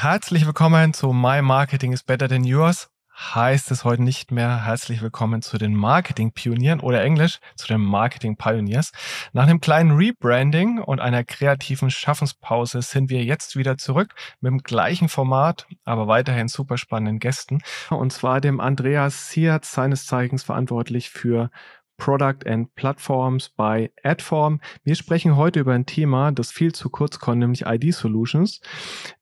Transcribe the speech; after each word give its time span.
Herzlich 0.00 0.44
willkommen 0.44 0.92
zu 0.92 1.14
My 1.14 1.40
Marketing 1.40 1.92
is 1.94 2.02
Better 2.02 2.28
Than 2.28 2.44
Yours. 2.44 2.90
Heißt 3.18 3.70
es 3.70 3.82
heute 3.82 4.02
nicht 4.02 4.30
mehr 4.30 4.66
herzlich 4.66 5.00
willkommen 5.00 5.40
zu 5.40 5.56
den 5.56 5.74
Marketing-Pionieren 5.74 6.80
oder 6.80 7.02
Englisch 7.02 7.38
zu 7.54 7.66
den 7.66 7.80
Marketing-Pioneers. 7.80 8.92
Nach 9.32 9.44
einem 9.44 9.58
kleinen 9.58 9.92
Rebranding 9.92 10.80
und 10.80 11.00
einer 11.00 11.24
kreativen 11.24 11.90
Schaffenspause 11.90 12.82
sind 12.82 13.08
wir 13.08 13.24
jetzt 13.24 13.56
wieder 13.56 13.78
zurück 13.78 14.14
mit 14.42 14.50
dem 14.50 14.58
gleichen 14.58 15.08
Format, 15.08 15.66
aber 15.86 16.08
weiterhin 16.08 16.48
super 16.48 16.76
spannenden 16.76 17.18
Gästen. 17.18 17.62
Und 17.88 18.12
zwar 18.12 18.42
dem 18.42 18.60
Andreas 18.60 19.30
Siert, 19.30 19.64
seines 19.64 20.04
Zeichens 20.04 20.42
verantwortlich 20.42 21.08
für 21.08 21.50
Product 21.96 22.46
and 22.46 22.74
Platforms 22.74 23.48
bei 23.48 23.90
Adform. 24.02 24.60
Wir 24.84 24.94
sprechen 24.94 25.36
heute 25.36 25.60
über 25.60 25.72
ein 25.72 25.86
Thema, 25.86 26.32
das 26.32 26.52
viel 26.52 26.72
zu 26.72 26.90
kurz 26.90 27.18
kommt, 27.18 27.38
nämlich 27.38 27.66
ID 27.66 27.94
Solutions. 27.94 28.60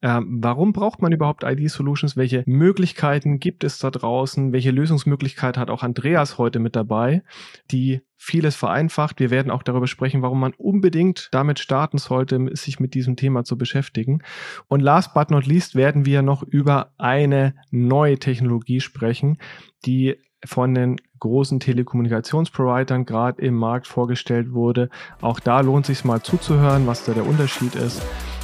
Ähm, 0.02 0.38
warum 0.42 0.72
braucht 0.72 1.00
man 1.00 1.12
überhaupt 1.12 1.44
ID 1.44 1.70
Solutions? 1.70 2.16
Welche 2.16 2.42
Möglichkeiten 2.46 3.38
gibt 3.40 3.64
es 3.64 3.78
da 3.78 3.90
draußen? 3.90 4.52
Welche 4.52 4.70
Lösungsmöglichkeit 4.70 5.56
hat 5.56 5.70
auch 5.70 5.82
Andreas 5.82 6.38
heute 6.38 6.58
mit 6.58 6.76
dabei, 6.76 7.22
die 7.70 8.02
vieles 8.16 8.56
vereinfacht. 8.56 9.20
Wir 9.20 9.30
werden 9.30 9.50
auch 9.50 9.62
darüber 9.62 9.86
sprechen, 9.86 10.22
warum 10.22 10.40
man 10.40 10.54
unbedingt 10.54 11.28
damit 11.32 11.58
starten 11.58 11.98
sollte, 11.98 12.48
sich 12.56 12.80
mit 12.80 12.94
diesem 12.94 13.16
Thema 13.16 13.44
zu 13.44 13.58
beschäftigen. 13.58 14.22
Und 14.66 14.80
last 14.80 15.12
but 15.14 15.30
not 15.30 15.46
least 15.46 15.74
werden 15.74 16.06
wir 16.06 16.22
noch 16.22 16.42
über 16.42 16.92
eine 16.96 17.54
neue 17.70 18.18
Technologie 18.18 18.80
sprechen, 18.80 19.38
die 19.84 20.16
von 20.46 20.74
den 20.74 20.96
großen 21.20 21.60
Telekommunikationsprovidern 21.60 23.06
gerade 23.06 23.40
im 23.42 23.54
Markt 23.54 23.86
vorgestellt 23.86 24.52
wurde. 24.52 24.90
Auch 25.20 25.40
da 25.40 25.60
lohnt 25.60 25.86
sich 25.86 26.04
mal 26.04 26.22
zuzuhören, 26.22 26.86
was 26.86 27.04
da 27.04 27.12
der 27.12 27.26
Unterschied 27.26 27.74
ist. 27.74 28.02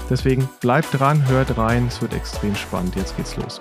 Deswegen 0.08 0.48
bleibt 0.60 0.98
dran, 0.98 1.28
hört 1.28 1.56
rein, 1.56 1.86
es 1.86 2.02
wird 2.02 2.14
extrem 2.14 2.54
spannend. 2.54 2.96
Jetzt 2.96 3.16
geht's 3.16 3.36
los. 3.36 3.60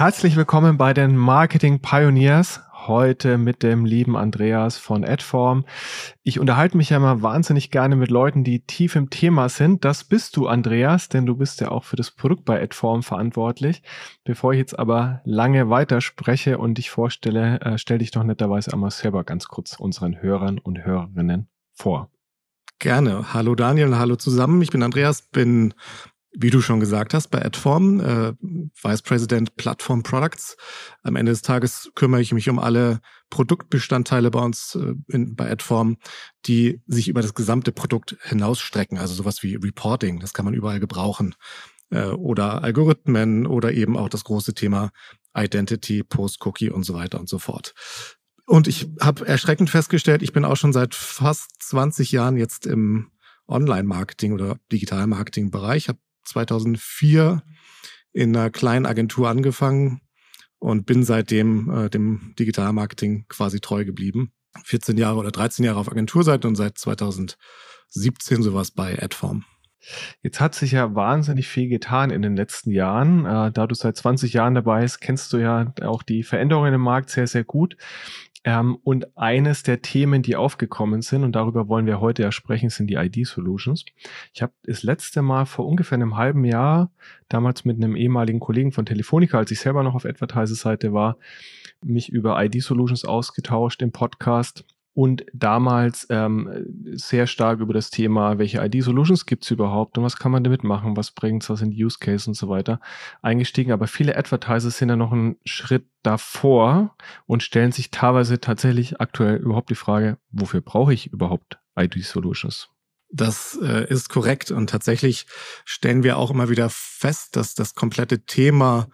Herzlich 0.00 0.34
willkommen 0.34 0.78
bei 0.78 0.94
den 0.94 1.14
Marketing 1.14 1.82
Pioneers. 1.82 2.62
Heute 2.72 3.36
mit 3.36 3.62
dem 3.62 3.84
lieben 3.84 4.16
Andreas 4.16 4.78
von 4.78 5.04
Adform. 5.04 5.66
Ich 6.22 6.40
unterhalte 6.40 6.78
mich 6.78 6.88
ja 6.88 6.96
immer 6.96 7.20
wahnsinnig 7.20 7.70
gerne 7.70 7.96
mit 7.96 8.10
Leuten, 8.10 8.42
die 8.42 8.64
tief 8.64 8.96
im 8.96 9.10
Thema 9.10 9.50
sind. 9.50 9.84
Das 9.84 10.04
bist 10.04 10.38
du, 10.38 10.46
Andreas, 10.46 11.10
denn 11.10 11.26
du 11.26 11.36
bist 11.36 11.60
ja 11.60 11.70
auch 11.70 11.84
für 11.84 11.96
das 11.96 12.12
Produkt 12.12 12.46
bei 12.46 12.62
Adform 12.62 13.02
verantwortlich. 13.02 13.82
Bevor 14.24 14.54
ich 14.54 14.58
jetzt 14.58 14.78
aber 14.78 15.20
lange 15.26 15.68
weiterspreche 15.68 16.56
und 16.56 16.78
dich 16.78 16.88
vorstelle, 16.88 17.60
äh, 17.60 17.76
stell 17.76 17.98
dich 17.98 18.10
doch 18.10 18.24
netterweise 18.24 18.72
einmal 18.72 18.92
selber 18.92 19.22
ganz 19.22 19.48
kurz 19.48 19.78
unseren 19.78 20.22
Hörern 20.22 20.58
und 20.58 20.82
Hörerinnen 20.82 21.50
vor. 21.74 22.08
Gerne. 22.78 23.34
Hallo 23.34 23.54
Daniel, 23.54 23.98
hallo 23.98 24.16
zusammen. 24.16 24.62
Ich 24.62 24.70
bin 24.70 24.82
Andreas, 24.82 25.20
bin 25.20 25.74
wie 26.32 26.50
du 26.50 26.60
schon 26.60 26.80
gesagt 26.80 27.12
hast, 27.12 27.28
bei 27.28 27.44
Adform, 27.44 28.00
äh, 28.00 28.32
Vice 28.82 29.02
President 29.02 29.56
Platform 29.56 30.02
Products. 30.02 30.56
Am 31.02 31.16
Ende 31.16 31.32
des 31.32 31.42
Tages 31.42 31.90
kümmere 31.94 32.20
ich 32.20 32.32
mich 32.32 32.48
um 32.48 32.58
alle 32.58 33.00
Produktbestandteile 33.30 34.30
bei 34.30 34.40
uns 34.40 34.76
äh, 34.76 34.94
in, 35.08 35.34
bei 35.34 35.50
Adform, 35.50 35.96
die 36.46 36.80
sich 36.86 37.08
über 37.08 37.22
das 37.22 37.34
gesamte 37.34 37.72
Produkt 37.72 38.16
hinausstrecken. 38.22 38.98
Also 38.98 39.14
sowas 39.14 39.42
wie 39.42 39.56
Reporting, 39.56 40.20
das 40.20 40.32
kann 40.32 40.44
man 40.44 40.54
überall 40.54 40.80
gebrauchen. 40.80 41.34
Äh, 41.90 42.06
oder 42.06 42.62
Algorithmen 42.62 43.46
oder 43.46 43.72
eben 43.72 43.96
auch 43.96 44.08
das 44.08 44.24
große 44.24 44.54
Thema 44.54 44.90
Identity, 45.36 46.02
Post-Cookie 46.02 46.70
und 46.70 46.84
so 46.84 46.94
weiter 46.94 47.18
und 47.18 47.28
so 47.28 47.38
fort. 47.38 47.74
Und 48.46 48.66
ich 48.66 48.88
habe 49.00 49.26
erschreckend 49.26 49.70
festgestellt, 49.70 50.22
ich 50.22 50.32
bin 50.32 50.44
auch 50.44 50.56
schon 50.56 50.72
seit 50.72 50.94
fast 50.94 51.50
20 51.62 52.10
Jahren 52.10 52.36
jetzt 52.36 52.66
im 52.66 53.10
Online-Marketing 53.46 54.32
oder 54.32 54.56
Digital-Marketing-Bereich, 54.72 55.88
habe 55.88 55.98
2004 56.30 57.42
in 58.12 58.36
einer 58.36 58.50
kleinen 58.50 58.86
Agentur 58.86 59.28
angefangen 59.28 60.00
und 60.58 60.86
bin 60.86 61.04
seitdem 61.04 61.70
äh, 61.70 61.90
dem 61.90 62.34
Digitalmarketing 62.38 63.26
quasi 63.28 63.60
treu 63.60 63.84
geblieben. 63.84 64.32
14 64.64 64.96
Jahre 64.96 65.18
oder 65.18 65.30
13 65.30 65.64
Jahre 65.64 65.78
auf 65.78 65.90
Agenturseite 65.90 66.48
und 66.48 66.56
seit 66.56 66.76
2017 66.76 68.42
sowas 68.42 68.70
bei 68.72 69.00
Adform. 69.00 69.44
Jetzt 70.22 70.40
hat 70.40 70.54
sich 70.54 70.72
ja 70.72 70.94
wahnsinnig 70.94 71.48
viel 71.48 71.68
getan 71.68 72.10
in 72.10 72.20
den 72.20 72.36
letzten 72.36 72.70
Jahren. 72.70 73.24
Äh, 73.24 73.50
da 73.52 73.66
du 73.66 73.74
seit 73.74 73.96
20 73.96 74.32
Jahren 74.34 74.54
dabei 74.54 74.82
bist, 74.82 75.00
kennst 75.00 75.32
du 75.32 75.38
ja 75.38 75.72
auch 75.82 76.02
die 76.02 76.22
Veränderungen 76.22 76.74
im 76.74 76.80
Markt 76.82 77.10
sehr, 77.10 77.26
sehr 77.26 77.44
gut. 77.44 77.76
Ähm, 78.42 78.78
und 78.84 79.18
eines 79.18 79.62
der 79.62 79.82
Themen, 79.82 80.22
die 80.22 80.34
aufgekommen 80.34 81.02
sind, 81.02 81.24
und 81.24 81.32
darüber 81.32 81.68
wollen 81.68 81.86
wir 81.86 82.00
heute 82.00 82.22
ja 82.22 82.32
sprechen, 82.32 82.70
sind 82.70 82.86
die 82.86 82.94
ID-Solutions. 82.94 83.84
Ich 84.32 84.40
habe 84.40 84.52
das 84.62 84.82
letzte 84.82 85.20
Mal 85.20 85.44
vor 85.44 85.66
ungefähr 85.66 85.96
einem 85.96 86.16
halben 86.16 86.44
Jahr, 86.44 86.90
damals 87.28 87.64
mit 87.64 87.76
einem 87.76 87.96
ehemaligen 87.96 88.40
Kollegen 88.40 88.72
von 88.72 88.86
Telefonica, 88.86 89.36
als 89.36 89.50
ich 89.50 89.60
selber 89.60 89.82
noch 89.82 89.94
auf 89.94 90.06
Advertiser-Seite 90.06 90.94
war, 90.94 91.18
mich 91.82 92.10
über 92.10 92.42
ID-Solutions 92.42 93.04
ausgetauscht 93.04 93.82
im 93.82 93.92
Podcast 93.92 94.64
und 94.92 95.24
damals 95.32 96.06
ähm, 96.10 96.66
sehr 96.92 97.26
stark 97.26 97.60
über 97.60 97.72
das 97.72 97.90
Thema, 97.90 98.38
welche 98.38 98.58
ID-Solutions 98.58 99.24
gibt 99.24 99.44
es 99.44 99.50
überhaupt 99.50 99.96
und 99.96 100.04
was 100.04 100.16
kann 100.16 100.32
man 100.32 100.42
damit 100.42 100.64
machen, 100.64 100.96
was 100.96 101.12
bringt 101.12 101.48
was 101.48 101.62
in 101.62 101.70
die 101.70 101.84
Use 101.84 101.98
Case 102.00 102.28
und 102.28 102.34
so 102.34 102.48
weiter 102.48 102.80
eingestiegen. 103.22 103.72
Aber 103.72 103.86
viele 103.86 104.16
Advertiser 104.16 104.70
sind 104.70 104.88
ja 104.88 104.96
noch 104.96 105.12
einen 105.12 105.36
Schritt 105.44 105.86
davor 106.02 106.96
und 107.26 107.42
stellen 107.42 107.72
sich 107.72 107.90
teilweise 107.90 108.40
tatsächlich 108.40 109.00
aktuell 109.00 109.36
überhaupt 109.36 109.70
die 109.70 109.76
Frage, 109.76 110.18
wofür 110.30 110.60
brauche 110.60 110.92
ich 110.92 111.12
überhaupt 111.12 111.58
ID-Solutions? 111.78 112.68
Das 113.12 113.58
äh, 113.62 113.86
ist 113.88 114.08
korrekt 114.08 114.50
und 114.50 114.70
tatsächlich 114.70 115.26
stellen 115.64 116.02
wir 116.02 116.16
auch 116.16 116.30
immer 116.30 116.48
wieder 116.48 116.68
fest, 116.70 117.36
dass 117.36 117.54
das 117.54 117.74
komplette 117.74 118.24
Thema 118.24 118.88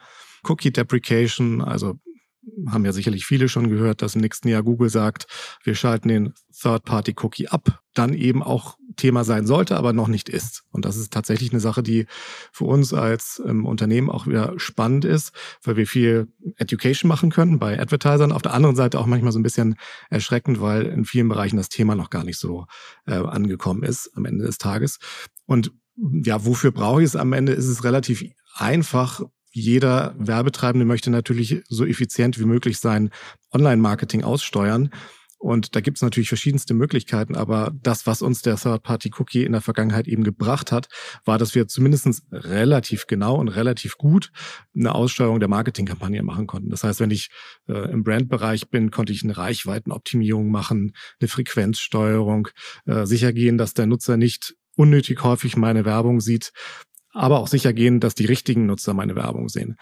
Cookie 0.45 0.73
Deprecation, 0.73 1.63
also 1.63 1.99
haben 2.69 2.85
ja 2.85 2.93
sicherlich 2.93 3.27
viele 3.27 3.49
schon 3.49 3.69
gehört, 3.69 4.03
dass 4.03 4.15
im 4.15 4.21
nächsten 4.21 4.49
Jahr 4.49 4.63
Google 4.63 4.89
sagt, 4.89 5.27
wir 5.65 5.75
schalten 5.75 6.09
den 6.09 6.35
Third-Party-Cookie 6.61 7.49
ab, 7.49 7.83
dann 7.95 8.15
eben 8.15 8.43
auch 8.43 8.77
Thema 8.97 9.25
sein 9.25 9.47
sollte, 9.47 9.77
aber 9.77 9.93
noch 9.93 10.09
nicht 10.09 10.29
ist. 10.29 10.65
Und 10.71 10.85
das 10.85 10.97
ist 10.97 11.13
tatsächlich 11.13 11.51
eine 11.53 11.61
Sache, 11.61 11.83
die 11.83 12.07
für 12.53 12.65
uns 12.65 12.95
als 12.95 13.43
ähm, 13.47 13.67
Unternehmen 13.67 14.11
auch 14.11 14.27
wieder 14.27 14.55
spannend 14.59 15.05
ist, 15.05 15.33
weil 15.63 15.77
wir 15.77 15.87
viel 15.87 16.29
Education 16.57 17.09
machen 17.09 17.31
können 17.31 17.59
bei 17.59 17.79
Advertisern. 17.79 18.33
Auf 18.33 18.43
der 18.43 18.55
anderen 18.55 18.77
Seite 18.77 18.99
auch 18.99 19.07
manchmal 19.07 19.33
so 19.33 19.39
ein 19.39 19.45
bisschen 19.45 19.77
erschreckend, 20.09 20.61
weil 20.61 20.87
in 20.87 21.05
vielen 21.05 21.29
Bereichen 21.29 21.57
das 21.57 21.69
Thema 21.69 21.95
noch 21.95 22.11
gar 22.11 22.25
nicht 22.25 22.39
so 22.39 22.67
äh, 23.07 23.15
angekommen 23.15 23.83
ist 23.83 24.11
am 24.17 24.25
Ende 24.25 24.45
des 24.45 24.59
Tages. 24.59 24.99
Und 25.45 25.73
ja, 25.97 26.45
wofür 26.45 26.73
brauche 26.73 27.03
ich 27.03 27.07
es? 27.07 27.17
Am 27.17 27.33
Ende 27.33 27.53
ist 27.53 27.69
es 27.69 27.85
relativ 27.85 28.25
einfach, 28.55 29.23
jeder 29.57 30.15
Werbetreibende 30.19 30.85
möchte 30.85 31.11
natürlich 31.11 31.63
so 31.69 31.87
effizient 31.87 32.39
wie 32.39 32.45
möglich 32.45 32.79
sein 32.79 33.11
Online-Marketing 33.53 34.23
aussteuern. 34.23 34.91
Und 35.39 35.77
da 35.77 35.81
gibt 35.81 35.99
es 35.99 36.03
natürlich 36.03 36.29
verschiedenste 36.29 36.73
Möglichkeiten, 36.73 37.37
aber 37.37 37.71
das, 37.83 38.07
was 38.07 38.23
uns 38.23 38.41
der 38.41 38.57
Third-Party-Cookie 38.57 39.45
in 39.45 39.53
der 39.53 39.61
Vergangenheit 39.61 40.09
eben 40.09 40.25
gebracht 40.25 40.73
hat, 40.73 40.89
war, 41.25 41.39
dass 41.39 41.55
wir 41.55 41.69
zumindest 41.69 42.23
relativ 42.33 43.07
genau 43.07 43.37
und 43.37 43.49
relativ 43.49 43.97
gut 43.99 44.31
eine 44.75 44.95
Aussteuerung 44.95 45.39
der 45.39 45.49
Marketingkampagne 45.49 46.23
machen 46.23 46.47
konnten. 46.47 46.71
Das 46.71 46.85
heißt, 46.85 47.01
wenn 47.01 47.11
ich 47.11 47.29
äh, 47.69 47.91
im 47.93 48.03
Brandbereich 48.03 48.71
bin, 48.71 48.91
konnte 48.91 49.13
ich 49.13 49.25
eine 49.25 49.37
Reichweitenoptimierung 49.37 50.51
machen, 50.51 50.93
eine 51.21 51.29
Frequenzsteuerung, 51.29 52.49
äh, 52.87 53.05
sicher 53.05 53.33
gehen, 53.35 53.59
dass 53.59 53.75
der 53.75 53.87
Nutzer 53.87 54.17
nicht 54.17 54.55
unnötig 54.75 55.23
häufig 55.23 55.57
meine 55.57 55.85
Werbung 55.85 56.21
sieht 56.21 56.53
aber 57.17 57.41
auch 57.41 57.49
sicher 57.49 57.73
gehen, 57.73 58.01
dass 58.01 58.15
die 58.15 58.27
richtigen 58.27 58.67
Nutzer 58.67 58.95
meine 58.95 59.17
Werbung 59.17 59.49
sehen. 59.49 59.77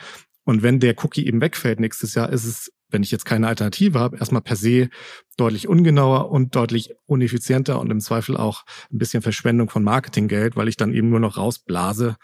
Und 0.45 0.63
wenn 0.63 0.79
der 0.79 0.95
Cookie 1.03 1.27
eben 1.27 1.41
wegfällt 1.41 1.81
nächstes 1.81 2.15
Jahr, 2.15 2.31
ist 2.31 2.45
es, 2.45 2.73
wenn 2.91 3.03
ich 3.03 3.11
jetzt 3.11 3.25
keine 3.25 3.49
Alternative 3.49 3.99
habe, 3.99 4.19
erstmal 4.19 4.43
per 4.43 4.57
se 4.57 4.89
deutlich 5.37 5.69
ungenauer 5.69 6.31
und 6.31 6.55
deutlich 6.55 6.91
uneffizienter 7.07 7.81
und 7.81 7.91
im 7.91 8.01
Zweifel 8.01 8.37
auch 8.37 8.65
ein 8.93 8.99
bisschen 8.99 9.23
Verschwendung 9.23 9.69
von 9.69 9.83
Marketinggeld, 9.83 10.55
weil 10.55 10.69
ich 10.69 10.77
dann 10.77 10.93
eben 10.93 11.09
nur 11.09 11.21
noch 11.21 11.39
rausblase, 11.39 12.17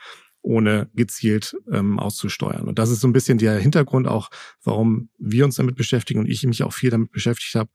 ohne 0.42 0.90
gezielt 0.94 1.56
ähm, 1.72 1.98
auszusteuern. 1.98 2.68
Und 2.68 2.78
das 2.78 2.90
ist 2.90 3.00
so 3.00 3.08
ein 3.08 3.12
bisschen 3.12 3.38
der 3.38 3.58
Hintergrund 3.58 4.06
auch, 4.06 4.30
warum 4.62 5.10
wir 5.18 5.44
uns 5.44 5.56
damit 5.56 5.76
beschäftigen 5.76 6.20
und 6.20 6.28
ich 6.28 6.44
mich 6.44 6.62
auch 6.62 6.72
viel 6.72 6.90
damit 6.90 7.10
beschäftigt 7.10 7.54
habe, 7.54 7.70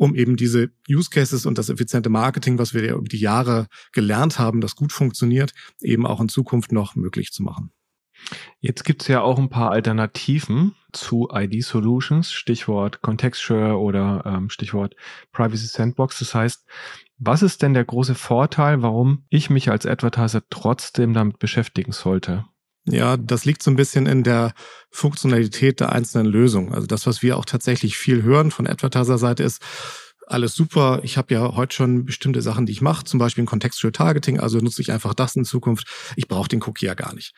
um 0.00 0.14
eben 0.14 0.36
diese 0.36 0.70
Use 0.88 1.10
Cases 1.10 1.44
und 1.44 1.58
das 1.58 1.68
effiziente 1.68 2.08
Marketing, 2.08 2.58
was 2.58 2.72
wir 2.72 2.82
ja 2.82 2.94
über 2.94 3.08
die 3.08 3.20
Jahre 3.20 3.66
gelernt 3.92 4.38
haben, 4.38 4.62
das 4.62 4.74
gut 4.74 4.92
funktioniert, 4.92 5.52
eben 5.82 6.06
auch 6.06 6.22
in 6.22 6.30
Zukunft 6.30 6.72
noch 6.72 6.96
möglich 6.96 7.32
zu 7.32 7.42
machen. 7.42 7.70
Jetzt 8.60 8.84
gibt 8.84 9.02
es 9.02 9.08
ja 9.08 9.20
auch 9.20 9.38
ein 9.38 9.50
paar 9.50 9.72
Alternativen 9.72 10.74
zu 10.92 11.28
ID 11.32 11.62
Solutions, 11.62 12.32
Stichwort 12.32 13.02
Contextual 13.02 13.72
oder 13.72 14.22
ähm, 14.24 14.48
Stichwort 14.48 14.96
Privacy 15.32 15.66
Sandbox. 15.66 16.18
Das 16.18 16.34
heißt, 16.34 16.66
was 17.18 17.42
ist 17.42 17.60
denn 17.60 17.74
der 17.74 17.84
große 17.84 18.14
Vorteil, 18.14 18.80
warum 18.80 19.24
ich 19.28 19.50
mich 19.50 19.70
als 19.70 19.84
Advertiser 19.84 20.42
trotzdem 20.48 21.12
damit 21.12 21.38
beschäftigen 21.38 21.92
sollte? 21.92 22.46
Ja, 22.86 23.16
das 23.16 23.44
liegt 23.44 23.62
so 23.62 23.70
ein 23.70 23.76
bisschen 23.76 24.06
in 24.06 24.22
der 24.22 24.52
Funktionalität 24.90 25.80
der 25.80 25.92
einzelnen 25.92 26.26
Lösungen. 26.26 26.72
Also 26.72 26.86
das, 26.86 27.06
was 27.06 27.22
wir 27.22 27.36
auch 27.36 27.44
tatsächlich 27.44 27.96
viel 27.96 28.22
hören 28.22 28.50
von 28.50 28.66
Advertiser-Seite 28.66 29.42
ist, 29.42 29.62
alles 30.26 30.54
super. 30.54 31.00
Ich 31.02 31.18
habe 31.18 31.34
ja 31.34 31.56
heute 31.56 31.74
schon 31.74 32.04
bestimmte 32.04 32.40
Sachen, 32.40 32.64
die 32.64 32.72
ich 32.72 32.80
mache, 32.80 33.04
zum 33.04 33.18
Beispiel 33.18 33.44
ein 33.44 33.48
Contextual 33.48 33.92
Targeting, 33.92 34.38
also 34.40 34.58
nutze 34.58 34.80
ich 34.80 34.92
einfach 34.92 35.12
das 35.12 35.36
in 35.36 35.44
Zukunft. 35.44 35.88
Ich 36.16 36.28
brauche 36.28 36.48
den 36.48 36.62
Cookie 36.62 36.86
ja 36.86 36.94
gar 36.94 37.14
nicht. 37.14 37.34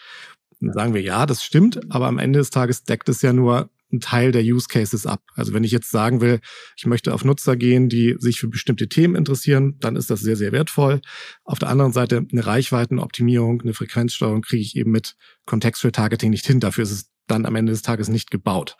Dann 0.61 0.75
sagen 0.75 0.95
wir, 0.95 1.03
ja, 1.03 1.27
das 1.27 1.43
stimmt, 1.43 1.81
aber 1.91 2.07
am 2.07 2.19
Ende 2.19 2.39
des 2.39 2.51
Tages 2.51 2.85
deckt 2.85 3.09
es 3.09 3.23
ja 3.23 3.33
nur 3.33 3.71
einen 3.93 4.01
Teil 4.01 4.33
der 4.33 4.43
Use 4.43 4.67
Cases 4.69 5.07
ab. 5.07 5.23
Also 5.35 5.53
wenn 5.53 5.65
ich 5.65 5.71
jetzt 5.71 5.91
sagen 5.91 6.21
will, 6.21 6.41
ich 6.77 6.87
möchte 6.87 7.15
auf 7.15 7.25
Nutzer 7.25 7.57
gehen, 7.57 7.89
die 7.89 8.17
sich 8.19 8.41
für 8.41 8.49
bestimmte 8.49 8.89
Themen 8.89 9.15
interessieren, 9.15 9.77
dann 9.81 9.97
ist 9.97 10.11
das 10.11 10.21
sehr, 10.21 10.37
sehr 10.37 10.53
wertvoll. 10.53 11.01
Auf 11.45 11.59
der 11.59 11.69
anderen 11.69 11.93
Seite 11.93 12.27
eine 12.31 12.47
Reichweitenoptimierung, 12.47 13.61
eine 13.61 13.75
Frequenzsteuerung 13.75 14.43
kriege 14.43 14.63
ich 14.63 14.77
eben 14.77 14.91
mit 14.91 15.17
Contextual 15.47 15.93
Targeting 15.93 16.31
nicht 16.31 16.47
hin. 16.47 16.61
Dafür 16.61 16.85
ist 16.85 16.93
es 16.93 17.12
dann 17.33 17.47
am 17.47 17.57
Ende 17.57 17.73
des 17.73 17.83
Tages 17.83 18.09
nicht 18.09 18.31
gebaut. 18.31 18.77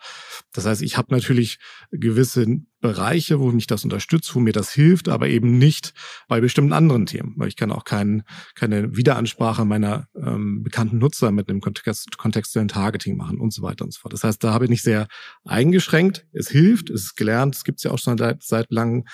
Das 0.53 0.65
heißt, 0.65 0.81
ich 0.81 0.97
habe 0.97 1.13
natürlich 1.13 1.59
gewisse 1.91 2.45
Bereiche, 2.79 3.39
wo 3.39 3.51
mich 3.51 3.65
das 3.65 3.83
unterstützt, 3.83 4.35
wo 4.35 4.39
mir 4.39 4.53
das 4.53 4.71
hilft, 4.71 5.09
aber 5.09 5.27
eben 5.27 5.57
nicht 5.57 5.93
bei 6.27 6.41
bestimmten 6.41 6.73
anderen 6.73 7.05
Themen, 7.05 7.33
weil 7.37 7.47
ich 7.47 7.55
kann 7.55 7.71
auch 7.71 7.85
kein, 7.85 8.23
keine 8.55 8.95
Wideransprache 8.95 9.65
meiner 9.65 10.07
ähm, 10.15 10.63
bekannten 10.63 10.97
Nutzer 10.99 11.31
mit 11.31 11.49
einem 11.49 11.61
Kontext, 11.61 12.17
kontextuellen 12.17 12.67
Targeting 12.67 13.17
machen 13.17 13.39
und 13.39 13.53
so 13.53 13.61
weiter 13.61 13.85
und 13.85 13.93
so 13.93 14.01
fort. 14.01 14.13
Das 14.13 14.23
heißt, 14.23 14.43
da 14.43 14.53
habe 14.53 14.65
ich 14.65 14.69
nicht 14.69 14.83
sehr 14.83 15.07
eingeschränkt. 15.45 16.27
Es 16.33 16.49
hilft, 16.49 16.89
es 16.89 17.03
ist 17.03 17.15
gelernt, 17.15 17.55
es 17.55 17.63
gibt 17.63 17.79
es 17.79 17.83
ja 17.83 17.91
auch 17.91 17.99
schon 17.99 18.17
seit, 18.17 18.43
seit 18.43 18.69
langem. 18.69 19.05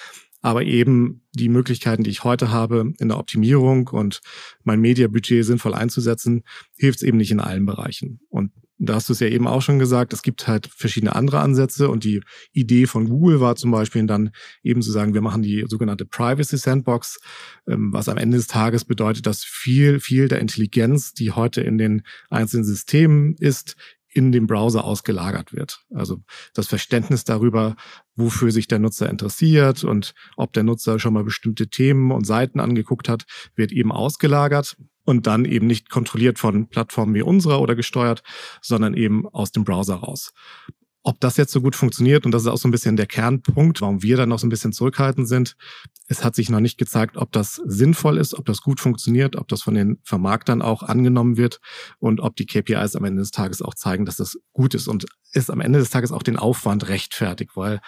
Aber 0.42 0.64
eben 0.64 1.28
die 1.34 1.50
Möglichkeiten, 1.50 2.04
die 2.04 2.10
ich 2.10 2.24
heute 2.24 2.50
habe 2.50 2.94
in 2.98 3.10
der 3.10 3.18
Optimierung 3.18 3.88
und 3.90 4.22
mein 4.64 4.80
Mediabudget 4.80 5.46
sinnvoll 5.46 5.74
einzusetzen, 5.74 6.44
hilft 6.78 7.00
es 7.00 7.04
eben 7.04 7.18
nicht 7.18 7.32
in 7.32 7.42
allen 7.42 7.66
Bereichen. 7.66 8.22
Und 8.30 8.52
da 8.80 8.96
hast 8.96 9.10
du 9.10 9.14
es 9.14 9.20
ja 9.20 9.28
eben 9.28 9.46
auch 9.46 9.62
schon 9.62 9.78
gesagt, 9.78 10.14
es 10.14 10.22
gibt 10.22 10.48
halt 10.48 10.68
verschiedene 10.68 11.14
andere 11.14 11.42
Ansätze 11.42 11.90
und 11.90 12.06
die 12.06 12.22
Idee 12.54 12.88
von 12.88 13.10
Google 13.10 13.42
war 13.42 13.58
zum 13.58 13.72
Beispiel 13.72 14.06
dann 14.08 14.32
eben 14.64 14.82
zu 14.82 14.92
sagen, 14.92 15.14
wir 15.14 15.22
machen 15.22 15.42
die 15.42 15.66
sogenannte 15.68 16.06
Privacy 16.06 16.58
Sandbox, 16.58 17.20
ähm, 17.68 17.92
was 17.92 18.08
am 18.08 18.18
Ende 18.18 18.38
des 18.38 18.48
Tages 18.48 18.86
bedeutet, 18.86 19.26
dass 19.26 19.44
viel, 19.44 20.00
viel 20.00 20.30
der 20.30 20.40
Intelligenz, 20.40 21.14
die 21.14 21.32
heute 21.32 21.62
in 21.62 21.78
den 21.78 22.04
einzelnen 22.30 22.64
Systemen 22.64 23.36
ist, 23.38 23.76
in 24.12 24.32
dem 24.32 24.48
Browser 24.48 24.86
ausgelagert 24.86 25.54
wird. 25.54 25.82
Also 25.94 26.22
das 26.54 26.68
Verständnis 26.68 27.26
darüber, 27.26 27.76
wofür 28.16 28.52
sich 28.52 28.68
der 28.68 28.80
Nutzer 28.80 29.10
interessiert 29.10 29.84
und 29.84 30.14
ob 30.36 30.54
der 30.54 30.64
Nutzer 30.64 31.00
schon 31.00 31.14
mal 31.14 31.24
bestimmte 31.24 31.68
Themen 31.68 32.12
und 32.12 32.26
Seiten 32.26 32.60
angeguckt 32.60 33.08
hat, 33.08 33.26
wird 33.56 33.72
eben 33.72 33.92
ausgelagert 33.92 34.78
und 35.10 35.26
dann 35.26 35.44
eben 35.46 35.66
nicht 35.66 35.90
kontrolliert 35.90 36.38
von 36.38 36.68
Plattformen 36.68 37.16
wie 37.16 37.24
unserer 37.24 37.62
oder 37.62 37.76
gesteuert, 37.76 38.22
sondern 38.62 38.94
eben 38.94 39.28
aus 39.28 39.52
dem 39.52 39.64
Browser 39.64 39.96
raus. 39.96 40.34
Ob 41.02 41.20
das 41.20 41.38
jetzt 41.38 41.52
so 41.52 41.62
gut 41.62 41.76
funktioniert, 41.76 42.26
und 42.26 42.32
das 42.32 42.44
ist 42.44 42.48
auch 42.48 42.58
so 42.58 42.68
ein 42.68 42.72
bisschen 42.72 42.96
der 42.96 43.08
Kernpunkt, 43.08 43.82
warum 43.82 44.04
wir 44.04 44.18
dann 44.18 44.30
noch 44.30 44.38
so 44.38 44.46
ein 44.46 44.52
bisschen 44.52 44.72
zurückhaltend 44.72 45.28
sind, 45.28 45.56
es 46.08 46.24
hat 46.24 46.36
sich 46.36 46.52
noch 46.52 46.60
nicht 46.60 46.78
gezeigt, 46.78 47.18
ob 47.18 47.32
das 47.32 47.56
sinnvoll 47.66 48.18
ist, 48.18 48.36
ob 48.36 48.46
das 48.46 48.62
gut 48.62 48.80
funktioniert, 48.80 49.36
ob 49.36 49.48
das 49.48 49.64
von 49.64 49.74
den 49.74 50.00
Vermarktern 50.04 50.62
auch 50.62 50.84
angenommen 50.84 51.38
wird 51.38 51.60
und 51.98 52.20
ob 52.20 52.36
die 52.36 52.46
KPIs 52.46 52.96
am 52.96 53.06
Ende 53.06 53.22
des 53.22 53.32
Tages 53.32 53.64
auch 53.64 53.74
zeigen, 53.74 54.06
dass 54.06 54.18
das 54.18 54.38
gut 54.54 54.76
ist 54.76 54.88
und 54.88 55.08
ist 55.34 55.50
am 55.50 55.62
Ende 55.62 55.80
des 55.80 55.90
Tages 55.90 56.12
auch 56.12 56.24
den 56.24 56.38
Aufwand 56.38 56.88
rechtfertigt, 56.88 57.56
weil 57.56 57.80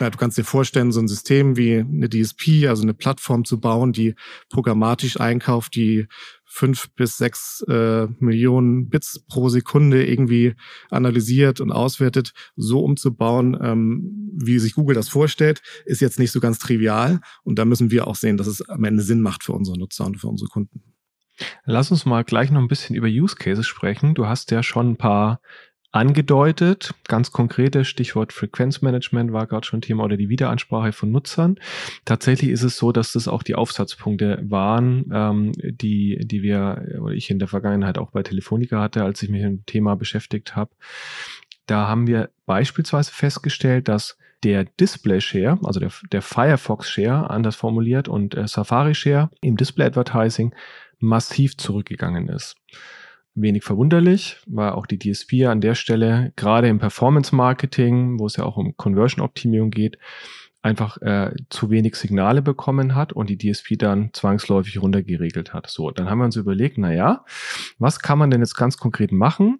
ja, 0.00 0.10
du 0.10 0.18
kannst 0.18 0.38
dir 0.38 0.44
vorstellen, 0.44 0.92
so 0.92 1.00
ein 1.00 1.08
System 1.08 1.56
wie 1.56 1.78
eine 1.78 2.08
DSP, 2.08 2.66
also 2.68 2.82
eine 2.82 2.94
Plattform 2.94 3.44
zu 3.44 3.60
bauen, 3.60 3.92
die 3.92 4.14
programmatisch 4.48 5.20
einkauft, 5.20 5.74
die 5.74 6.06
fünf 6.44 6.90
bis 6.94 7.16
sechs 7.16 7.64
äh, 7.68 8.06
Millionen 8.18 8.88
Bits 8.88 9.24
pro 9.28 9.48
Sekunde 9.48 10.06
irgendwie 10.06 10.54
analysiert 10.90 11.60
und 11.60 11.72
auswertet, 11.72 12.32
so 12.56 12.80
umzubauen, 12.80 13.56
ähm, 13.60 14.30
wie 14.34 14.58
sich 14.58 14.74
Google 14.74 14.94
das 14.94 15.08
vorstellt, 15.08 15.62
ist 15.86 16.00
jetzt 16.00 16.18
nicht 16.18 16.30
so 16.30 16.40
ganz 16.40 16.58
trivial. 16.58 17.20
Und 17.42 17.58
da 17.58 17.64
müssen 17.64 17.90
wir 17.90 18.06
auch 18.06 18.16
sehen, 18.16 18.36
dass 18.36 18.46
es 18.46 18.68
am 18.68 18.84
Ende 18.84 19.02
Sinn 19.02 19.22
macht 19.22 19.44
für 19.44 19.52
unsere 19.52 19.78
Nutzer 19.78 20.04
und 20.04 20.20
für 20.20 20.28
unsere 20.28 20.48
Kunden. 20.48 20.82
Lass 21.64 21.90
uns 21.90 22.04
mal 22.04 22.22
gleich 22.22 22.50
noch 22.50 22.60
ein 22.60 22.68
bisschen 22.68 22.96
über 22.96 23.08
Use 23.08 23.36
Cases 23.36 23.66
sprechen. 23.66 24.14
Du 24.14 24.26
hast 24.26 24.50
ja 24.50 24.62
schon 24.62 24.90
ein 24.90 24.96
paar 24.96 25.40
angedeutet. 25.92 26.94
Ganz 27.06 27.30
konkrete 27.30 27.84
Stichwort 27.84 28.32
Frequenzmanagement 28.32 29.32
war 29.32 29.46
gerade 29.46 29.66
schon 29.66 29.82
Thema 29.82 30.04
oder 30.04 30.16
die 30.16 30.30
Wiederansprache 30.30 30.92
von 30.92 31.10
Nutzern. 31.12 31.60
Tatsächlich 32.06 32.50
ist 32.50 32.62
es 32.62 32.78
so, 32.78 32.92
dass 32.92 33.12
das 33.12 33.28
auch 33.28 33.42
die 33.42 33.54
Aufsatzpunkte 33.54 34.42
waren, 34.42 35.10
ähm, 35.12 35.52
die, 35.56 36.18
die 36.24 36.42
wir 36.42 36.98
oder 37.00 37.14
ich 37.14 37.30
in 37.30 37.38
der 37.38 37.48
Vergangenheit 37.48 37.98
auch 37.98 38.10
bei 38.10 38.22
Telefonica 38.22 38.80
hatte, 38.80 39.04
als 39.04 39.22
ich 39.22 39.28
mich 39.28 39.42
mit 39.42 39.50
dem 39.50 39.66
Thema 39.66 39.94
beschäftigt 39.94 40.56
habe. 40.56 40.70
Da 41.66 41.86
haben 41.86 42.06
wir 42.06 42.30
beispielsweise 42.46 43.12
festgestellt, 43.12 43.88
dass 43.88 44.16
der 44.42 44.64
Display 44.64 45.20
Share, 45.20 45.58
also 45.62 45.78
der, 45.78 45.92
der 46.10 46.22
Firefox 46.22 46.90
Share, 46.90 47.30
anders 47.30 47.54
formuliert, 47.54 48.08
und 48.08 48.34
äh, 48.34 48.48
Safari 48.48 48.94
Share 48.94 49.30
im 49.40 49.56
Display 49.56 49.86
Advertising 49.86 50.54
massiv 50.98 51.56
zurückgegangen 51.56 52.28
ist 52.28 52.56
wenig 53.34 53.64
verwunderlich, 53.64 54.38
weil 54.46 54.70
auch 54.70 54.86
die 54.86 54.98
DSP 54.98 55.46
an 55.46 55.60
der 55.60 55.74
Stelle, 55.74 56.32
gerade 56.36 56.68
im 56.68 56.78
Performance-Marketing, 56.78 58.18
wo 58.18 58.26
es 58.26 58.36
ja 58.36 58.44
auch 58.44 58.56
um 58.56 58.76
Conversion-Optimierung 58.76 59.70
geht, 59.70 59.98
einfach 60.62 60.96
äh, 61.02 61.34
zu 61.50 61.70
wenig 61.70 61.96
Signale 61.96 62.40
bekommen 62.40 62.94
hat 62.94 63.12
und 63.12 63.28
die 63.28 63.38
DSP 63.38 63.76
dann 63.76 64.10
zwangsläufig 64.12 64.80
runtergeregelt 64.80 65.52
hat. 65.52 65.68
So, 65.68 65.90
dann 65.90 66.08
haben 66.08 66.18
wir 66.18 66.24
uns 66.24 66.36
überlegt, 66.36 66.78
na 66.78 66.92
ja, 66.92 67.24
was 67.78 67.98
kann 67.98 68.18
man 68.18 68.30
denn 68.30 68.40
jetzt 68.40 68.54
ganz 68.54 68.76
konkret 68.76 69.10
machen, 69.10 69.58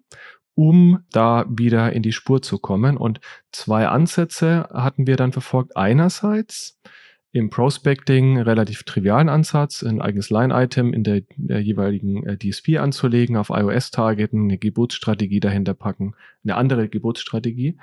um 0.55 1.03
da 1.11 1.45
wieder 1.49 1.91
in 1.91 2.03
die 2.03 2.13
Spur 2.13 2.41
zu 2.41 2.57
kommen? 2.57 2.95
Und 2.95 3.19
zwei 3.51 3.87
Ansätze 3.87 4.69
hatten 4.73 5.05
wir 5.05 5.17
dann 5.17 5.33
verfolgt. 5.33 5.75
Einerseits 5.75 6.79
im 7.33 7.49
Prospecting 7.49 8.39
relativ 8.39 8.83
trivialen 8.83 9.27
Ansatz, 9.27 9.81
ein 9.81 10.01
eigenes 10.01 10.29
Line-Item 10.29 10.93
in 10.93 11.03
der, 11.03 11.21
der 11.35 11.59
jeweiligen 11.61 12.25
äh, 12.27 12.37
DSP 12.37 12.77
anzulegen, 12.77 13.37
auf 13.37 13.49
iOS 13.49 13.89
targeten, 13.89 14.43
eine 14.43 14.59
Geburtsstrategie 14.59 15.39
dahinter 15.39 15.73
packen, 15.73 16.15
eine 16.43 16.55
andere 16.55 16.89
Geburtsstrategie. 16.89 17.79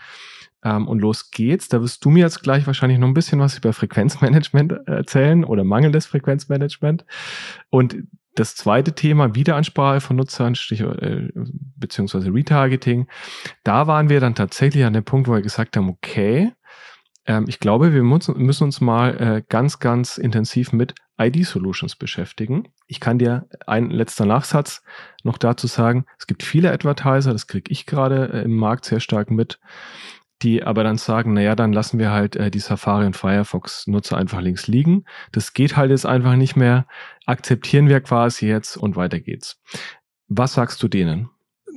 Ähm, 0.63 0.87
und 0.87 1.01
los 1.01 1.33
geht's. 1.33 1.69
Da 1.69 1.83
wirst 1.83 2.05
du 2.05 2.11
mir 2.11 2.21
jetzt 2.21 2.45
gleich 2.45 2.69
wahrscheinlich 2.69 3.01
noch 3.01 3.09
ein 3.09 3.15
bisschen 3.15 3.41
was 3.41 3.59
über 3.59 3.73
Frequenzmanagement 3.73 4.73
erzählen 4.87 5.43
oder 5.45 5.65
mangelndes 5.65 6.07
Frequenzmanagement. 6.07 7.05
Und 7.71 8.05
das 8.37 8.55
zweite 8.55 8.95
Thema, 8.95 9.35
Wiederansprache 9.35 10.01
von 10.01 10.15
Nutzern, 10.15 10.55
Stichwort, 10.55 11.03
äh, 11.03 11.29
beziehungsweise 11.77 12.33
Retargeting. 12.33 13.09
Da 13.65 13.89
waren 13.89 14.09
wir 14.09 14.21
dann 14.21 14.37
tatsächlich 14.37 14.85
an 14.85 14.93
dem 14.93 15.05
Punkt, 15.05 15.27
wo 15.27 15.33
wir 15.33 15.43
gesagt 15.43 15.77
haben, 15.77 15.89
okay, 15.89 16.53
ähm, 17.31 17.45
ich 17.47 17.61
glaube, 17.61 17.95
wir 17.95 18.03
müssen 18.03 18.65
uns 18.65 18.81
mal 18.81 19.17
äh, 19.21 19.43
ganz, 19.49 19.79
ganz 19.79 20.19
intensiv 20.19 20.73
mit 20.73 20.97
ID-Solutions 21.17 21.95
beschäftigen. 21.95 22.73
Ich 22.89 22.99
kann 22.99 23.21
dir 23.21 23.49
ein 23.69 23.89
letzter 23.91 24.27
Nachsatz 24.27 24.83
noch 25.23 25.39
dazu 25.39 25.69
sagen. 25.69 26.07
Es 26.19 26.27
gibt 26.27 26.43
viele 26.43 26.73
Advertiser, 26.73 27.33
das 27.33 27.47
kriege 27.47 27.71
ich 27.71 27.87
gerade 27.87 28.33
äh, 28.33 28.43
im 28.43 28.57
Markt 28.57 28.85
sehr 28.85 28.99
stark 28.99 29.31
mit, 29.31 29.61
die 30.43 30.65
aber 30.65 30.83
dann 30.83 30.97
sagen, 30.97 31.35
naja, 31.35 31.55
dann 31.55 31.73
lassen 31.73 32.01
wir 32.01 32.11
halt 32.11 32.35
äh, 32.35 32.51
die 32.51 32.59
Safari 32.59 33.07
und 33.07 33.17
Firefox-Nutzer 33.17 34.17
einfach 34.17 34.41
links 34.41 34.67
liegen. 34.67 35.05
Das 35.31 35.53
geht 35.53 35.77
halt 35.77 35.93
jetzt 35.93 36.07
einfach 36.07 36.35
nicht 36.35 36.57
mehr. 36.57 36.85
Akzeptieren 37.27 37.89
wir 37.89 38.01
quasi 38.01 38.49
jetzt 38.49 38.77
und 38.77 38.97
weiter 38.97 39.21
geht's. 39.21 39.61
Was 40.27 40.55
sagst 40.55 40.83
du 40.83 40.89
denen? 40.89 41.31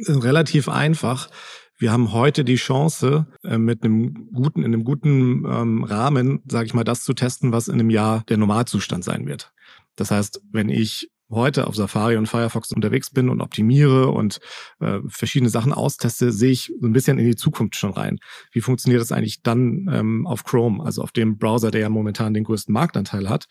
Relativ 0.07 0.67
einfach. 0.67 1.29
Wir 1.77 1.91
haben 1.91 2.13
heute 2.13 2.43
die 2.43 2.55
Chance, 2.55 3.27
äh, 3.43 3.57
mit 3.57 3.83
einem 3.83 4.31
guten, 4.31 4.59
in 4.59 4.73
einem 4.73 4.83
guten 4.83 5.45
ähm, 5.45 5.83
Rahmen, 5.83 6.41
sage 6.47 6.67
ich 6.67 6.73
mal, 6.73 6.83
das 6.83 7.03
zu 7.03 7.13
testen, 7.13 7.51
was 7.51 7.67
in 7.67 7.75
einem 7.75 7.89
Jahr 7.89 8.23
der 8.29 8.37
Normalzustand 8.37 9.03
sein 9.03 9.27
wird. 9.27 9.51
Das 9.95 10.11
heißt, 10.11 10.41
wenn 10.51 10.69
ich 10.69 11.09
heute 11.29 11.67
auf 11.67 11.75
Safari 11.75 12.15
und 12.15 12.27
Firefox 12.27 12.71
unterwegs 12.71 13.09
bin 13.09 13.29
und 13.29 13.41
optimiere 13.41 14.09
und 14.09 14.39
äh, 14.79 14.99
verschiedene 15.07 15.49
Sachen 15.49 15.73
austeste, 15.73 16.31
sehe 16.31 16.51
ich 16.51 16.71
so 16.79 16.87
ein 16.87 16.93
bisschen 16.93 17.17
in 17.17 17.25
die 17.25 17.35
Zukunft 17.35 17.75
schon 17.75 17.91
rein. 17.91 18.19
Wie 18.51 18.61
funktioniert 18.61 19.01
das 19.01 19.11
eigentlich 19.11 19.41
dann 19.41 19.89
ähm, 19.91 20.27
auf 20.27 20.43
Chrome, 20.43 20.83
also 20.83 21.01
auf 21.01 21.11
dem 21.11 21.37
Browser, 21.37 21.71
der 21.71 21.81
ja 21.81 21.89
momentan 21.89 22.33
den 22.33 22.43
größten 22.43 22.73
Marktanteil 22.73 23.29
hat? 23.29 23.47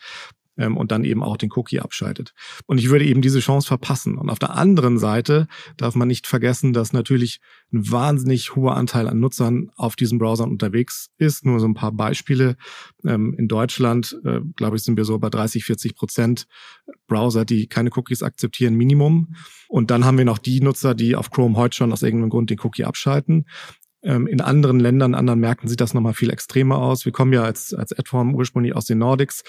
Ähm, 0.56 0.76
und 0.76 0.92
dann 0.92 1.04
eben 1.04 1.23
auch 1.23 1.37
den 1.37 1.50
Cookie 1.54 1.80
abschaltet. 1.80 2.32
Und 2.66 2.78
ich 2.78 2.90
würde 2.90 3.04
eben 3.04 3.23
diese 3.23 3.40
Chance 3.40 3.66
verpassen. 3.66 4.16
Und 4.18 4.30
auf 4.30 4.38
der 4.38 4.54
anderen 4.54 4.99
Seite 4.99 5.47
darf 5.76 5.94
man 5.94 6.09
nicht 6.09 6.26
vergessen, 6.26 6.73
dass 6.73 6.92
natürlich 6.92 7.40
ein 7.73 7.90
wahnsinnig 7.90 8.54
hoher 8.54 8.76
Anteil 8.76 9.09
an 9.09 9.21
Nutzern 9.21 9.71
auf 9.76 9.97
diesen 9.97 10.18
Browsern 10.18 10.50
unterwegs 10.50 11.11
ist. 11.18 11.44
Nur 11.47 11.61
so 11.61 11.66
ein 11.66 11.75
paar 11.75 11.92
Beispiele. 11.92 12.56
Ähm, 13.04 13.35
in 13.38 13.49
Deutschland, 13.49 14.18
äh, 14.25 14.40
glaube 14.56 14.76
ich, 14.76 14.82
sind 14.82 14.97
wir 14.97 15.04
so 15.04 15.18
bei 15.18 15.30
30, 15.30 15.64
40 15.64 15.94
Prozent 15.94 16.47
Browser, 17.06 17.44
die 17.44 17.66
keine 17.66 17.90
Cookies 17.94 18.23
akzeptieren, 18.23 18.75
Minimum. 18.75 19.35
Und 19.68 19.90
dann 19.90 20.04
haben 20.04 20.18
wir 20.18 20.25
noch 20.25 20.38
die 20.38 20.61
Nutzer, 20.61 20.94
die 20.94 21.16
auf 21.16 21.30
Chrome 21.30 21.56
heute 21.56 21.76
schon 21.76 21.92
aus 21.92 22.02
irgendeinem 22.02 22.30
Grund 22.30 22.50
den 22.50 22.61
Cookie 22.61 22.85
abschalten. 22.85 23.47
Ähm, 24.04 24.26
in 24.26 24.40
anderen 24.40 24.80
Ländern, 24.80 25.14
anderen 25.14 25.40
Märkten 25.40 25.68
sieht 25.68 25.80
das 25.80 25.94
nochmal 25.94 26.14
viel 26.14 26.30
extremer 26.30 26.78
aus. 26.78 27.04
Wir 27.04 27.12
kommen 27.12 27.32
ja 27.32 27.42
als, 27.44 27.73
als 27.73 27.92
Adform 27.92 28.35
ursprünglich 28.35 28.75
aus 28.75 28.85
den 28.85 28.99
Nordics. 28.99 29.44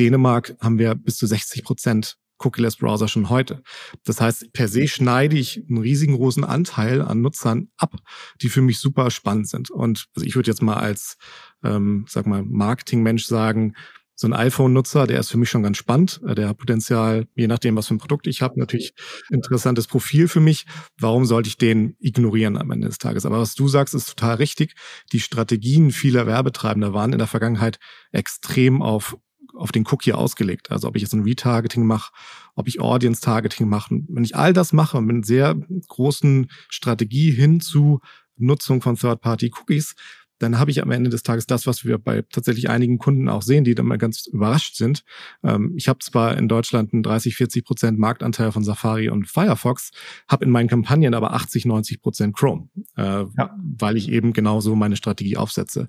Dänemark 0.00 0.56
haben 0.60 0.78
wir 0.78 0.94
bis 0.94 1.18
zu 1.18 1.26
60 1.26 1.62
Prozent 1.62 2.16
Cookie-less 2.38 2.76
Browser 2.76 3.06
schon 3.06 3.28
heute. 3.28 3.62
Das 4.04 4.18
heißt, 4.18 4.54
per 4.54 4.66
se 4.66 4.88
schneide 4.88 5.36
ich 5.36 5.62
einen 5.68 5.76
riesigen 5.76 6.14
großen 6.14 6.42
Anteil 6.42 7.02
an 7.02 7.20
Nutzern 7.20 7.68
ab, 7.76 7.96
die 8.40 8.48
für 8.48 8.62
mich 8.62 8.78
super 8.78 9.10
spannend 9.10 9.48
sind. 9.48 9.70
Und 9.70 10.06
also 10.16 10.26
ich 10.26 10.36
würde 10.36 10.50
jetzt 10.50 10.62
mal 10.62 10.78
als, 10.78 11.18
ähm, 11.62 12.06
sag 12.08 12.26
mal, 12.26 12.42
Marketingmensch 12.42 13.26
sagen, 13.26 13.74
so 14.14 14.26
ein 14.26 14.32
iPhone-Nutzer, 14.32 15.06
der 15.06 15.20
ist 15.20 15.30
für 15.30 15.38
mich 15.38 15.50
schon 15.50 15.62
ganz 15.62 15.76
spannend. 15.76 16.20
Äh, 16.26 16.34
der 16.34 16.48
hat 16.48 16.56
Potenzial, 16.56 17.26
je 17.34 17.46
nachdem, 17.46 17.76
was 17.76 17.88
für 17.88 17.94
ein 17.94 17.98
Produkt 17.98 18.26
ich 18.26 18.40
habe, 18.40 18.58
natürlich 18.58 18.94
interessantes 19.30 19.86
Profil 19.86 20.28
für 20.28 20.40
mich. 20.40 20.64
Warum 20.98 21.26
sollte 21.26 21.48
ich 21.48 21.58
den 21.58 21.94
ignorieren 21.98 22.56
am 22.56 22.70
Ende 22.70 22.88
des 22.88 22.96
Tages? 22.96 23.26
Aber 23.26 23.38
was 23.38 23.54
du 23.54 23.68
sagst, 23.68 23.94
ist 23.94 24.08
total 24.08 24.36
richtig. 24.36 24.74
Die 25.12 25.20
Strategien 25.20 25.90
vieler 25.90 26.26
Werbetreibender 26.26 26.94
waren 26.94 27.12
in 27.12 27.18
der 27.18 27.28
Vergangenheit 27.28 27.78
extrem 28.12 28.80
auf 28.82 29.16
auf 29.54 29.72
den 29.72 29.86
Cookie 29.90 30.12
ausgelegt. 30.12 30.70
Also 30.70 30.88
ob 30.88 30.96
ich 30.96 31.02
jetzt 31.02 31.12
ein 31.12 31.22
Retargeting 31.22 31.86
mache, 31.86 32.12
ob 32.54 32.68
ich 32.68 32.80
Audience-Targeting 32.80 33.68
mache. 33.68 34.00
Wenn 34.08 34.24
ich 34.24 34.36
all 34.36 34.52
das 34.52 34.72
mache 34.72 35.00
mit 35.00 35.16
einer 35.16 35.24
sehr 35.24 35.54
großen 35.88 36.50
Strategie 36.68 37.30
hin 37.30 37.60
zu 37.60 38.00
Nutzung 38.36 38.80
von 38.80 38.96
Third-Party-Cookies, 38.96 39.94
dann 40.40 40.58
habe 40.58 40.70
ich 40.70 40.82
am 40.82 40.90
Ende 40.90 41.10
des 41.10 41.22
Tages 41.22 41.46
das, 41.46 41.66
was 41.66 41.84
wir 41.84 41.98
bei 41.98 42.22
tatsächlich 42.22 42.70
einigen 42.70 42.98
Kunden 42.98 43.28
auch 43.28 43.42
sehen, 43.42 43.62
die 43.62 43.74
dann 43.74 43.86
mal 43.86 43.98
ganz 43.98 44.26
überrascht 44.26 44.74
sind. 44.74 45.04
Ähm, 45.44 45.74
ich 45.76 45.86
habe 45.86 45.98
zwar 46.00 46.36
in 46.36 46.48
Deutschland 46.48 46.92
einen 46.92 47.02
30, 47.02 47.36
40 47.36 47.64
Prozent 47.64 47.98
Marktanteil 47.98 48.50
von 48.50 48.64
Safari 48.64 49.10
und 49.10 49.28
Firefox, 49.28 49.90
habe 50.28 50.46
in 50.46 50.50
meinen 50.50 50.68
Kampagnen 50.68 51.12
aber 51.12 51.34
80, 51.34 51.66
90 51.66 52.00
Prozent 52.00 52.34
Chrome, 52.34 52.70
äh, 52.96 53.02
ja. 53.02 53.54
weil 53.58 53.98
ich 53.98 54.10
eben 54.10 54.32
genauso 54.32 54.74
meine 54.74 54.96
Strategie 54.96 55.36
aufsetze. 55.36 55.88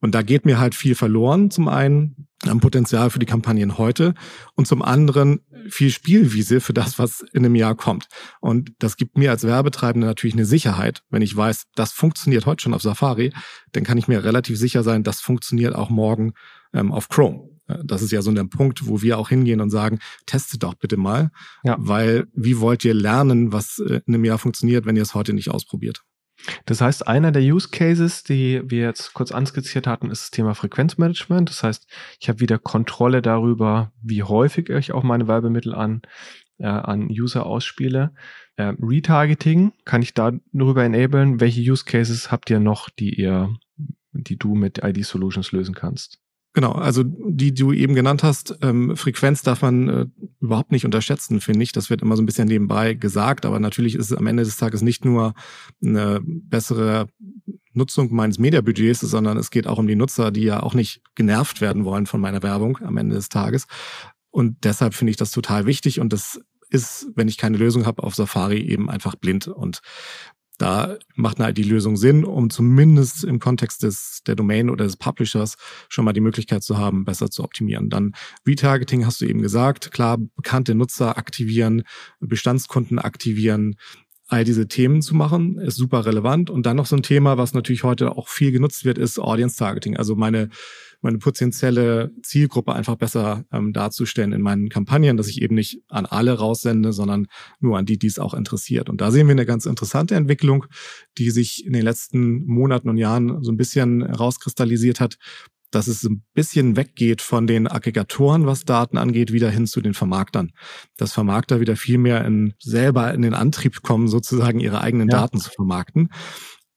Und 0.00 0.14
da 0.14 0.22
geht 0.22 0.46
mir 0.46 0.58
halt 0.58 0.74
viel 0.74 0.94
verloren. 0.94 1.50
Zum 1.50 1.68
einen 1.68 2.26
Potenzial 2.60 3.10
für 3.10 3.18
die 3.18 3.26
Kampagnen 3.26 3.78
heute 3.78 4.14
und 4.54 4.66
zum 4.66 4.82
anderen 4.82 5.40
viel 5.68 5.90
Spielwiese 5.90 6.60
für 6.60 6.72
das, 6.72 6.98
was 6.98 7.20
in 7.32 7.44
einem 7.44 7.54
Jahr 7.54 7.74
kommt. 7.74 8.08
Und 8.40 8.72
das 8.78 8.96
gibt 8.96 9.16
mir 9.16 9.30
als 9.30 9.44
Werbetreibender 9.44 10.08
natürlich 10.08 10.34
eine 10.34 10.44
Sicherheit. 10.44 11.02
Wenn 11.10 11.22
ich 11.22 11.36
weiß, 11.36 11.64
das 11.74 11.92
funktioniert 11.92 12.46
heute 12.46 12.62
schon 12.62 12.74
auf 12.74 12.82
Safari, 12.82 13.32
dann 13.72 13.84
kann 13.84 13.98
ich 13.98 14.08
mir 14.08 14.24
relativ 14.24 14.58
sicher 14.58 14.82
sein, 14.82 15.02
das 15.02 15.20
funktioniert 15.20 15.74
auch 15.74 15.90
morgen 15.90 16.32
ähm, 16.72 16.92
auf 16.92 17.08
Chrome. 17.08 17.48
Das 17.84 18.02
ist 18.02 18.10
ja 18.10 18.22
so 18.22 18.30
ein 18.30 18.50
Punkt, 18.50 18.86
wo 18.86 19.02
wir 19.02 19.18
auch 19.18 19.28
hingehen 19.28 19.60
und 19.60 19.70
sagen, 19.70 19.98
testet 20.26 20.62
doch 20.62 20.74
bitte 20.74 20.96
mal, 20.96 21.30
ja. 21.62 21.76
weil 21.78 22.26
wie 22.34 22.58
wollt 22.58 22.84
ihr 22.84 22.94
lernen, 22.94 23.52
was 23.52 23.78
äh, 23.78 24.00
in 24.06 24.14
einem 24.14 24.24
Jahr 24.24 24.38
funktioniert, 24.38 24.84
wenn 24.84 24.96
ihr 24.96 25.02
es 25.02 25.14
heute 25.14 25.32
nicht 25.32 25.50
ausprobiert? 25.50 26.02
Das 26.66 26.80
heißt, 26.80 27.06
einer 27.06 27.32
der 27.32 27.42
Use 27.42 27.68
Cases, 27.70 28.24
die 28.24 28.62
wir 28.64 28.82
jetzt 28.82 29.14
kurz 29.14 29.32
anskizziert 29.32 29.86
hatten, 29.86 30.10
ist 30.10 30.22
das 30.22 30.30
Thema 30.30 30.54
Frequenzmanagement. 30.54 31.48
Das 31.48 31.62
heißt, 31.62 31.86
ich 32.20 32.28
habe 32.28 32.40
wieder 32.40 32.58
Kontrolle 32.58 33.22
darüber, 33.22 33.92
wie 34.02 34.22
häufig 34.22 34.68
ich 34.70 34.92
auch 34.92 35.02
meine 35.02 35.28
Werbemittel 35.28 35.74
an, 35.74 36.02
äh, 36.58 36.66
an 36.66 37.08
User 37.08 37.46
ausspiele. 37.46 38.12
Äh, 38.56 38.74
Retargeting 38.80 39.72
kann 39.84 40.02
ich 40.02 40.14
darüber 40.14 40.84
enablen. 40.84 41.40
Welche 41.40 41.60
Use 41.60 41.84
Cases 41.84 42.30
habt 42.30 42.50
ihr 42.50 42.60
noch, 42.60 42.90
die 42.90 43.14
ihr, 43.14 43.54
die 44.12 44.36
du 44.36 44.54
mit 44.54 44.82
ID 44.82 45.04
Solutions 45.04 45.52
lösen 45.52 45.74
kannst? 45.74 46.21
Genau, 46.54 46.72
also 46.72 47.02
die 47.04 47.54
du 47.54 47.72
eben 47.72 47.94
genannt 47.94 48.22
hast, 48.22 48.58
ähm, 48.60 48.94
Frequenz 48.94 49.42
darf 49.42 49.62
man 49.62 49.88
äh, 49.88 50.06
überhaupt 50.40 50.70
nicht 50.70 50.84
unterschätzen, 50.84 51.40
finde 51.40 51.62
ich. 51.62 51.72
Das 51.72 51.88
wird 51.88 52.02
immer 52.02 52.14
so 52.14 52.22
ein 52.22 52.26
bisschen 52.26 52.48
nebenbei 52.48 52.92
gesagt, 52.92 53.46
aber 53.46 53.58
natürlich 53.58 53.94
ist 53.94 54.10
es 54.10 54.16
am 54.16 54.26
Ende 54.26 54.44
des 54.44 54.58
Tages 54.58 54.82
nicht 54.82 55.04
nur 55.04 55.32
eine 55.82 56.20
bessere 56.22 57.06
Nutzung 57.72 58.14
meines 58.14 58.38
Mediabudgets, 58.38 59.00
sondern 59.00 59.38
es 59.38 59.50
geht 59.50 59.66
auch 59.66 59.78
um 59.78 59.86
die 59.86 59.96
Nutzer, 59.96 60.30
die 60.30 60.42
ja 60.42 60.62
auch 60.62 60.74
nicht 60.74 61.00
genervt 61.14 61.62
werden 61.62 61.86
wollen 61.86 62.04
von 62.04 62.20
meiner 62.20 62.42
Werbung 62.42 62.76
am 62.82 62.98
Ende 62.98 63.16
des 63.16 63.30
Tages. 63.30 63.66
Und 64.30 64.64
deshalb 64.64 64.92
finde 64.92 65.12
ich 65.12 65.16
das 65.16 65.30
total 65.30 65.64
wichtig 65.64 66.00
und 66.00 66.12
das 66.12 66.38
ist, 66.68 67.08
wenn 67.14 67.28
ich 67.28 67.38
keine 67.38 67.58
Lösung 67.58 67.86
habe 67.86 68.02
auf 68.02 68.14
Safari, 68.14 68.60
eben 68.60 68.90
einfach 68.90 69.14
blind. 69.14 69.46
Und 69.46 69.80
da 70.62 70.96
macht 71.16 71.40
eine 71.40 71.50
ID-Lösung 71.50 71.96
Sinn, 71.96 72.24
um 72.24 72.48
zumindest 72.48 73.24
im 73.24 73.40
Kontext 73.40 73.82
des, 73.82 74.20
der 74.28 74.36
Domain 74.36 74.70
oder 74.70 74.84
des 74.84 74.96
Publishers 74.96 75.56
schon 75.88 76.04
mal 76.04 76.12
die 76.12 76.20
Möglichkeit 76.20 76.62
zu 76.62 76.78
haben, 76.78 77.04
besser 77.04 77.30
zu 77.30 77.42
optimieren. 77.42 77.90
Dann 77.90 78.12
Retargeting 78.46 79.04
hast 79.04 79.20
du 79.20 79.26
eben 79.26 79.42
gesagt. 79.42 79.90
Klar, 79.90 80.18
bekannte 80.18 80.76
Nutzer 80.76 81.18
aktivieren, 81.18 81.82
Bestandskunden 82.20 83.00
aktivieren, 83.00 83.74
all 84.28 84.44
diese 84.44 84.68
Themen 84.68 85.02
zu 85.02 85.14
machen, 85.14 85.58
ist 85.58 85.76
super 85.76 86.06
relevant. 86.06 86.50
Und 86.50 86.64
dann 86.64 86.76
noch 86.76 86.86
so 86.86 86.96
ein 86.96 87.02
Thema, 87.02 87.38
was 87.38 87.54
natürlich 87.54 87.84
heute 87.84 88.16
auch 88.16 88.28
viel 88.28 88.52
genutzt 88.52 88.84
wird, 88.84 88.98
ist 88.98 89.18
Audience 89.18 89.56
Targeting. 89.56 89.96
Also 89.96 90.16
meine 90.16 90.48
meine 91.02 91.18
potenzielle 91.18 92.12
Zielgruppe 92.22 92.72
einfach 92.72 92.96
besser 92.96 93.44
ähm, 93.52 93.72
darzustellen 93.72 94.32
in 94.32 94.40
meinen 94.40 94.68
Kampagnen, 94.68 95.16
dass 95.16 95.28
ich 95.28 95.42
eben 95.42 95.56
nicht 95.56 95.82
an 95.88 96.06
alle 96.06 96.38
raussende, 96.38 96.92
sondern 96.92 97.26
nur 97.60 97.76
an 97.76 97.86
die, 97.86 97.98
die 97.98 98.06
es 98.06 98.20
auch 98.20 98.34
interessiert. 98.34 98.88
Und 98.88 99.00
da 99.00 99.10
sehen 99.10 99.26
wir 99.26 99.32
eine 99.32 99.44
ganz 99.44 99.66
interessante 99.66 100.14
Entwicklung, 100.14 100.64
die 101.18 101.30
sich 101.30 101.66
in 101.66 101.72
den 101.72 101.82
letzten 101.82 102.46
Monaten 102.46 102.88
und 102.88 102.98
Jahren 102.98 103.42
so 103.42 103.50
ein 103.50 103.56
bisschen 103.56 104.02
rauskristallisiert 104.02 105.00
hat, 105.00 105.18
dass 105.72 105.88
es 105.88 106.04
ein 106.04 106.24
bisschen 106.34 106.76
weggeht 106.76 107.20
von 107.20 107.48
den 107.48 107.66
Aggregatoren, 107.66 108.46
was 108.46 108.64
Daten 108.64 108.98
angeht, 108.98 109.32
wieder 109.32 109.50
hin 109.50 109.66
zu 109.66 109.80
den 109.80 109.94
Vermarktern. 109.94 110.52
Dass 110.96 111.12
Vermarkter 111.12 111.58
wieder 111.58 111.76
viel 111.76 111.98
mehr 111.98 112.24
in, 112.24 112.54
selber 112.60 113.12
in 113.12 113.22
den 113.22 113.34
Antrieb 113.34 113.82
kommen, 113.82 114.06
sozusagen 114.06 114.60
ihre 114.60 114.80
eigenen 114.80 115.08
ja. 115.08 115.18
Daten 115.18 115.38
zu 115.38 115.50
vermarkten 115.50 116.10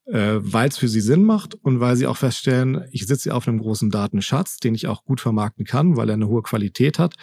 äh, 0.08 0.36
weil 0.40 0.70
es 0.70 0.78
für 0.78 0.88
sie 0.88 1.02
Sinn 1.02 1.24
macht 1.24 1.56
und 1.56 1.80
weil 1.80 1.96
sie 1.96 2.08
auch 2.08 2.18
feststellen, 2.18 2.86
ich 2.92 3.08
sitze 3.08 3.34
auf 3.34 3.48
einem 3.48 3.60
großen 3.60 3.90
Datenschatz, 3.90 4.58
den 4.58 4.76
ich 4.76 4.88
auch 4.88 5.04
gut 5.04 5.22
vermarkten 5.22 5.66
kann, 5.66 5.98
weil 5.98 6.10
er 6.10 6.16
eine 6.16 6.28
hohe 6.28 6.44
Qualität 6.44 7.00
hat. 7.00 7.16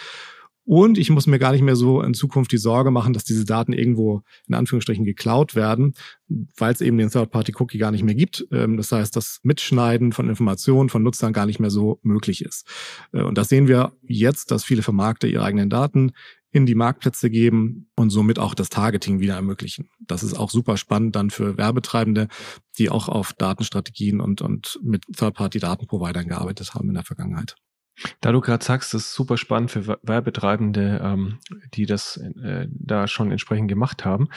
Und 0.65 0.97
ich 0.97 1.11
muss 1.11 1.27
mir 1.27 1.39
gar 1.39 1.53
nicht 1.53 1.63
mehr 1.63 1.75
so 1.75 2.03
in 2.03 2.15
Zukunft 2.15 2.53
die 2.53 2.59
Sorge 2.59 2.91
machen, 2.91 3.13
dass 3.13 3.25
diese 3.25 3.45
Daten 3.45 3.73
irgendwo 3.73 4.23
in 4.47 4.55
Anführungsstrichen 4.55 5.05
geklaut 5.05 5.57
werden, 5.57 5.95
weil 6.57 6.73
es 6.73 6.81
eben 6.81 6.99
den 6.99 7.11
Third-Party-Cookie 7.11 7.79
gar 7.79 7.91
nicht 7.91 8.05
mehr 8.05 8.15
gibt. 8.15 8.47
Ähm, 8.53 8.77
das 8.77 8.93
heißt, 8.93 9.17
das 9.17 9.41
Mitschneiden 9.43 10.13
von 10.13 10.29
Informationen 10.29 10.89
von 10.89 11.03
Nutzern 11.03 11.33
gar 11.33 11.47
nicht 11.47 11.59
mehr 11.59 11.71
so 11.71 11.99
möglich 12.03 12.45
ist. 12.45 12.67
Äh, 13.13 13.23
und 13.23 13.39
das 13.39 13.49
sehen 13.49 13.67
wir 13.67 13.93
jetzt, 14.03 14.51
dass 14.51 14.65
viele 14.65 14.83
Vermarkter 14.83 15.27
ihre 15.27 15.43
eigenen 15.43 15.69
Daten 15.69 16.13
in 16.53 16.67
die 16.67 16.75
Marktplätze 16.75 17.31
geben 17.31 17.91
und 17.97 18.11
somit 18.11 18.39
auch 18.39 18.55
das 18.55 18.69
Targeting 18.69 19.21
wieder 19.21 19.35
ermöglichen. 19.35 19.89
Das 20.01 20.23
ist 20.23 20.35
auch 20.35 20.51
super 20.51 20.77
spannend 20.77 21.17
dann 21.17 21.31
für 21.31 21.57
Werbetreibende, 21.57 22.29
die 22.79 22.91
auch 22.91 23.09
auf 23.09 23.33
Datenstrategien 23.33 24.21
und, 24.21 24.43
und 24.43 24.79
mit 24.83 25.05
Third-Party-Datenprovidern 25.17 26.29
gearbeitet 26.29 26.75
haben 26.75 26.89
in 26.89 26.95
der 26.95 27.05
Vergangenheit. 27.05 27.57
Da 28.21 28.33
du 28.33 28.41
gerade 28.41 28.65
sagst, 28.65 28.95
das 28.95 29.03
ist 29.03 29.15
super 29.15 29.37
spannend 29.37 29.71
für 29.71 29.99
Werbetreibende, 30.03 31.01
ähm, 31.03 31.39
die 31.75 31.87
das 31.87 32.17
äh, 32.17 32.67
da 32.71 33.07
schon 33.07 33.31
entsprechend 33.31 33.69
gemacht 33.69 34.05
haben. 34.05 34.29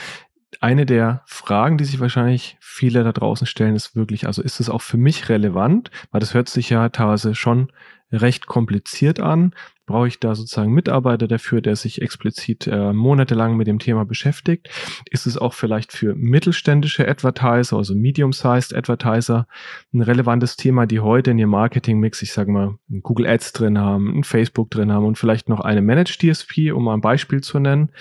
Eine 0.62 0.86
der 0.86 1.24
Fragen, 1.26 1.78
die 1.78 1.86
sich 1.86 2.00
wahrscheinlich 2.00 2.58
viele 2.62 3.04
da 3.04 3.12
draußen 3.12 3.48
stellen, 3.48 3.76
ist 3.76 3.96
wirklich, 3.96 4.28
also 4.28 4.42
ist 4.42 4.60
es 4.60 4.70
auch 4.70 4.82
für 4.82 4.98
mich 4.98 5.30
relevant? 5.30 5.92
Weil 6.12 6.20
das 6.20 6.34
hört 6.34 6.50
sich 6.50 6.70
ja 6.70 6.90
teilweise 6.90 7.36
schon 7.36 7.72
recht 8.12 8.46
kompliziert 8.46 9.20
an. 9.20 9.54
Brauche 9.86 10.08
ich 10.08 10.20
da 10.20 10.34
sozusagen 10.34 10.74
Mitarbeiter 10.74 11.28
dafür, 11.28 11.62
der 11.62 11.76
sich 11.76 12.02
explizit 12.02 12.68
äh, 12.68 12.92
monatelang 12.92 13.56
mit 13.56 13.68
dem 13.68 13.80
Thema 13.80 14.04
beschäftigt? 14.04 14.70
Ist 15.12 15.28
es 15.28 15.38
auch 15.38 15.54
vielleicht 15.54 15.92
für 15.92 16.16
mittelständische 16.16 17.08
Advertiser, 17.08 17.78
also 17.78 17.94
medium-sized 17.94 18.76
Advertiser, 18.76 19.48
ein 19.94 20.02
relevantes 20.02 20.56
Thema, 20.56 20.88
die 20.88 21.00
heute 21.00 21.32
in 21.32 21.40
ihrem 21.40 21.52
Marketing-Mix, 21.52 22.22
ich 22.22 22.34
sage 22.34 22.52
mal, 22.52 22.80
Google 23.02 23.28
Ads 23.28 23.54
drin 23.54 23.78
haben, 23.78 24.18
ein 24.20 24.24
Facebook 24.24 24.72
drin 24.72 24.92
haben 24.92 25.06
und 25.06 25.18
vielleicht 25.18 25.50
noch 25.50 25.60
eine 25.60 25.82
Managed 25.82 26.22
DSP, 26.22 26.72
um 26.72 26.86
mal 26.86 26.96
ein 26.96 27.02
Beispiel 27.02 27.42
zu 27.42 27.60
nennen? 27.60 27.92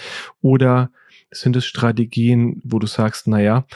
Oder 0.40 0.90
sind 1.30 1.56
es 1.56 1.66
Strategien, 1.66 2.60
wo 2.64 2.78
du 2.78 2.86
sagst, 2.86 3.28
naja, 3.28 3.66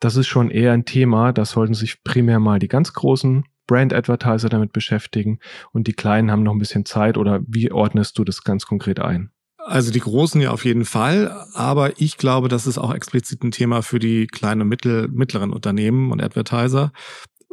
das 0.00 0.16
ist 0.16 0.28
schon 0.28 0.50
eher 0.50 0.72
ein 0.72 0.84
Thema, 0.84 1.32
da 1.32 1.44
sollten 1.44 1.74
sich 1.74 2.02
primär 2.02 2.38
mal 2.38 2.58
die 2.58 2.68
ganz 2.68 2.92
großen 2.92 3.44
Brand-Advertiser 3.68 4.48
damit 4.48 4.72
beschäftigen 4.72 5.38
und 5.70 5.86
die 5.86 5.92
Kleinen 5.92 6.32
haben 6.32 6.42
noch 6.42 6.52
ein 6.52 6.58
bisschen 6.58 6.84
Zeit 6.84 7.16
oder 7.16 7.40
wie 7.46 7.70
ordnest 7.70 8.18
du 8.18 8.24
das 8.24 8.42
ganz 8.42 8.66
konkret 8.66 8.98
ein? 8.98 9.30
Also 9.58 9.92
die 9.92 10.00
Großen 10.00 10.40
ja 10.40 10.50
auf 10.50 10.64
jeden 10.64 10.86
Fall, 10.86 11.30
aber 11.52 12.00
ich 12.00 12.16
glaube, 12.16 12.48
das 12.48 12.66
ist 12.66 12.78
auch 12.78 12.92
explizit 12.92 13.44
ein 13.44 13.50
Thema 13.50 13.82
für 13.82 13.98
die 13.98 14.26
kleinen 14.26 14.62
und 14.62 14.68
mittel, 14.68 15.08
mittleren 15.08 15.52
Unternehmen 15.52 16.10
und 16.10 16.22
Advertiser, 16.22 16.90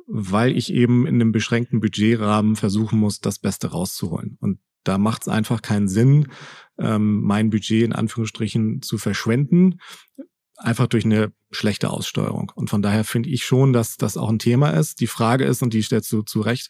weil 0.07 0.55
ich 0.55 0.71
eben 0.71 1.05
in 1.07 1.15
einem 1.15 1.33
beschränkten 1.33 1.81
Budgetrahmen 1.81 2.55
versuchen 2.55 2.99
muss, 2.99 3.19
das 3.19 3.37
Beste 3.39 3.71
rauszuholen. 3.71 4.37
Und 4.39 4.59
Da 4.85 4.97
macht 4.97 5.23
es 5.23 5.27
einfach 5.27 5.61
keinen 5.61 5.87
Sinn, 5.87 6.27
ähm, 6.77 7.21
mein 7.21 7.49
Budget 7.49 7.83
in 7.83 7.91
Anführungsstrichen 7.91 8.81
zu 8.81 8.97
verschwenden, 8.97 9.79
einfach 10.57 10.87
durch 10.87 11.05
eine 11.05 11.31
schlechte 11.51 11.89
Aussteuerung. 11.89 12.51
Und 12.55 12.69
von 12.69 12.81
daher 12.81 13.03
finde 13.03 13.29
ich 13.29 13.45
schon, 13.45 13.73
dass 13.73 13.97
das 13.97 14.17
auch 14.17 14.29
ein 14.29 14.39
Thema 14.39 14.71
ist. 14.71 14.99
Die 14.99 15.07
Frage 15.07 15.45
ist, 15.45 15.61
und 15.61 15.73
die 15.73 15.83
stellst 15.83 16.11
du 16.11 16.21
zu 16.21 16.41
Recht, 16.41 16.69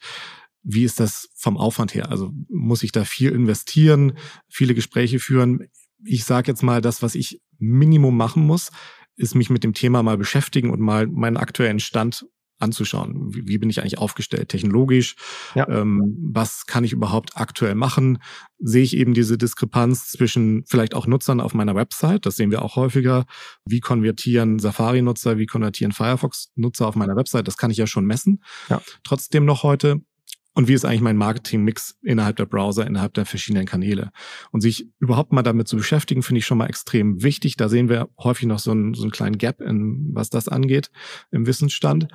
wie 0.63 0.83
ist 0.83 0.99
das 0.99 1.29
vom 1.35 1.57
Aufwand 1.57 1.93
her? 1.93 2.09
Also 2.09 2.31
muss 2.49 2.83
ich 2.83 2.91
da 2.91 3.05
viel 3.05 3.31
investieren, 3.31 4.17
viele 4.49 4.73
Gespräche 4.73 5.19
führen? 5.19 5.67
Ich 6.03 6.25
sage 6.25 6.51
jetzt 6.51 6.63
mal, 6.63 6.81
das, 6.81 7.01
was 7.01 7.15
ich 7.15 7.39
Minimum 7.59 8.17
machen 8.17 8.45
muss, 8.45 8.71
ist 9.15 9.35
mich 9.35 9.49
mit 9.49 9.63
dem 9.63 9.73
Thema 9.73 10.03
mal 10.03 10.17
beschäftigen 10.17 10.71
und 10.71 10.79
mal 10.81 11.07
meinen 11.07 11.37
aktuellen 11.37 11.79
Stand 11.79 12.25
anzuschauen. 12.59 13.33
Wie, 13.33 13.47
wie 13.47 13.57
bin 13.57 13.69
ich 13.69 13.81
eigentlich 13.81 13.97
aufgestellt 13.97 14.49
technologisch? 14.49 15.15
Ja. 15.55 15.67
Ähm, 15.67 16.17
was 16.33 16.65
kann 16.65 16.83
ich 16.83 16.93
überhaupt 16.93 17.37
aktuell 17.37 17.75
machen? 17.75 18.19
Sehe 18.59 18.83
ich 18.83 18.95
eben 18.95 19.13
diese 19.13 19.37
Diskrepanz 19.37 20.07
zwischen 20.07 20.63
vielleicht 20.65 20.95
auch 20.95 21.07
Nutzern 21.07 21.41
auf 21.41 21.53
meiner 21.53 21.75
Website? 21.75 22.25
Das 22.25 22.35
sehen 22.35 22.51
wir 22.51 22.61
auch 22.61 22.75
häufiger. 22.75 23.25
Wie 23.65 23.79
konvertieren 23.79 24.59
Safari-Nutzer? 24.59 25.37
Wie 25.37 25.45
konvertieren 25.45 25.91
Firefox-Nutzer 25.91 26.87
auf 26.87 26.95
meiner 26.95 27.15
Website? 27.15 27.47
Das 27.47 27.57
kann 27.57 27.71
ich 27.71 27.77
ja 27.77 27.87
schon 27.87 28.05
messen. 28.05 28.43
Ja. 28.69 28.81
Trotzdem 29.03 29.45
noch 29.45 29.63
heute 29.63 30.01
und 30.55 30.69
wie 30.69 30.73
ist 30.73 30.85
eigentlich 30.85 31.01
mein 31.01 31.17
Marketing-Mix 31.17 31.97
innerhalb 32.01 32.37
der 32.37 32.45
Browser, 32.45 32.87
innerhalb 32.87 33.13
der 33.13 33.25
verschiedenen 33.25 33.65
Kanäle. 33.65 34.11
Und 34.51 34.61
sich 34.61 34.87
überhaupt 34.99 35.33
mal 35.33 35.43
damit 35.43 35.67
zu 35.67 35.75
beschäftigen, 35.75 36.23
finde 36.23 36.39
ich 36.39 36.45
schon 36.45 36.57
mal 36.57 36.67
extrem 36.67 37.21
wichtig. 37.21 37.57
Da 37.57 37.67
sehen 37.67 37.89
wir 37.89 38.07
häufig 38.17 38.47
noch 38.47 38.59
so 38.59 38.71
einen, 38.71 38.93
so 38.93 39.03
einen 39.03 39.11
kleinen 39.11 39.37
Gap, 39.37 39.59
in, 39.59 40.11
was 40.13 40.29
das 40.29 40.47
angeht, 40.47 40.91
im 41.31 41.45
Wissensstand 41.45 42.07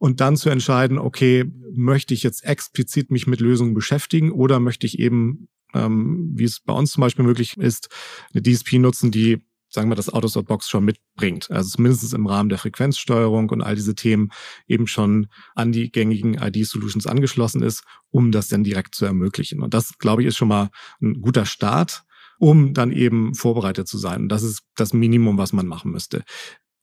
und 0.00 0.20
dann 0.20 0.36
zu 0.36 0.48
entscheiden, 0.48 0.98
okay, 0.98 1.44
möchte 1.72 2.14
ich 2.14 2.22
jetzt 2.22 2.42
explizit 2.44 3.10
mich 3.10 3.26
mit 3.26 3.40
Lösungen 3.40 3.74
beschäftigen 3.74 4.32
oder 4.32 4.58
möchte 4.58 4.86
ich 4.86 4.98
eben, 4.98 5.48
ähm, 5.74 6.32
wie 6.34 6.44
es 6.44 6.60
bei 6.60 6.72
uns 6.72 6.92
zum 6.92 7.02
Beispiel 7.02 7.24
möglich 7.24 7.58
ist, 7.58 7.90
eine 8.32 8.42
DSP 8.42 8.78
nutzen, 8.78 9.10
die 9.10 9.42
sagen 9.68 9.90
wir, 9.90 9.94
das 9.94 10.08
Autosort-Box 10.08 10.68
schon 10.68 10.86
mitbringt. 10.86 11.50
Also 11.50 11.76
zumindest 11.76 12.14
im 12.14 12.26
Rahmen 12.26 12.48
der 12.48 12.58
Frequenzsteuerung 12.58 13.50
und 13.50 13.60
all 13.60 13.76
diese 13.76 13.94
Themen 13.94 14.30
eben 14.66 14.86
schon 14.86 15.28
an 15.54 15.70
die 15.70 15.92
gängigen 15.92 16.34
ID-Solutions 16.34 17.06
angeschlossen 17.06 17.62
ist, 17.62 17.84
um 18.08 18.32
das 18.32 18.48
dann 18.48 18.64
direkt 18.64 18.94
zu 18.94 19.04
ermöglichen. 19.04 19.62
Und 19.62 19.74
das, 19.74 19.98
glaube 19.98 20.22
ich, 20.22 20.28
ist 20.28 20.38
schon 20.38 20.48
mal 20.48 20.70
ein 21.00 21.20
guter 21.20 21.44
Start 21.46 22.04
um 22.42 22.72
dann 22.72 22.90
eben 22.90 23.34
vorbereitet 23.34 23.86
zu 23.86 23.98
sein. 23.98 24.22
Und 24.22 24.28
das 24.30 24.42
ist 24.42 24.62
das 24.74 24.94
Minimum, 24.94 25.36
was 25.36 25.52
man 25.52 25.66
machen 25.66 25.90
müsste. 25.90 26.24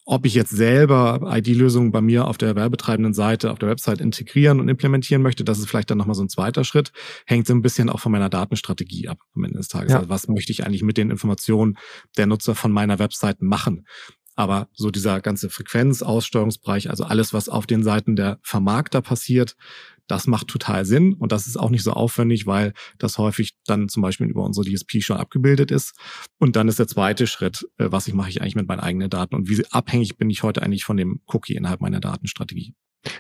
Ob 0.10 0.26
ich 0.26 0.36
jetzt 0.36 0.52
selber 0.52 1.20
ID-Lösungen 1.22 1.92
bei 1.92 2.00
mir 2.00 2.30
auf 2.30 2.38
der 2.38 2.56
werbetreibenden 2.56 3.14
Seite, 3.14 3.52
auf 3.52 3.60
der 3.60 3.68
Website 3.68 4.00
integrieren 4.00 4.62
und 4.62 4.70
implementieren 4.70 5.22
möchte, 5.22 5.44
das 5.44 5.60
ist 5.60 5.68
vielleicht 5.68 5.92
dann 5.92 5.98
nochmal 5.98 6.16
so 6.16 6.24
ein 6.24 6.30
zweiter 6.30 6.64
Schritt. 6.64 6.94
Hängt 7.26 7.46
so 7.46 7.54
ein 7.54 7.62
bisschen 7.62 7.90
auch 7.90 8.00
von 8.00 8.14
meiner 8.14 8.30
Datenstrategie 8.30 9.10
ab 9.10 9.20
am 9.36 9.44
Ende 9.44 9.58
des 9.58 9.68
Tages. 9.68 9.92
Ja. 9.92 9.98
Also 9.98 10.10
was 10.10 10.30
möchte 10.30 10.54
ich 10.54 10.66
eigentlich 10.66 10.82
mit 10.82 10.96
den 10.96 11.12
Informationen 11.12 11.78
der 12.16 12.26
Nutzer 12.26 12.56
von 12.56 12.72
meiner 12.72 13.00
Website 13.00 13.42
machen? 13.42 13.86
Aber 14.38 14.70
so 14.72 14.92
dieser 14.92 15.20
ganze 15.20 15.50
Frequenz-Aussteuerungsbereich, 15.50 16.90
also 16.90 17.04
alles, 17.04 17.34
was 17.34 17.50
auf 17.50 17.68
den 17.68 17.84
Seiten 17.84 18.16
der 18.16 18.40
Vermarkter 18.44 19.02
passiert, 19.02 19.58
das 20.08 20.28
macht 20.28 20.48
total 20.48 20.86
Sinn 20.86 21.14
und 21.14 21.32
das 21.32 21.48
ist 21.48 21.58
auch 21.58 21.70
nicht 21.70 21.84
so 21.84 21.92
aufwendig, 21.92 22.48
weil 22.48 22.74
das 22.98 23.18
häufig 23.18 23.56
dann 23.66 23.90
zum 23.90 24.02
Beispiel 24.02 24.28
über 24.28 24.44
unsere 24.44 24.66
DSP 24.66 25.02
schon 25.02 25.18
abgebildet 25.18 25.72
ist. 25.72 25.96
Und 26.40 26.56
dann 26.56 26.68
ist 26.68 26.80
der 26.80 26.88
zweite 26.88 27.28
Schritt, 27.28 27.68
äh, 27.78 27.88
was 27.92 28.08
ich 28.08 28.14
mache 28.14 28.30
ich 28.30 28.42
eigentlich 28.42 28.56
mit 28.56 28.68
meinen 28.68 28.80
eigenen 28.80 29.10
Daten 29.10 29.36
und 29.36 29.50
wie 29.50 29.64
abhängig 29.72 30.18
bin 30.18 30.30
ich 30.30 30.44
heute 30.44 30.64
eigentlich 30.64 30.86
von 30.86 30.98
dem 30.98 31.22
Cookie 31.28 31.56
innerhalb 31.56 31.82
meiner 31.82 32.00
Datenstrategie. 32.00 32.74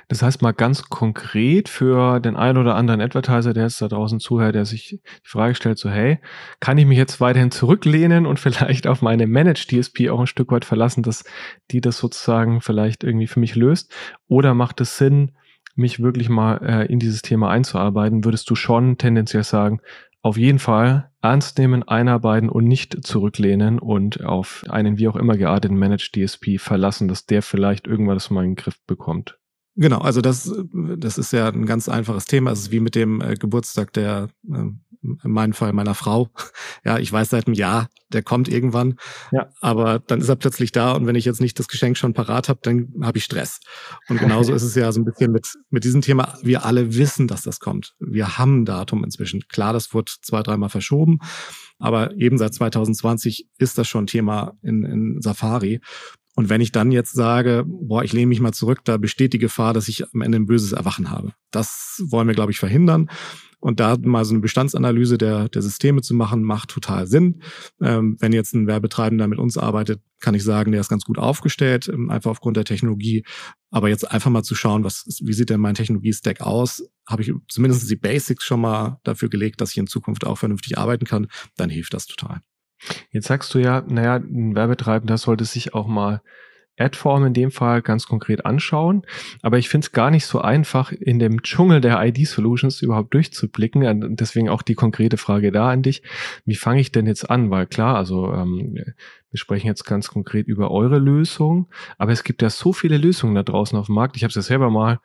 Das 0.07 0.21
heißt 0.21 0.41
mal 0.41 0.51
ganz 0.51 0.89
konkret 0.89 1.69
für 1.69 2.19
den 2.19 2.35
einen 2.35 2.57
oder 2.57 2.75
anderen 2.75 3.01
Advertiser, 3.01 3.53
der 3.53 3.63
jetzt 3.63 3.81
da 3.81 3.87
draußen 3.87 4.19
zuhört, 4.19 4.55
der 4.55 4.65
sich 4.65 4.99
die 4.99 5.29
Frage 5.29 5.55
stellt, 5.55 5.77
so 5.77 5.89
hey, 5.89 6.19
kann 6.59 6.77
ich 6.77 6.85
mich 6.85 6.97
jetzt 6.97 7.21
weiterhin 7.21 7.51
zurücklehnen 7.51 8.25
und 8.25 8.39
vielleicht 8.39 8.87
auf 8.87 9.01
meine 9.01 9.27
Managed 9.27 9.71
DSP 9.71 10.09
auch 10.09 10.19
ein 10.19 10.27
Stück 10.27 10.51
weit 10.51 10.65
verlassen, 10.65 11.03
dass 11.03 11.23
die 11.71 11.81
das 11.81 11.97
sozusagen 11.97 12.61
vielleicht 12.61 13.03
irgendwie 13.03 13.27
für 13.27 13.39
mich 13.39 13.55
löst? 13.55 13.93
Oder 14.27 14.53
macht 14.53 14.81
es 14.81 14.97
Sinn, 14.97 15.31
mich 15.77 16.01
wirklich 16.01 16.29
mal 16.29 16.57
äh, 16.57 16.91
in 16.91 16.99
dieses 16.99 17.21
Thema 17.21 17.49
einzuarbeiten, 17.49 18.25
würdest 18.25 18.49
du 18.49 18.55
schon 18.55 18.97
tendenziell 18.97 19.43
sagen, 19.43 19.81
auf 20.21 20.37
jeden 20.37 20.59
Fall 20.59 21.09
ernst 21.21 21.57
nehmen, 21.57 21.83
einarbeiten 21.83 22.49
und 22.49 22.65
nicht 22.65 23.05
zurücklehnen 23.05 23.79
und 23.79 24.23
auf 24.23 24.63
einen 24.69 24.97
wie 24.97 25.07
auch 25.07 25.15
immer 25.15 25.37
gearteten 25.37 25.77
Managed 25.77 26.15
DSP 26.15 26.59
verlassen, 26.59 27.07
dass 27.07 27.25
der 27.25 27.41
vielleicht 27.41 27.87
irgendwann 27.87 28.15
das 28.15 28.29
mal 28.29 28.43
in 28.43 28.51
den 28.51 28.55
Griff 28.55 28.77
bekommt. 28.85 29.39
Genau, 29.79 29.99
also 29.99 30.21
das, 30.21 30.51
das 30.97 31.19
ist 31.19 31.31
ja 31.31 31.49
ein 31.49 31.67
ganz 31.67 31.87
einfaches 31.87 32.25
Thema. 32.25 32.51
Es 32.51 32.59
ist 32.61 32.71
wie 32.71 32.79
mit 32.79 32.95
dem 32.95 33.21
äh, 33.21 33.35
Geburtstag 33.35 33.93
der, 33.93 34.29
äh, 34.51 34.71
in 35.03 35.31
meinem 35.31 35.53
Fall 35.53 35.71
meiner 35.71 35.93
Frau. 35.93 36.29
Ja, 36.83 36.99
ich 36.99 37.11
weiß 37.11 37.31
seit 37.31 37.47
einem 37.47 37.53
Jahr, 37.53 37.89
der 38.13 38.23
kommt 38.23 38.47
irgendwann. 38.47 38.95
Ja. 39.31 39.49
Aber 39.59 39.99
dann 39.99 40.21
ist 40.21 40.29
er 40.29 40.37
plötzlich 40.37 40.71
da 40.71 40.93
und 40.93 41.05
wenn 41.05 41.15
ich 41.15 41.25
jetzt 41.25 41.41
nicht 41.41 41.59
das 41.59 41.67
Geschenk 41.67 41.97
schon 41.97 42.13
parat 42.13 42.47
habe, 42.47 42.59
dann 42.63 42.93
habe 43.01 43.17
ich 43.17 43.25
Stress. 43.25 43.59
Und 44.07 44.19
genauso 44.19 44.53
ist 44.55 44.63
es 44.63 44.73
ja 44.73 44.89
so 44.93 45.01
ein 45.01 45.05
bisschen 45.05 45.33
mit, 45.33 45.47
mit 45.69 45.83
diesem 45.83 46.01
Thema. 46.01 46.37
Wir 46.43 46.65
alle 46.65 46.95
wissen, 46.95 47.27
dass 47.27 47.41
das 47.41 47.59
kommt. 47.59 47.93
Wir 47.99 48.37
haben 48.37 48.61
ein 48.61 48.65
Datum 48.65 49.03
inzwischen. 49.03 49.47
Klar, 49.49 49.73
das 49.73 49.93
wurde 49.93 50.13
zwei, 50.21 50.43
dreimal 50.43 50.69
verschoben. 50.69 51.19
Aber 51.77 52.15
eben 52.15 52.37
seit 52.37 52.53
2020 52.53 53.49
ist 53.57 53.77
das 53.77 53.87
schon 53.87 54.07
Thema 54.07 54.53
in, 54.61 54.83
in 54.83 55.21
Safari. 55.21 55.81
Und 56.37 56.49
wenn 56.49 56.61
ich 56.61 56.71
dann 56.71 56.91
jetzt 56.91 57.13
sage, 57.13 57.63
boah, 57.65 58.03
ich 58.03 58.13
lehne 58.13 58.27
mich 58.27 58.39
mal 58.39 58.51
zurück, 58.51 58.81
da 58.85 58.97
besteht 58.97 59.33
die 59.33 59.39
Gefahr, 59.39 59.73
dass 59.73 59.87
ich 59.87 60.03
am 60.13 60.21
Ende 60.21 60.37
ein 60.37 60.45
böses 60.45 60.71
Erwachen 60.71 61.09
habe. 61.09 61.33
Das 61.49 61.99
wollen 62.09 62.27
wir, 62.27 62.35
glaube 62.35 62.51
ich, 62.51 62.59
verhindern. 62.59 63.09
Und 63.59 63.79
da 63.79 63.97
mal 63.99 64.23
so 64.23 64.35
eine 64.35 64.41
Bestandsanalyse 64.41 65.17
der, 65.17 65.49
der 65.49 65.63
Systeme 65.63 66.03
zu 66.03 66.13
machen, 66.13 66.43
macht 66.43 66.69
total 66.69 67.07
Sinn. 67.07 67.41
Ähm, 67.81 68.17
wenn 68.19 68.33
jetzt 68.33 68.53
ein 68.53 68.67
Werbetreibender 68.67 69.27
mit 69.27 69.39
uns 69.39 69.57
arbeitet, 69.57 69.99
kann 70.19 70.35
ich 70.35 70.43
sagen, 70.43 70.71
der 70.71 70.81
ist 70.81 70.89
ganz 70.89 71.05
gut 71.05 71.17
aufgestellt, 71.17 71.89
ähm, 71.91 72.11
einfach 72.11 72.29
aufgrund 72.29 72.55
der 72.55 72.65
Technologie. 72.65 73.25
Aber 73.71 73.89
jetzt 73.89 74.09
einfach 74.11 74.29
mal 74.29 74.43
zu 74.43 74.53
schauen, 74.53 74.83
was, 74.83 75.07
wie 75.23 75.33
sieht 75.33 75.49
denn 75.49 75.59
mein 75.59 75.73
Technologie-Stack 75.73 76.41
aus? 76.41 76.87
Habe 77.07 77.23
ich 77.23 77.33
zumindest 77.47 77.89
die 77.89 77.95
Basics 77.95 78.45
schon 78.45 78.61
mal 78.61 78.99
dafür 79.03 79.29
gelegt, 79.29 79.59
dass 79.59 79.71
ich 79.71 79.77
in 79.77 79.87
Zukunft 79.87 80.23
auch 80.23 80.37
vernünftig 80.37 80.77
arbeiten 80.77 81.05
kann, 81.05 81.29
dann 81.55 81.71
hilft 81.71 81.95
das 81.95 82.05
total. 82.05 82.41
Jetzt 83.11 83.27
sagst 83.27 83.53
du 83.53 83.59
ja, 83.59 83.83
naja, 83.87 84.15
ein 84.15 84.55
Werbetreibender 84.55 85.17
sollte 85.17 85.45
sich 85.45 85.73
auch 85.73 85.87
mal 85.87 86.21
Adform 86.77 87.25
in 87.25 87.33
dem 87.33 87.51
Fall 87.51 87.81
ganz 87.81 88.05
konkret 88.05 88.45
anschauen. 88.45 89.03
Aber 89.41 89.57
ich 89.57 89.69
finde 89.69 89.85
es 89.85 89.91
gar 89.91 90.11
nicht 90.11 90.25
so 90.25 90.39
einfach, 90.39 90.91
in 90.91 91.19
dem 91.19 91.41
Dschungel 91.41 91.81
der 91.81 92.03
ID-Solutions 92.03 92.81
überhaupt 92.81 93.13
durchzublicken. 93.13 94.15
Deswegen 94.15 94.49
auch 94.49 94.61
die 94.61 94.75
konkrete 94.75 95.17
Frage 95.17 95.51
da 95.51 95.69
an 95.69 95.81
dich. 95.81 96.03
Wie 96.45 96.55
fange 96.55 96.81
ich 96.81 96.91
denn 96.91 97.07
jetzt 97.07 97.29
an? 97.29 97.49
Weil 97.49 97.65
klar, 97.65 97.95
also 97.95 98.31
ähm, 98.31 98.77
wir 99.31 99.37
sprechen 99.37 99.67
jetzt 99.67 99.83
ganz 99.83 100.07
konkret 100.07 100.47
über 100.47 100.71
eure 100.71 100.99
Lösung, 100.99 101.67
aber 101.97 102.11
es 102.11 102.23
gibt 102.23 102.41
ja 102.41 102.49
so 102.49 102.71
viele 102.71 102.97
Lösungen 102.97 103.35
da 103.35 103.43
draußen 103.43 103.77
auf 103.77 103.87
dem 103.87 103.95
Markt. 103.95 104.15
Ich 104.15 104.23
habe 104.23 104.29
es 104.29 104.35
ja 104.35 104.41
selber 104.41 104.69
mal 104.69 104.99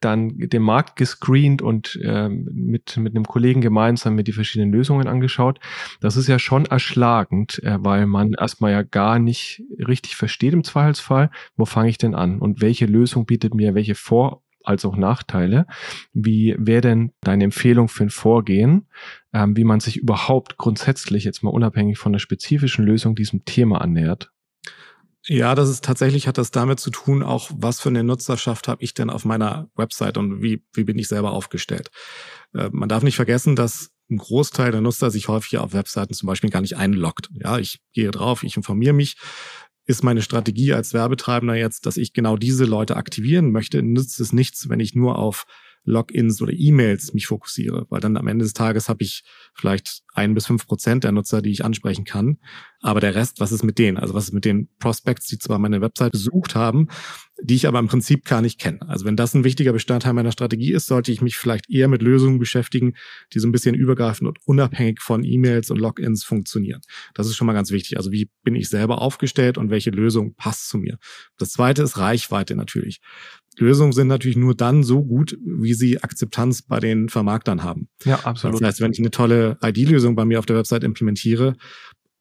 dann 0.00 0.36
den 0.36 0.62
Markt 0.62 0.96
gescreent 0.96 1.62
und 1.62 1.98
äh, 2.02 2.28
mit, 2.28 2.96
mit 2.96 3.14
einem 3.14 3.24
Kollegen 3.24 3.60
gemeinsam 3.60 4.14
mit 4.14 4.26
die 4.26 4.32
verschiedenen 4.32 4.72
Lösungen 4.72 5.06
angeschaut. 5.06 5.60
Das 6.00 6.16
ist 6.16 6.28
ja 6.28 6.38
schon 6.38 6.66
erschlagend, 6.66 7.62
äh, 7.62 7.78
weil 7.80 8.06
man 8.06 8.34
erstmal 8.34 8.72
ja 8.72 8.82
gar 8.82 9.18
nicht 9.18 9.62
richtig 9.78 10.16
versteht 10.16 10.54
im 10.54 10.64
Zweifelsfall, 10.64 11.30
wo 11.56 11.64
fange 11.64 11.90
ich 11.90 11.98
denn 11.98 12.14
an 12.14 12.40
und 12.40 12.60
welche 12.60 12.86
Lösung 12.86 13.26
bietet 13.26 13.54
mir 13.54 13.74
welche 13.74 13.94
Vor- 13.94 14.42
als 14.68 14.84
auch 14.84 14.96
Nachteile. 14.96 15.66
Wie 16.12 16.54
wäre 16.58 16.82
denn 16.82 17.12
deine 17.22 17.44
Empfehlung 17.44 17.88
für 17.88 18.04
ein 18.04 18.10
Vorgehen, 18.10 18.88
ähm, 19.32 19.56
wie 19.56 19.64
man 19.64 19.80
sich 19.80 19.96
überhaupt 19.96 20.56
grundsätzlich 20.56 21.24
jetzt 21.24 21.42
mal 21.42 21.50
unabhängig 21.50 21.98
von 21.98 22.12
der 22.12 22.20
spezifischen 22.20 22.84
Lösung 22.84 23.14
diesem 23.14 23.44
Thema 23.44 23.80
annähert? 23.80 24.30
Ja, 25.26 25.54
das 25.54 25.68
ist 25.68 25.84
tatsächlich 25.84 26.26
hat 26.26 26.38
das 26.38 26.50
damit 26.50 26.80
zu 26.80 26.90
tun, 26.90 27.22
auch 27.22 27.50
was 27.54 27.80
für 27.80 27.90
eine 27.90 28.02
Nutzerschaft 28.02 28.68
habe 28.68 28.82
ich 28.82 28.94
denn 28.94 29.10
auf 29.10 29.24
meiner 29.24 29.68
Website 29.74 30.16
und 30.16 30.42
wie, 30.42 30.64
wie 30.72 30.84
bin 30.84 30.98
ich 30.98 31.08
selber 31.08 31.32
aufgestellt. 31.32 31.90
Äh, 32.54 32.70
man 32.72 32.88
darf 32.88 33.02
nicht 33.02 33.16
vergessen, 33.16 33.56
dass 33.56 33.90
ein 34.10 34.16
Großteil 34.16 34.72
der 34.72 34.80
Nutzer 34.80 35.10
sich 35.10 35.28
häufig 35.28 35.58
auf 35.58 35.74
Webseiten 35.74 36.14
zum 36.14 36.26
Beispiel 36.26 36.50
gar 36.50 36.62
nicht 36.62 36.76
einloggt. 36.76 37.28
Ja, 37.32 37.58
ich 37.58 37.80
gehe 37.92 38.10
drauf, 38.10 38.42
ich 38.42 38.56
informiere 38.56 38.94
mich, 38.94 39.16
ist 39.88 40.04
meine 40.04 40.20
Strategie 40.20 40.74
als 40.74 40.92
Werbetreibender 40.92 41.54
jetzt, 41.54 41.86
dass 41.86 41.96
ich 41.96 42.12
genau 42.12 42.36
diese 42.36 42.66
Leute 42.66 42.96
aktivieren 42.96 43.50
möchte, 43.50 43.82
nützt 43.82 44.20
es 44.20 44.34
nichts, 44.34 44.68
wenn 44.68 44.80
ich 44.80 44.94
nur 44.94 45.18
auf 45.18 45.46
Logins 45.84 46.40
oder 46.42 46.52
E-Mails 46.52 47.14
mich 47.14 47.26
fokussiere, 47.26 47.86
weil 47.88 48.00
dann 48.00 48.16
am 48.16 48.28
Ende 48.28 48.44
des 48.44 48.52
Tages 48.52 48.88
habe 48.88 49.02
ich 49.02 49.24
vielleicht 49.54 50.02
ein 50.14 50.34
bis 50.34 50.46
fünf 50.46 50.66
Prozent 50.66 51.04
der 51.04 51.12
Nutzer, 51.12 51.40
die 51.42 51.50
ich 51.50 51.64
ansprechen 51.64 52.04
kann. 52.04 52.38
Aber 52.80 53.00
der 53.00 53.14
Rest, 53.14 53.40
was 53.40 53.52
ist 53.52 53.64
mit 53.64 53.78
denen? 53.78 53.96
Also 53.96 54.14
was 54.14 54.24
ist 54.24 54.32
mit 54.32 54.44
den 54.44 54.68
Prospects, 54.78 55.26
die 55.26 55.38
zwar 55.38 55.58
meine 55.58 55.80
Website 55.80 56.12
besucht 56.12 56.54
haben, 56.54 56.88
die 57.40 57.54
ich 57.54 57.66
aber 57.66 57.78
im 57.78 57.88
Prinzip 57.88 58.24
gar 58.24 58.40
nicht 58.40 58.60
kenne. 58.60 58.80
Also 58.88 59.04
wenn 59.04 59.16
das 59.16 59.34
ein 59.34 59.44
wichtiger 59.44 59.72
Bestandteil 59.72 60.12
meiner 60.12 60.32
Strategie 60.32 60.72
ist, 60.72 60.86
sollte 60.86 61.12
ich 61.12 61.20
mich 61.20 61.36
vielleicht 61.36 61.70
eher 61.70 61.88
mit 61.88 62.02
Lösungen 62.02 62.38
beschäftigen, 62.38 62.94
die 63.32 63.38
so 63.38 63.48
ein 63.48 63.52
bisschen 63.52 63.74
übergreifend 63.74 64.28
und 64.28 64.38
unabhängig 64.44 65.00
von 65.00 65.24
E-Mails 65.24 65.70
und 65.70 65.78
Logins 65.78 66.24
funktionieren. 66.24 66.80
Das 67.14 67.26
ist 67.26 67.36
schon 67.36 67.46
mal 67.46 67.52
ganz 67.52 67.70
wichtig. 67.70 67.96
Also 67.96 68.12
wie 68.12 68.30
bin 68.42 68.56
ich 68.56 68.68
selber 68.68 69.00
aufgestellt 69.00 69.58
und 69.58 69.70
welche 69.70 69.90
Lösung 69.90 70.34
passt 70.34 70.68
zu 70.68 70.78
mir? 70.78 70.98
Das 71.36 71.50
zweite 71.50 71.82
ist 71.82 71.98
Reichweite 71.98 72.56
natürlich 72.56 73.00
Lösungen 73.58 73.92
sind 73.92 74.08
natürlich 74.08 74.36
nur 74.36 74.54
dann 74.54 74.82
so 74.82 75.04
gut, 75.04 75.38
wie 75.44 75.74
sie 75.74 76.02
Akzeptanz 76.02 76.62
bei 76.62 76.80
den 76.80 77.08
Vermarktern 77.08 77.62
haben. 77.62 77.88
Ja, 78.04 78.20
absolut. 78.20 78.60
Das 78.60 78.68
heißt, 78.68 78.80
wenn 78.80 78.92
ich 78.92 78.98
eine 78.98 79.10
tolle 79.10 79.58
ID-Lösung 79.62 80.16
bei 80.16 80.24
mir 80.24 80.38
auf 80.38 80.46
der 80.46 80.56
Website 80.56 80.84
implementiere, 80.84 81.56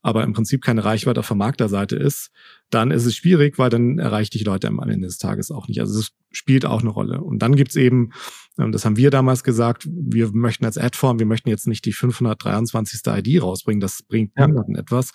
aber 0.02 0.24
im 0.24 0.34
Prinzip 0.34 0.64
keine 0.64 0.86
Reichweite 0.86 1.20
auf 1.20 1.26
Vermarkterseite 1.26 1.96
ist, 1.96 2.32
dann 2.70 2.92
ist 2.92 3.06
es 3.06 3.16
schwierig, 3.16 3.58
weil 3.58 3.70
dann 3.70 4.00
erreicht 4.00 4.34
die 4.34 4.44
Leute 4.44 4.68
am 4.68 4.80
Ende 4.80 5.08
des 5.08 5.18
Tages 5.18 5.52
auch 5.52 5.68
nicht. 5.68 5.80
Also 5.82 6.00
es 6.00 6.12
spielt 6.32 6.66
auch 6.66 6.82
eine 6.82 6.90
Rolle. 6.90 7.22
Und 7.22 7.40
dann 7.40 7.56
gibt's 7.56 7.76
eben, 7.76 8.12
ähm, 8.58 8.72
das 8.72 8.86
haben 8.86 8.98
wir 8.98 9.10
damals 9.10 9.44
gesagt, 9.44 9.88
wir 9.92 10.32
möchten 10.32 10.66
als 10.66 10.78
Adform, 10.78 11.20
wir 11.20 11.26
möchten 11.26 11.50
jetzt 11.50 11.68
nicht 11.68 11.84
die 11.86 11.94
523. 11.94 13.02
ID 13.06 13.42
rausbringen, 13.42 13.82
das 13.82 14.04
bringt 14.04 14.32
ja. 14.38 14.48
niemanden 14.48 14.76
etwas, 14.76 15.12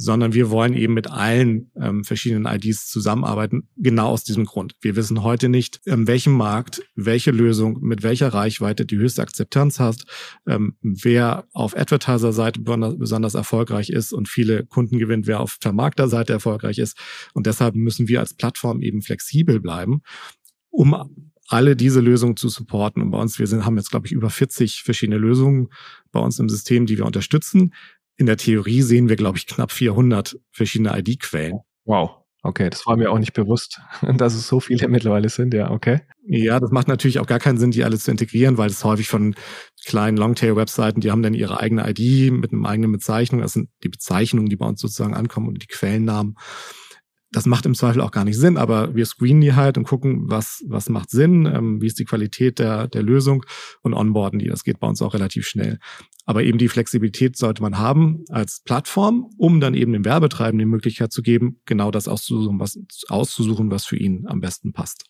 sondern 0.00 0.32
wir 0.32 0.48
wollen 0.48 0.74
eben 0.74 0.94
mit 0.94 1.10
allen 1.10 1.72
ähm, 1.76 2.04
verschiedenen 2.04 2.46
IDs 2.46 2.86
zusammenarbeiten, 2.86 3.68
genau 3.76 4.10
aus 4.10 4.22
diesem 4.22 4.44
Grund. 4.44 4.76
Wir 4.80 4.94
wissen 4.94 5.24
heute 5.24 5.48
nicht, 5.48 5.80
in 5.84 6.06
welchem 6.06 6.34
Markt, 6.34 6.82
welche 6.94 7.32
Lösung, 7.32 7.80
mit 7.80 8.04
welcher 8.04 8.28
Reichweite 8.28 8.86
die 8.86 8.96
höchste 8.96 9.22
Akzeptanz 9.22 9.80
hast, 9.80 10.06
ähm, 10.46 10.76
wer 10.82 11.46
auf 11.52 11.76
Advertiser-Seite 11.76 12.60
besonders 12.60 13.34
erfolgreich 13.34 13.90
ist 13.90 14.12
und 14.12 14.28
viele 14.28 14.64
Kunden 14.66 14.98
gewinnt, 14.98 15.26
wer 15.26 15.40
auf 15.40 15.58
Vermarkter-Seite 15.60 16.32
erfolgreich 16.32 16.78
ist. 16.78 16.96
Und 17.34 17.46
deshalb 17.46 17.74
müssen 17.74 18.06
wir 18.06 18.20
als 18.20 18.34
Plattform 18.34 18.80
eben 18.80 19.02
flexibel 19.02 19.58
bleiben, 19.58 20.02
um 20.70 20.94
alle 21.48 21.74
diese 21.74 22.00
Lösungen 22.00 22.36
zu 22.36 22.48
supporten. 22.48 23.02
Und 23.02 23.10
bei 23.10 23.18
uns, 23.18 23.38
wir 23.38 23.46
sind, 23.46 23.64
haben 23.64 23.78
jetzt, 23.78 23.90
glaube 23.90 24.06
ich, 24.06 24.12
über 24.12 24.30
40 24.30 24.82
verschiedene 24.84 25.18
Lösungen 25.18 25.68
bei 26.12 26.20
uns 26.20 26.38
im 26.38 26.48
System, 26.48 26.86
die 26.86 26.98
wir 26.98 27.06
unterstützen 27.06 27.72
in 28.18 28.26
der 28.26 28.36
Theorie 28.36 28.82
sehen 28.82 29.08
wir, 29.08 29.16
glaube 29.16 29.38
ich, 29.38 29.46
knapp 29.46 29.72
400 29.72 30.38
verschiedene 30.50 30.98
ID-Quellen. 30.98 31.60
Wow. 31.84 32.10
Okay, 32.42 32.70
das 32.70 32.86
war 32.86 32.96
mir 32.96 33.10
auch 33.10 33.18
nicht 33.18 33.32
bewusst, 33.32 33.80
dass 34.16 34.34
es 34.34 34.46
so 34.46 34.60
viele 34.60 34.88
mittlerweile 34.88 35.28
sind, 35.28 35.54
ja, 35.54 35.70
okay. 35.70 36.00
Ja, 36.24 36.60
das 36.60 36.70
macht 36.70 36.88
natürlich 36.88 37.18
auch 37.18 37.26
gar 37.26 37.38
keinen 37.38 37.58
Sinn, 37.58 37.70
die 37.70 37.84
alle 37.84 37.98
zu 37.98 38.10
integrieren, 38.10 38.58
weil 38.58 38.68
es 38.68 38.84
häufig 38.84 39.08
von 39.08 39.34
kleinen 39.86 40.16
Longtail-Webseiten, 40.16 41.00
die 41.00 41.10
haben 41.10 41.22
dann 41.22 41.34
ihre 41.34 41.60
eigene 41.60 41.88
ID 41.88 42.32
mit 42.32 42.52
einem 42.52 42.66
eigenen 42.66 42.92
Bezeichnung. 42.92 43.40
Das 43.40 43.54
sind 43.54 43.70
die 43.82 43.88
Bezeichnungen, 43.88 44.48
die 44.48 44.56
bei 44.56 44.66
uns 44.66 44.80
sozusagen 44.80 45.14
ankommen 45.14 45.48
und 45.48 45.62
die 45.62 45.66
Quellennamen. 45.66 46.36
Das 47.30 47.44
macht 47.44 47.66
im 47.66 47.74
Zweifel 47.74 48.00
auch 48.00 48.10
gar 48.10 48.24
nicht 48.24 48.38
Sinn, 48.38 48.56
aber 48.56 48.94
wir 48.94 49.04
screenen 49.04 49.42
die 49.42 49.54
halt 49.54 49.76
und 49.76 49.84
gucken, 49.84 50.30
was, 50.30 50.64
was 50.66 50.88
macht 50.88 51.10
Sinn, 51.10 51.44
ähm, 51.44 51.80
wie 51.82 51.86
ist 51.86 51.98
die 51.98 52.06
Qualität 52.06 52.58
der, 52.58 52.88
der 52.88 53.02
Lösung 53.02 53.44
und 53.82 53.92
onboarden 53.92 54.38
die. 54.38 54.48
Das 54.48 54.64
geht 54.64 54.80
bei 54.80 54.86
uns 54.86 55.02
auch 55.02 55.12
relativ 55.12 55.46
schnell. 55.46 55.78
Aber 56.24 56.42
eben 56.42 56.58
die 56.58 56.68
Flexibilität 56.68 57.36
sollte 57.36 57.62
man 57.62 57.78
haben 57.78 58.24
als 58.28 58.62
Plattform, 58.64 59.30
um 59.36 59.60
dann 59.60 59.74
eben 59.74 59.92
dem 59.92 60.04
Werbetreibenden 60.04 60.66
die 60.66 60.70
Möglichkeit 60.70 61.12
zu 61.12 61.22
geben, 61.22 61.60
genau 61.66 61.90
das 61.90 62.08
auszusuchen, 62.08 62.60
was, 62.60 62.78
auszusuchen, 63.08 63.70
was 63.70 63.84
für 63.84 63.96
ihn 63.96 64.26
am 64.26 64.40
besten 64.40 64.72
passt. 64.72 65.04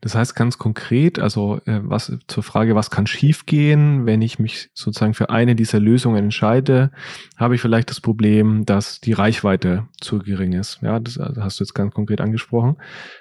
Das 0.00 0.14
heißt 0.14 0.34
ganz 0.34 0.58
konkret, 0.58 1.18
also 1.18 1.60
äh, 1.66 1.80
was 1.82 2.16
zur 2.26 2.42
Frage, 2.42 2.74
was 2.74 2.90
kann 2.90 3.06
schiefgehen, 3.06 4.06
wenn 4.06 4.22
ich 4.22 4.38
mich 4.38 4.70
sozusagen 4.74 5.14
für 5.14 5.30
eine 5.30 5.54
dieser 5.54 5.80
Lösungen 5.80 6.24
entscheide, 6.24 6.90
habe 7.36 7.54
ich 7.54 7.60
vielleicht 7.60 7.90
das 7.90 8.00
Problem, 8.00 8.64
dass 8.66 9.00
die 9.00 9.12
Reichweite 9.12 9.88
zu 10.00 10.18
gering 10.18 10.52
ist. 10.52 10.80
Ja, 10.82 11.00
das 11.00 11.18
also 11.18 11.42
hast 11.42 11.60
du 11.60 11.64
jetzt 11.64 11.74
ganz 11.74 11.94
konkret 11.94 12.20
angesprochen. 12.20 12.76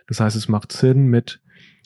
Das 0.08 0.20
heißt, 0.20 0.36
es 0.36 0.48
macht 0.48 0.72
Sinn 0.72 1.08
mit 1.08 1.42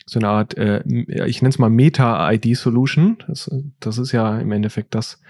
so 0.06 0.20
einer 0.20 0.28
Art, 0.28 0.56
äh, 0.56 0.82
ich 1.26 1.42
nenne 1.42 1.50
es 1.50 1.58
mal 1.58 1.70
Meta-ID-Solution. 1.70 3.18
Das, 3.26 3.50
das 3.80 3.98
ist 3.98 4.12
ja 4.12 4.38
im 4.38 4.52
Endeffekt 4.52 4.94
das, 4.94 5.20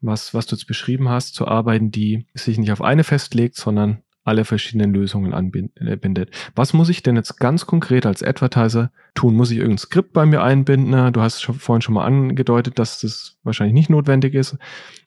was, 0.00 0.34
was 0.34 0.46
du 0.46 0.56
jetzt 0.56 0.66
beschrieben 0.66 1.08
hast, 1.08 1.34
zu 1.34 1.46
arbeiten, 1.46 1.90
die 1.90 2.26
sich 2.34 2.58
nicht 2.58 2.72
auf 2.72 2.82
eine 2.82 3.04
festlegt, 3.04 3.56
sondern 3.56 4.02
alle 4.26 4.44
verschiedenen 4.44 4.92
Lösungen 4.92 5.32
anbindet. 5.32 6.30
Was 6.54 6.72
muss 6.72 6.88
ich 6.88 7.02
denn 7.02 7.16
jetzt 7.16 7.38
ganz 7.38 7.66
konkret 7.66 8.06
als 8.06 8.22
Advertiser 8.22 8.90
tun? 9.14 9.34
Muss 9.34 9.50
ich 9.50 9.58
irgendein 9.58 9.78
Skript 9.78 10.12
bei 10.12 10.26
mir 10.26 10.42
einbinden? 10.42 11.12
Du 11.12 11.20
hast 11.20 11.44
vorhin 11.44 11.82
schon 11.82 11.94
mal 11.94 12.04
angedeutet, 12.04 12.78
dass 12.78 13.00
das 13.00 13.38
wahrscheinlich 13.44 13.74
nicht 13.74 13.90
notwendig 13.90 14.34
ist. 14.34 14.56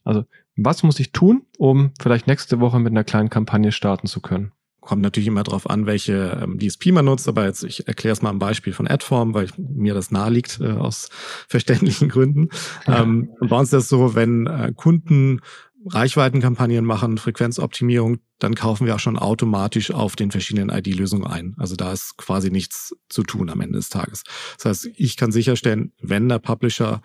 Also 0.03 0.25
was 0.55 0.83
muss 0.83 0.99
ich 0.99 1.11
tun, 1.11 1.43
um 1.57 1.91
vielleicht 2.01 2.27
nächste 2.27 2.59
Woche 2.59 2.79
mit 2.79 2.91
einer 2.91 3.03
kleinen 3.03 3.29
Kampagne 3.29 3.71
starten 3.71 4.07
zu 4.07 4.21
können? 4.21 4.51
Kommt 4.81 5.01
natürlich 5.01 5.27
immer 5.27 5.43
darauf 5.43 5.69
an, 5.69 5.85
welche 5.85 6.39
ähm, 6.41 6.57
DSP 6.57 6.91
man 6.91 7.05
nutzt, 7.05 7.27
aber 7.27 7.45
jetzt 7.45 7.63
ich 7.63 7.87
erkläre 7.87 8.13
es 8.13 8.21
mal 8.21 8.29
am 8.29 8.39
Beispiel 8.39 8.73
von 8.73 8.87
Adform, 8.87 9.33
weil 9.33 9.47
mir 9.57 9.93
das 9.93 10.09
nahe 10.09 10.31
liegt 10.31 10.59
äh, 10.61 10.71
aus 10.71 11.09
verständlichen 11.47 12.09
Gründen. 12.09 12.49
Ähm, 12.87 13.29
und 13.39 13.49
bei 13.49 13.57
uns 13.57 13.67
ist 13.67 13.73
das 13.73 13.89
so, 13.89 14.15
wenn 14.15 14.47
äh, 14.47 14.71
Kunden 14.75 15.41
Reichweitenkampagnen 15.85 16.83
machen, 16.83 17.17
Frequenzoptimierung, 17.17 18.19
dann 18.37 18.55
kaufen 18.55 18.85
wir 18.85 18.95
auch 18.95 18.99
schon 18.99 19.17
automatisch 19.17 19.91
auf 19.91 20.15
den 20.15 20.31
verschiedenen 20.31 20.69
ID-Lösungen 20.69 21.25
ein. 21.25 21.55
Also 21.57 21.75
da 21.75 21.93
ist 21.93 22.17
quasi 22.17 22.51
nichts 22.51 22.95
zu 23.07 23.23
tun 23.23 23.49
am 23.49 23.61
Ende 23.61 23.77
des 23.77 23.89
Tages. 23.89 24.23
Das 24.57 24.65
heißt, 24.65 24.89
ich 24.95 25.17
kann 25.17 25.31
sicherstellen, 25.31 25.93
wenn 26.01 26.27
der 26.27 26.39
Publisher 26.39 27.01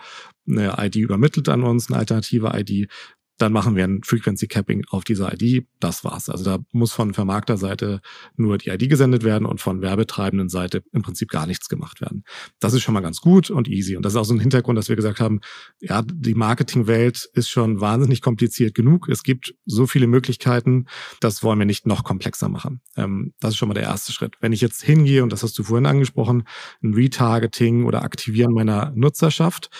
eine 0.47 0.75
ID 0.79 0.97
übermittelt 0.97 1.49
an 1.49 1.63
uns, 1.63 1.89
eine 1.89 1.99
alternative 1.99 2.53
ID, 2.55 2.89
dann 3.39 3.53
machen 3.53 3.75
wir 3.75 3.85
ein 3.85 4.03
Frequency 4.05 4.47
Capping 4.47 4.85
auf 4.91 5.05
dieser 5.05 5.33
ID. 5.33 5.67
Das 5.81 6.05
war's. 6.05 6.29
Also 6.29 6.45
da 6.45 6.59
muss 6.73 6.93
von 6.93 7.15
Vermarkterseite 7.15 8.01
nur 8.37 8.59
die 8.59 8.71
ID 8.71 8.89
gesendet 8.89 9.25
werden 9.25 9.45
und 9.45 9.61
von 9.61 9.83
werbetreibenden 9.83 10.49
Seite 10.49 10.83
im 10.93 11.03
Prinzip 11.03 11.31
gar 11.31 11.47
nichts 11.47 11.69
gemacht 11.69 12.01
werden. 12.01 12.25
Das 12.61 12.75
ist 12.75 12.83
schon 12.83 12.95
mal 12.95 13.01
ganz 13.01 13.21
gut 13.21 13.51
und 13.51 13.69
easy. 13.69 13.97
Und 13.97 14.05
das 14.05 14.13
ist 14.13 14.17
auch 14.17 14.25
so 14.25 14.35
ein 14.35 14.41
Hintergrund, 14.41 14.79
dass 14.79 14.89
wir 14.89 14.97
gesagt 14.97 15.21
haben, 15.21 15.41
ja, 15.81 16.03
die 16.03 16.35
Marketingwelt 16.35 17.29
ist 17.33 17.49
schon 17.49 17.81
wahnsinnig 17.81 18.23
kompliziert 18.23 18.75
genug. 18.75 19.09
Es 19.09 19.25
gibt 19.25 19.55
so 19.67 19.87
viele 19.87 20.07
Möglichkeiten. 20.07 20.87
Das 21.21 21.43
wollen 21.43 21.59
wir 21.59 21.67
nicht 21.67 21.87
noch 21.87 22.05
komplexer 22.05 22.49
machen. 22.49 22.81
Ähm, 22.97 23.35
das 23.41 23.51
ist 23.51 23.57
schon 23.57 23.69
mal 23.69 23.75
der 23.75 23.85
erste 23.85 24.13
Schritt. 24.13 24.37
Wenn 24.41 24.53
ich 24.53 24.61
jetzt 24.61 24.83
hingehe, 24.83 25.23
und 25.23 25.33
das 25.33 25.43
hast 25.43 25.59
du 25.59 25.65
vorhin 25.65 25.87
angesprochen, 25.87 26.45
ein 26.83 26.95
Retargeting 26.95 27.85
oder 27.85 28.03
Aktivieren 28.03 28.53
meiner 28.53 28.93
Nutzerschaft, 28.95 29.71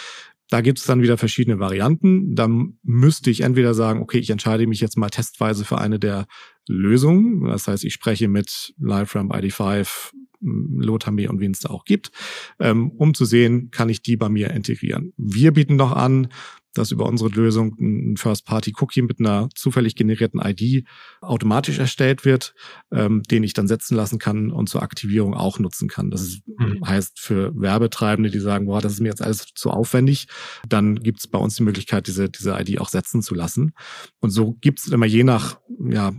da 0.51 0.61
gibt 0.61 0.79
es 0.79 0.85
dann 0.85 1.03
wieder 1.03 1.17
verschiedene 1.17 1.59
Varianten. 1.59 2.35
Dann 2.35 2.79
müsste 2.83 3.31
ich 3.31 3.41
entweder 3.41 3.75
sagen, 3.75 4.03
okay, 4.03 4.19
ich 4.19 4.31
entscheide 4.31 4.67
mich 4.67 4.81
jetzt 4.81 4.97
mal 4.97 5.09
testweise 5.09 5.65
für 5.65 5.79
eine 5.79 5.99
der 5.99 6.27
Lösungen. 6.69 7.45
Das 7.45 7.67
heißt, 7.67 7.85
ich 7.85 7.95
spreche 7.95 8.29
mit 8.29 8.75
LiveRamp, 8.79 9.35
ID5, 9.35 10.13
Lotame 10.45 11.29
und 11.29 11.41
wen 11.41 11.53
es 11.53 11.61
da 11.61 11.71
auch 11.71 11.85
gibt, 11.85 12.11
ähm, 12.59 12.91
um 12.91 13.15
zu 13.15 13.25
sehen, 13.25 13.71
kann 13.71 13.89
ich 13.89 14.03
die 14.03 14.17
bei 14.17 14.29
mir 14.29 14.51
integrieren. 14.51 15.13
Wir 15.17 15.53
bieten 15.53 15.77
noch 15.77 15.93
an, 15.93 16.29
dass 16.75 16.91
über 16.91 17.07
unsere 17.07 17.31
Lösung 17.31 17.77
ein 17.79 18.17
First-Party-Cookie 18.17 19.03
mit 19.03 19.21
einer 19.21 19.49
zufällig 19.55 19.95
generierten 19.95 20.41
ID 20.45 20.87
automatisch 21.21 21.79
erstellt 21.79 22.25
wird, 22.25 22.55
ähm, 22.93 23.23
den 23.23 23.45
ich 23.45 23.55
dann 23.55 23.69
setzen 23.69 23.97
lassen 23.97 24.19
kann 24.19 24.51
und 24.51 24.69
zur 24.69 24.83
Aktivierung 24.83 25.35
auch 25.35 25.59
nutzen 25.59 25.89
kann. 25.89 26.11
Das 26.11 26.23
ist, 26.23 26.43
mhm. 26.47 26.87
heißt 26.87 27.19
für 27.19 27.53
Werbetreibende, 27.55 28.31
die 28.31 28.41
sagen, 28.41 28.67
boah, 28.67 28.81
das 28.81 28.95
ist 28.95 29.01
mir 29.01 29.09
jetzt 29.09 29.23
alles 29.23 29.47
zu 29.55 29.71
aufwendig, 29.71 30.27
dann 30.69 30.97
gibt 30.97 31.21
es 31.21 31.29
bei 31.29 31.39
uns 31.39 31.55
die 31.57 31.63
Möglichkeit, 31.63 32.07
diese, 32.07 32.29
diese 32.29 32.59
ID 32.59 32.81
auch 32.81 32.89
setzen 32.89 33.23
zu 33.23 33.35
lassen. 33.35 33.73
Und 34.21 34.31
so 34.31 34.55
gibt 34.61 34.81
es 34.81 34.89
immer 34.89 35.07
je 35.07 35.25
nach 35.25 35.61
ja, 35.89 36.13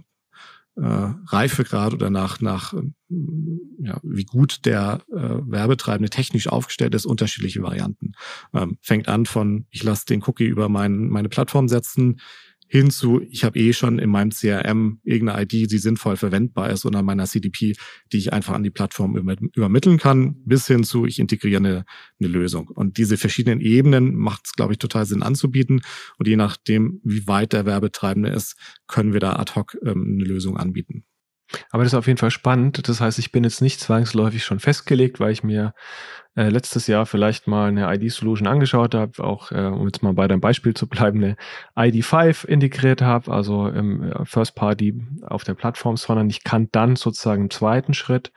äh, 0.78 1.14
Reifegrad 1.28 1.94
oder 1.94 2.10
nach, 2.10 2.42
nach 2.42 2.74
ja, 3.80 4.00
wie 4.04 4.26
gut 4.26 4.66
der 4.66 5.02
äh, 5.12 5.16
Werbetreibende 5.16 6.10
technisch 6.10 6.48
aufgestellt 6.48 6.96
ist, 6.96 7.06
unterschiedliche 7.06 7.62
Varianten. 7.62 8.14
Ähm, 8.54 8.78
fängt 8.82 9.08
an 9.08 9.26
von, 9.26 9.68
ich 9.70 9.84
lasse 9.84 10.06
den 10.06 10.24
Cookie 10.26 10.46
über 10.46 10.70
mein, 10.70 11.08
meine 11.10 11.30
Plattform 11.30 11.68
setzen, 11.68 12.20
hinzu, 12.68 13.22
ich 13.30 13.44
habe 13.44 13.60
eh 13.60 13.74
schon 13.74 14.00
in 14.00 14.10
meinem 14.10 14.32
CRM 14.32 15.00
irgendeine 15.04 15.44
ID, 15.44 15.72
die 15.72 15.78
sinnvoll 15.78 16.18
verwendbar 16.18 16.70
ist 16.70 16.86
oder 16.86 17.04
meiner 17.04 17.26
CDP, 17.26 17.76
die 18.12 18.18
ich 18.18 18.34
einfach 18.34 18.54
an 18.54 18.64
die 18.64 18.72
Plattform 18.72 19.16
übermitteln 19.16 19.98
kann, 19.98 20.36
bis 20.46 20.68
hin 20.68 20.84
zu, 20.84 21.06
ich 21.06 21.20
integriere 21.20 21.58
eine, 21.58 21.86
eine 22.20 22.30
Lösung. 22.30 22.68
Und 22.68 22.98
diese 22.98 23.18
verschiedenen 23.18 23.62
Ebenen 23.62 24.16
macht 24.16 24.42
es, 24.46 24.54
glaube 24.54 24.74
ich, 24.74 24.80
total 24.80 25.06
Sinn 25.06 25.24
anzubieten. 25.24 25.82
Und 26.18 26.28
je 26.28 26.36
nachdem, 26.36 27.00
wie 27.04 27.28
weit 27.28 27.54
der 27.54 27.66
Werbetreibende 27.66 28.30
ist, 28.30 28.56
können 28.88 29.14
wir 29.14 29.20
da 29.20 29.36
ad 29.36 29.54
hoc 29.56 29.78
ähm, 29.84 30.16
eine 30.16 30.26
Lösung 30.26 30.58
anbieten. 30.58 31.06
Aber 31.72 31.84
das 31.84 31.94
ist 31.94 31.98
auf 31.98 32.08
jeden 32.08 32.18
Fall 32.18 32.32
spannend. 32.32 32.88
Das 32.88 33.02
heißt, 33.02 33.20
ich 33.20 33.32
bin 33.32 33.44
jetzt 33.44 33.62
nicht 33.62 33.80
zwangsläufig 33.80 34.44
schon 34.44 34.60
festgelegt, 34.60 35.20
weil 35.20 35.32
ich 35.32 35.44
mir 35.44 35.74
äh, 36.36 36.50
letztes 36.50 36.88
Jahr 36.88 37.06
vielleicht 37.06 37.48
mal 37.48 37.70
eine 37.70 37.94
ID-Solution 37.94 38.48
angeschaut 38.48 38.94
habe, 38.94 39.24
auch 39.24 39.52
äh, 39.52 39.66
um 39.66 39.86
jetzt 39.86 40.04
mal 40.04 40.14
bei 40.14 40.28
deinem 40.28 40.42
Beispiel 40.42 40.74
zu 40.74 40.88
bleiben, 40.88 41.24
eine 41.24 41.38
ID5 41.92 42.46
integriert 42.46 43.02
habe, 43.02 43.32
also 43.32 43.68
im 43.68 44.04
äh, 44.04 44.26
First 44.26 44.56
Party 44.56 45.02
auf 45.22 45.44
der 45.44 45.54
Plattform, 45.54 45.96
sondern 45.98 46.30
ich 46.30 46.44
kann 46.44 46.70
dann 46.72 46.96
sozusagen 46.96 47.44
im 47.44 47.50
zweiten 47.50 47.94
Schritt 47.94 48.34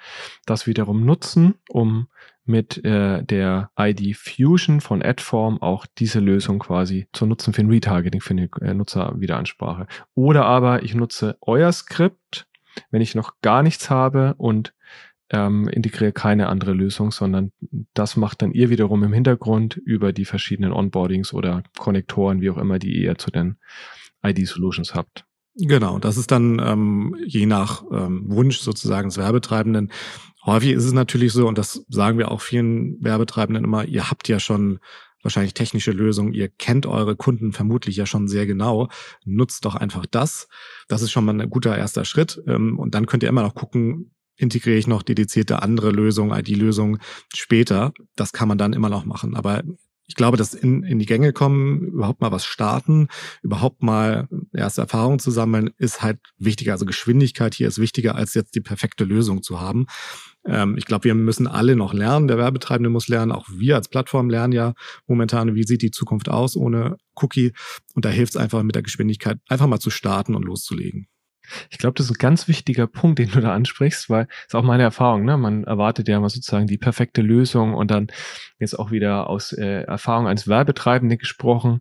das 0.46 0.66
wiederum 0.66 1.04
nutzen, 1.04 1.54
um 1.68 2.08
mit 2.48 2.82
äh, 2.84 3.22
der 3.22 3.70
ID 3.78 4.16
Fusion 4.16 4.80
von 4.80 5.02
Adform 5.02 5.60
auch 5.60 5.84
diese 5.98 6.18
Lösung 6.18 6.58
quasi 6.58 7.06
zu 7.12 7.26
nutzen 7.26 7.52
für 7.52 7.60
ein 7.60 7.70
Retargeting, 7.70 8.22
für 8.22 8.30
eine 8.30 8.48
äh, 8.62 8.72
Nutzerwiederansprache. 8.72 9.86
Oder 10.14 10.46
aber 10.46 10.82
ich 10.82 10.94
nutze 10.94 11.36
euer 11.42 11.70
Skript 11.72 12.47
wenn 12.90 13.02
ich 13.02 13.14
noch 13.14 13.32
gar 13.42 13.62
nichts 13.62 13.90
habe 13.90 14.34
und 14.38 14.74
ähm, 15.30 15.68
integriere 15.68 16.12
keine 16.12 16.48
andere 16.48 16.72
Lösung, 16.72 17.10
sondern 17.10 17.52
das 17.94 18.16
macht 18.16 18.42
dann 18.42 18.52
ihr 18.52 18.70
wiederum 18.70 19.02
im 19.04 19.12
Hintergrund 19.12 19.76
über 19.76 20.12
die 20.12 20.24
verschiedenen 20.24 20.72
Onboardings 20.72 21.34
oder 21.34 21.62
Konnektoren, 21.78 22.40
wie 22.40 22.50
auch 22.50 22.58
immer, 22.58 22.78
die 22.78 23.02
ihr 23.02 23.18
zu 23.18 23.30
den 23.30 23.58
ID-Solutions 24.24 24.94
habt. 24.94 25.24
Genau, 25.60 25.98
das 25.98 26.16
ist 26.16 26.30
dann 26.30 26.62
ähm, 26.64 27.16
je 27.26 27.44
nach 27.46 27.82
ähm, 27.92 28.24
Wunsch 28.28 28.58
sozusagen 28.58 29.08
des 29.08 29.18
Werbetreibenden. 29.18 29.90
Häufig 30.46 30.70
ist 30.70 30.84
es 30.84 30.92
natürlich 30.92 31.32
so, 31.32 31.48
und 31.48 31.58
das 31.58 31.84
sagen 31.88 32.16
wir 32.16 32.30
auch 32.30 32.40
vielen 32.40 33.02
Werbetreibenden 33.02 33.64
immer, 33.64 33.84
ihr 33.84 34.08
habt 34.08 34.28
ja 34.28 34.38
schon 34.38 34.78
wahrscheinlich 35.22 35.54
technische 35.54 35.92
Lösungen, 35.92 36.32
ihr 36.32 36.48
kennt 36.48 36.86
eure 36.86 37.16
Kunden 37.16 37.52
vermutlich 37.52 37.96
ja 37.96 38.06
schon 38.06 38.28
sehr 38.28 38.46
genau, 38.46 38.88
nutzt 39.24 39.64
doch 39.64 39.74
einfach 39.74 40.06
das. 40.06 40.48
Das 40.88 41.02
ist 41.02 41.10
schon 41.10 41.24
mal 41.24 41.38
ein 41.40 41.50
guter 41.50 41.76
erster 41.76 42.04
Schritt. 42.04 42.42
Ähm, 42.46 42.78
und 42.78 42.94
dann 42.94 43.06
könnt 43.06 43.22
ihr 43.22 43.28
immer 43.28 43.42
noch 43.42 43.54
gucken, 43.54 44.12
integriere 44.36 44.78
ich 44.78 44.86
noch 44.86 45.02
dedizierte 45.02 45.62
andere 45.62 45.90
Lösungen, 45.90 46.38
ID-Lösungen 46.38 46.98
später. 47.34 47.92
Das 48.14 48.32
kann 48.32 48.48
man 48.48 48.58
dann 48.58 48.72
immer 48.72 48.88
noch 48.88 49.04
machen. 49.04 49.34
Aber 49.34 49.62
ich 50.08 50.14
glaube, 50.14 50.38
dass 50.38 50.54
in, 50.54 50.84
in 50.84 50.98
die 50.98 51.06
Gänge 51.06 51.34
kommen, 51.34 51.82
überhaupt 51.88 52.22
mal 52.22 52.32
was 52.32 52.46
starten, 52.46 53.08
überhaupt 53.42 53.82
mal 53.82 54.26
erste 54.54 54.80
Erfahrungen 54.80 55.18
zu 55.18 55.30
sammeln, 55.30 55.70
ist 55.76 56.02
halt 56.02 56.18
wichtiger. 56.38 56.72
Also 56.72 56.86
Geschwindigkeit 56.86 57.54
hier 57.54 57.68
ist 57.68 57.78
wichtiger, 57.78 58.14
als 58.14 58.32
jetzt 58.32 58.54
die 58.54 58.62
perfekte 58.62 59.04
Lösung 59.04 59.42
zu 59.42 59.60
haben. 59.60 59.86
Ähm, 60.48 60.76
ich 60.76 60.86
glaube, 60.86 61.04
wir 61.04 61.14
müssen 61.14 61.46
alle 61.46 61.76
noch 61.76 61.92
lernen. 61.92 62.28
Der 62.28 62.38
Werbetreibende 62.38 62.90
muss 62.90 63.08
lernen. 63.08 63.32
Auch 63.32 63.46
wir 63.50 63.76
als 63.76 63.88
Plattform 63.88 64.30
lernen 64.30 64.52
ja 64.52 64.74
momentan, 65.06 65.54
wie 65.54 65.64
sieht 65.64 65.82
die 65.82 65.90
Zukunft 65.90 66.28
aus 66.28 66.56
ohne 66.56 66.96
Cookie. 67.14 67.52
Und 67.94 68.04
da 68.04 68.08
hilft 68.08 68.34
es 68.34 68.40
einfach 68.40 68.62
mit 68.62 68.74
der 68.74 68.82
Geschwindigkeit, 68.82 69.38
einfach 69.48 69.66
mal 69.66 69.80
zu 69.80 69.90
starten 69.90 70.34
und 70.34 70.44
loszulegen. 70.44 71.08
Ich 71.70 71.78
glaube, 71.78 71.94
das 71.94 72.06
ist 72.06 72.12
ein 72.12 72.18
ganz 72.18 72.48
wichtiger 72.48 72.86
Punkt, 72.86 73.18
den 73.18 73.30
du 73.30 73.40
da 73.40 73.54
ansprichst, 73.54 74.10
weil 74.10 74.28
ist 74.46 74.54
auch 74.54 74.62
meine 74.62 74.82
Erfahrung. 74.82 75.24
Ne? 75.24 75.36
Man 75.36 75.64
erwartet 75.64 76.08
ja 76.08 76.20
mal 76.20 76.28
sozusagen 76.28 76.66
die 76.66 76.78
perfekte 76.78 77.22
Lösung 77.22 77.74
und 77.74 77.90
dann 77.90 78.08
jetzt 78.58 78.78
auch 78.78 78.90
wieder 78.90 79.28
aus 79.28 79.52
äh, 79.52 79.82
Erfahrung 79.82 80.26
eines 80.26 80.48
Werbetreibenden 80.48 81.18
gesprochen. 81.18 81.80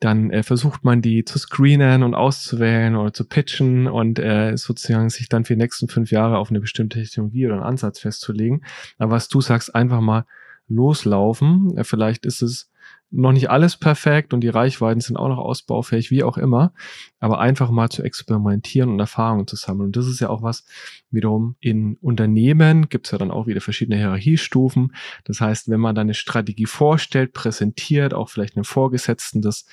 Dann 0.00 0.30
äh, 0.30 0.42
versucht 0.42 0.84
man 0.84 1.02
die 1.02 1.24
zu 1.24 1.38
screenen 1.38 2.02
und 2.02 2.14
auszuwählen 2.14 2.96
oder 2.96 3.12
zu 3.12 3.26
pitchen 3.26 3.86
und 3.86 4.18
äh, 4.18 4.56
sozusagen 4.56 5.10
sich 5.10 5.28
dann 5.28 5.44
für 5.44 5.54
die 5.54 5.62
nächsten 5.62 5.88
fünf 5.88 6.10
Jahre 6.10 6.38
auf 6.38 6.50
eine 6.50 6.60
bestimmte 6.60 6.98
Technologie 6.98 7.46
oder 7.46 7.56
einen 7.56 7.64
Ansatz 7.64 8.00
festzulegen. 8.00 8.64
Aber 8.98 9.12
was 9.12 9.28
du 9.28 9.40
sagst, 9.40 9.74
einfach 9.74 10.00
mal 10.00 10.24
loslaufen. 10.68 11.76
Äh, 11.76 11.84
vielleicht 11.84 12.26
ist 12.26 12.42
es 12.42 12.70
noch 13.10 13.32
nicht 13.32 13.48
alles 13.48 13.76
perfekt 13.76 14.34
und 14.34 14.40
die 14.40 14.48
Reichweiten 14.48 15.00
sind 15.00 15.16
auch 15.16 15.28
noch 15.28 15.38
ausbaufähig, 15.38 16.10
wie 16.10 16.22
auch 16.22 16.36
immer, 16.36 16.74
aber 17.20 17.40
einfach 17.40 17.70
mal 17.70 17.88
zu 17.88 18.02
experimentieren 18.02 18.90
und 18.90 19.00
Erfahrungen 19.00 19.46
zu 19.46 19.56
sammeln. 19.56 19.86
Und 19.86 19.96
das 19.96 20.06
ist 20.06 20.20
ja 20.20 20.28
auch 20.28 20.42
was, 20.42 20.66
wiederum 21.10 21.56
in 21.60 21.96
Unternehmen 22.02 22.90
gibt 22.90 23.06
es 23.06 23.12
ja 23.12 23.18
dann 23.18 23.30
auch 23.30 23.46
wieder 23.46 23.62
verschiedene 23.62 23.96
Hierarchiestufen. 23.96 24.94
Das 25.24 25.40
heißt, 25.40 25.70
wenn 25.70 25.80
man 25.80 25.94
dann 25.94 26.08
eine 26.08 26.14
Strategie 26.14 26.66
vorstellt, 26.66 27.32
präsentiert, 27.32 28.12
auch 28.12 28.28
vielleicht 28.28 28.56
einem 28.56 28.64
Vorgesetzten 28.64 29.40
das 29.40 29.66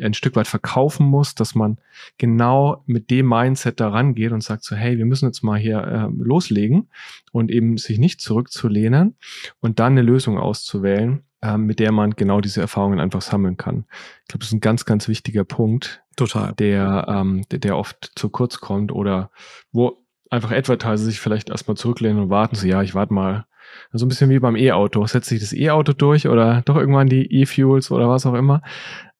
ein 0.00 0.12
Stück 0.12 0.36
weit 0.36 0.46
verkaufen 0.46 1.06
muss, 1.06 1.34
dass 1.34 1.54
man 1.54 1.78
genau 2.18 2.82
mit 2.86 3.10
dem 3.10 3.26
Mindset 3.26 3.80
da 3.80 3.88
rangeht 3.88 4.32
und 4.32 4.42
sagt 4.42 4.64
so, 4.64 4.76
hey, 4.76 4.98
wir 4.98 5.06
müssen 5.06 5.26
jetzt 5.26 5.42
mal 5.42 5.58
hier 5.58 5.78
äh, 5.78 6.22
loslegen 6.22 6.90
und 7.32 7.50
eben 7.50 7.78
sich 7.78 7.98
nicht 7.98 8.20
zurückzulehnen 8.20 9.16
und 9.60 9.80
dann 9.80 9.92
eine 9.92 10.02
Lösung 10.02 10.38
auszuwählen, 10.38 11.24
mit 11.56 11.78
der 11.78 11.92
man 11.92 12.12
genau 12.12 12.40
diese 12.40 12.60
Erfahrungen 12.60 13.00
einfach 13.00 13.22
sammeln 13.22 13.56
kann. 13.56 13.84
Ich 14.22 14.28
glaube, 14.28 14.40
das 14.40 14.48
ist 14.48 14.54
ein 14.54 14.60
ganz, 14.60 14.84
ganz 14.84 15.08
wichtiger 15.08 15.44
Punkt. 15.44 16.02
Total. 16.16 16.52
Der, 16.54 17.06
ähm, 17.08 17.42
der, 17.50 17.58
der 17.58 17.76
oft 17.76 18.12
zu 18.14 18.28
kurz 18.28 18.60
kommt 18.60 18.92
oder 18.92 19.30
wo 19.72 19.98
einfach 20.30 20.52
Advertiser 20.52 20.98
sich 20.98 21.20
vielleicht 21.20 21.50
erstmal 21.50 21.76
zurücklehnen 21.76 22.22
und 22.22 22.30
warten 22.30 22.56
so, 22.56 22.66
ja, 22.66 22.82
ich 22.82 22.94
warte 22.94 23.12
mal. 23.12 23.46
So 23.92 24.04
ein 24.04 24.08
bisschen 24.08 24.28
wie 24.28 24.38
beim 24.38 24.56
E-Auto. 24.56 25.06
Setzt 25.06 25.28
sich 25.30 25.40
das 25.40 25.52
E-Auto 25.52 25.92
durch 25.92 26.28
oder 26.28 26.62
doch 26.62 26.76
irgendwann 26.76 27.08
die 27.08 27.40
E-Fuels 27.40 27.90
oder 27.90 28.08
was 28.08 28.26
auch 28.26 28.34
immer. 28.34 28.60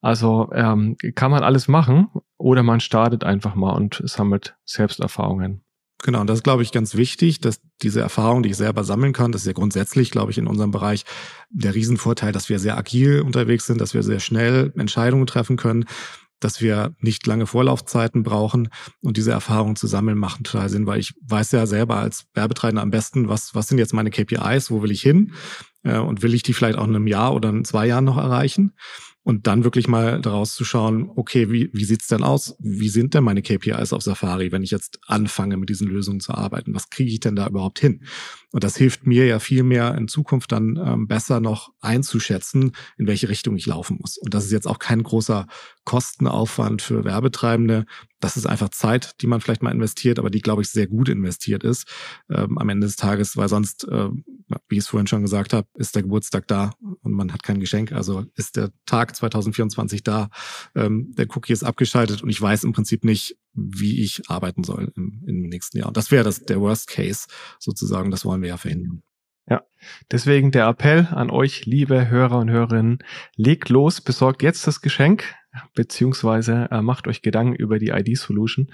Also 0.02 0.50
ähm, 0.52 0.96
kann 1.14 1.30
man 1.30 1.42
alles 1.42 1.68
machen 1.68 2.08
oder 2.36 2.62
man 2.62 2.80
startet 2.80 3.24
einfach 3.24 3.54
mal 3.54 3.72
und 3.72 4.02
sammelt 4.04 4.56
Selbsterfahrungen. 4.64 5.62
Genau, 6.02 6.20
und 6.20 6.26
das 6.26 6.40
ist, 6.40 6.42
glaube 6.42 6.64
ich, 6.64 6.72
ganz 6.72 6.96
wichtig, 6.96 7.40
dass 7.40 7.60
diese 7.80 8.00
Erfahrung, 8.00 8.42
die 8.42 8.50
ich 8.50 8.56
selber 8.56 8.82
sammeln 8.82 9.12
kann, 9.12 9.30
das 9.30 9.42
ist 9.42 9.46
ja 9.46 9.52
grundsätzlich, 9.52 10.10
glaube 10.10 10.32
ich, 10.32 10.38
in 10.38 10.48
unserem 10.48 10.72
Bereich 10.72 11.04
der 11.50 11.76
Riesenvorteil, 11.76 12.32
dass 12.32 12.48
wir 12.48 12.58
sehr 12.58 12.76
agil 12.76 13.20
unterwegs 13.20 13.66
sind, 13.66 13.80
dass 13.80 13.94
wir 13.94 14.02
sehr 14.02 14.18
schnell 14.18 14.72
Entscheidungen 14.76 15.26
treffen 15.26 15.56
können, 15.56 15.84
dass 16.40 16.60
wir 16.60 16.96
nicht 16.98 17.24
lange 17.28 17.46
Vorlaufzeiten 17.46 18.24
brauchen. 18.24 18.68
Und 19.00 19.16
diese 19.16 19.30
Erfahrungen 19.30 19.76
zu 19.76 19.86
sammeln 19.86 20.18
machen 20.18 20.42
total 20.42 20.68
Sinn, 20.68 20.86
weil 20.86 20.98
ich 20.98 21.14
weiß 21.22 21.52
ja 21.52 21.66
selber 21.66 21.98
als 21.98 22.24
Werbetreibender 22.34 22.82
am 22.82 22.90
besten, 22.90 23.28
was, 23.28 23.54
was 23.54 23.68
sind 23.68 23.78
jetzt 23.78 23.94
meine 23.94 24.10
KPIs, 24.10 24.72
wo 24.72 24.82
will 24.82 24.90
ich 24.90 25.02
hin? 25.02 25.34
Äh, 25.84 25.98
und 25.98 26.22
will 26.22 26.34
ich 26.34 26.42
die 26.42 26.52
vielleicht 26.52 26.78
auch 26.78 26.86
in 26.86 26.96
einem 26.96 27.06
Jahr 27.06 27.32
oder 27.32 27.50
in 27.50 27.64
zwei 27.64 27.86
Jahren 27.86 28.04
noch 28.04 28.18
erreichen 28.18 28.72
und 29.24 29.46
dann 29.46 29.64
wirklich 29.64 29.86
mal 29.86 30.20
daraus 30.20 30.54
zu 30.54 30.64
schauen, 30.64 31.10
okay, 31.14 31.50
wie, 31.50 31.70
wie 31.72 31.84
sieht's 31.84 32.08
denn 32.08 32.24
aus? 32.24 32.56
Wie 32.58 32.88
sind 32.88 33.14
denn 33.14 33.22
meine 33.22 33.42
KPIs 33.42 33.92
auf 33.92 34.02
Safari, 34.02 34.50
wenn 34.50 34.62
ich 34.62 34.70
jetzt 34.70 34.98
anfange, 35.06 35.56
mit 35.56 35.68
diesen 35.68 35.86
Lösungen 35.86 36.20
zu 36.20 36.34
arbeiten? 36.34 36.74
Was 36.74 36.90
kriege 36.90 37.10
ich 37.10 37.20
denn 37.20 37.36
da 37.36 37.46
überhaupt 37.46 37.78
hin? 37.78 38.04
Und 38.52 38.64
das 38.64 38.76
hilft 38.76 39.06
mir 39.06 39.26
ja 39.26 39.38
viel 39.38 39.62
mehr 39.62 39.94
in 39.94 40.08
Zukunft 40.08 40.52
dann 40.52 40.76
ähm, 40.76 41.08
besser 41.08 41.40
noch 41.40 41.72
einzuschätzen, 41.80 42.72
in 42.98 43.06
welche 43.06 43.28
Richtung 43.28 43.56
ich 43.56 43.66
laufen 43.66 43.98
muss. 44.00 44.18
Und 44.18 44.34
das 44.34 44.44
ist 44.44 44.52
jetzt 44.52 44.68
auch 44.68 44.78
kein 44.78 45.02
großer 45.02 45.46
Kostenaufwand 45.84 46.82
für 46.82 47.04
Werbetreibende. 47.04 47.86
Das 48.20 48.36
ist 48.36 48.46
einfach 48.46 48.68
Zeit, 48.68 49.20
die 49.20 49.26
man 49.26 49.40
vielleicht 49.40 49.62
mal 49.62 49.72
investiert, 49.72 50.18
aber 50.18 50.30
die, 50.30 50.40
glaube 50.40 50.62
ich, 50.62 50.68
sehr 50.68 50.86
gut 50.86 51.08
investiert 51.08 51.64
ist 51.64 51.88
ähm, 52.30 52.56
am 52.56 52.68
Ende 52.68 52.86
des 52.86 52.96
Tages, 52.96 53.36
weil 53.36 53.48
sonst, 53.48 53.88
äh, 53.88 54.10
wie 54.68 54.76
ich 54.76 54.80
es 54.80 54.86
vorhin 54.86 55.08
schon 55.08 55.22
gesagt 55.22 55.52
habe, 55.52 55.66
ist 55.74 55.96
der 55.96 56.02
Geburtstag 56.02 56.46
da 56.46 56.72
und 57.02 57.12
man 57.12 57.32
hat 57.32 57.42
kein 57.42 57.58
Geschenk. 57.58 57.90
Also 57.90 58.24
ist 58.36 58.56
der 58.56 58.70
Tag 58.86 59.16
2024 59.16 60.04
da, 60.04 60.30
ähm, 60.76 61.12
der 61.16 61.26
Cookie 61.30 61.52
ist 61.52 61.64
abgeschaltet 61.64 62.22
und 62.22 62.28
ich 62.28 62.40
weiß 62.40 62.62
im 62.62 62.72
Prinzip 62.72 63.04
nicht, 63.04 63.36
wie 63.54 64.02
ich 64.02 64.22
arbeiten 64.28 64.64
soll 64.64 64.92
im, 64.96 65.22
im 65.26 65.42
nächsten 65.42 65.78
Jahr. 65.78 65.88
Und 65.88 65.96
das 65.96 66.10
wäre 66.10 66.24
das 66.24 66.44
der 66.44 66.60
Worst 66.60 66.88
Case 66.88 67.26
sozusagen. 67.58 68.10
Das 68.10 68.24
wollen 68.24 68.41
wir 68.42 68.50
ja 68.50 68.56
verhindern. 68.56 69.02
Ja, 69.48 69.62
deswegen 70.10 70.52
der 70.52 70.68
Appell 70.68 71.08
an 71.10 71.30
euch, 71.30 71.66
liebe 71.66 72.08
Hörer 72.08 72.38
und 72.38 72.50
Hörerinnen, 72.50 72.98
legt 73.36 73.70
los, 73.70 74.00
besorgt 74.00 74.42
jetzt 74.42 74.66
das 74.68 74.80
Geschenk, 74.80 75.34
beziehungsweise 75.74 76.68
äh, 76.70 76.80
macht 76.80 77.08
euch 77.08 77.22
Gedanken 77.22 77.54
über 77.54 77.78
die 77.78 77.88
ID-Solution 77.88 78.70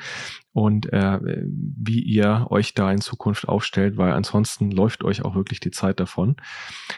und 0.52 0.92
äh, 0.92 1.18
wie 1.22 2.00
ihr 2.02 2.46
euch 2.50 2.74
da 2.74 2.92
in 2.92 3.00
Zukunft 3.00 3.48
aufstellt, 3.48 3.96
weil 3.96 4.12
ansonsten 4.12 4.70
läuft 4.70 5.04
euch 5.04 5.24
auch 5.24 5.34
wirklich 5.34 5.60
die 5.60 5.70
Zeit 5.70 6.00
davon. 6.00 6.36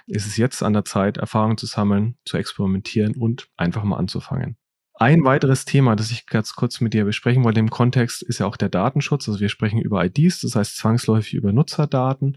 Es 0.09 0.27
ist 0.27 0.37
jetzt 0.37 0.63
an 0.63 0.73
der 0.73 0.85
Zeit, 0.85 1.19
Erfahrungen 1.19 1.57
zu 1.57 1.67
sammeln, 1.67 2.17
zu 2.25 2.37
experimentieren 2.37 3.15
und 3.15 3.49
einfach 3.57 3.85
mal 3.85 3.99
anzufangen. 3.99 4.57
Ein 5.03 5.25
weiteres 5.25 5.65
Thema, 5.65 5.97
das 5.97 6.11
ich 6.11 6.27
ganz 6.27 6.55
kurz 6.55 6.83
mit 6.83 6.93
dir 6.93 7.07
besprechen 7.07 7.43
wollte 7.43 7.59
im 7.59 7.71
Kontext, 7.71 8.23
ist 8.23 8.39
ja 8.39 8.47
auch 8.47 8.59
der 8.59 8.69
Datenschutz. 8.69 9.27
Also 9.29 9.41
wir 9.41 9.49
sprechen 9.49 9.81
über 9.81 10.05
IDs, 10.05 10.43
das 10.43 10.55
heißt 10.57 10.77
zwangsläufig 10.77 11.33
über 11.33 11.53
Nutzerdaten. 11.55 12.37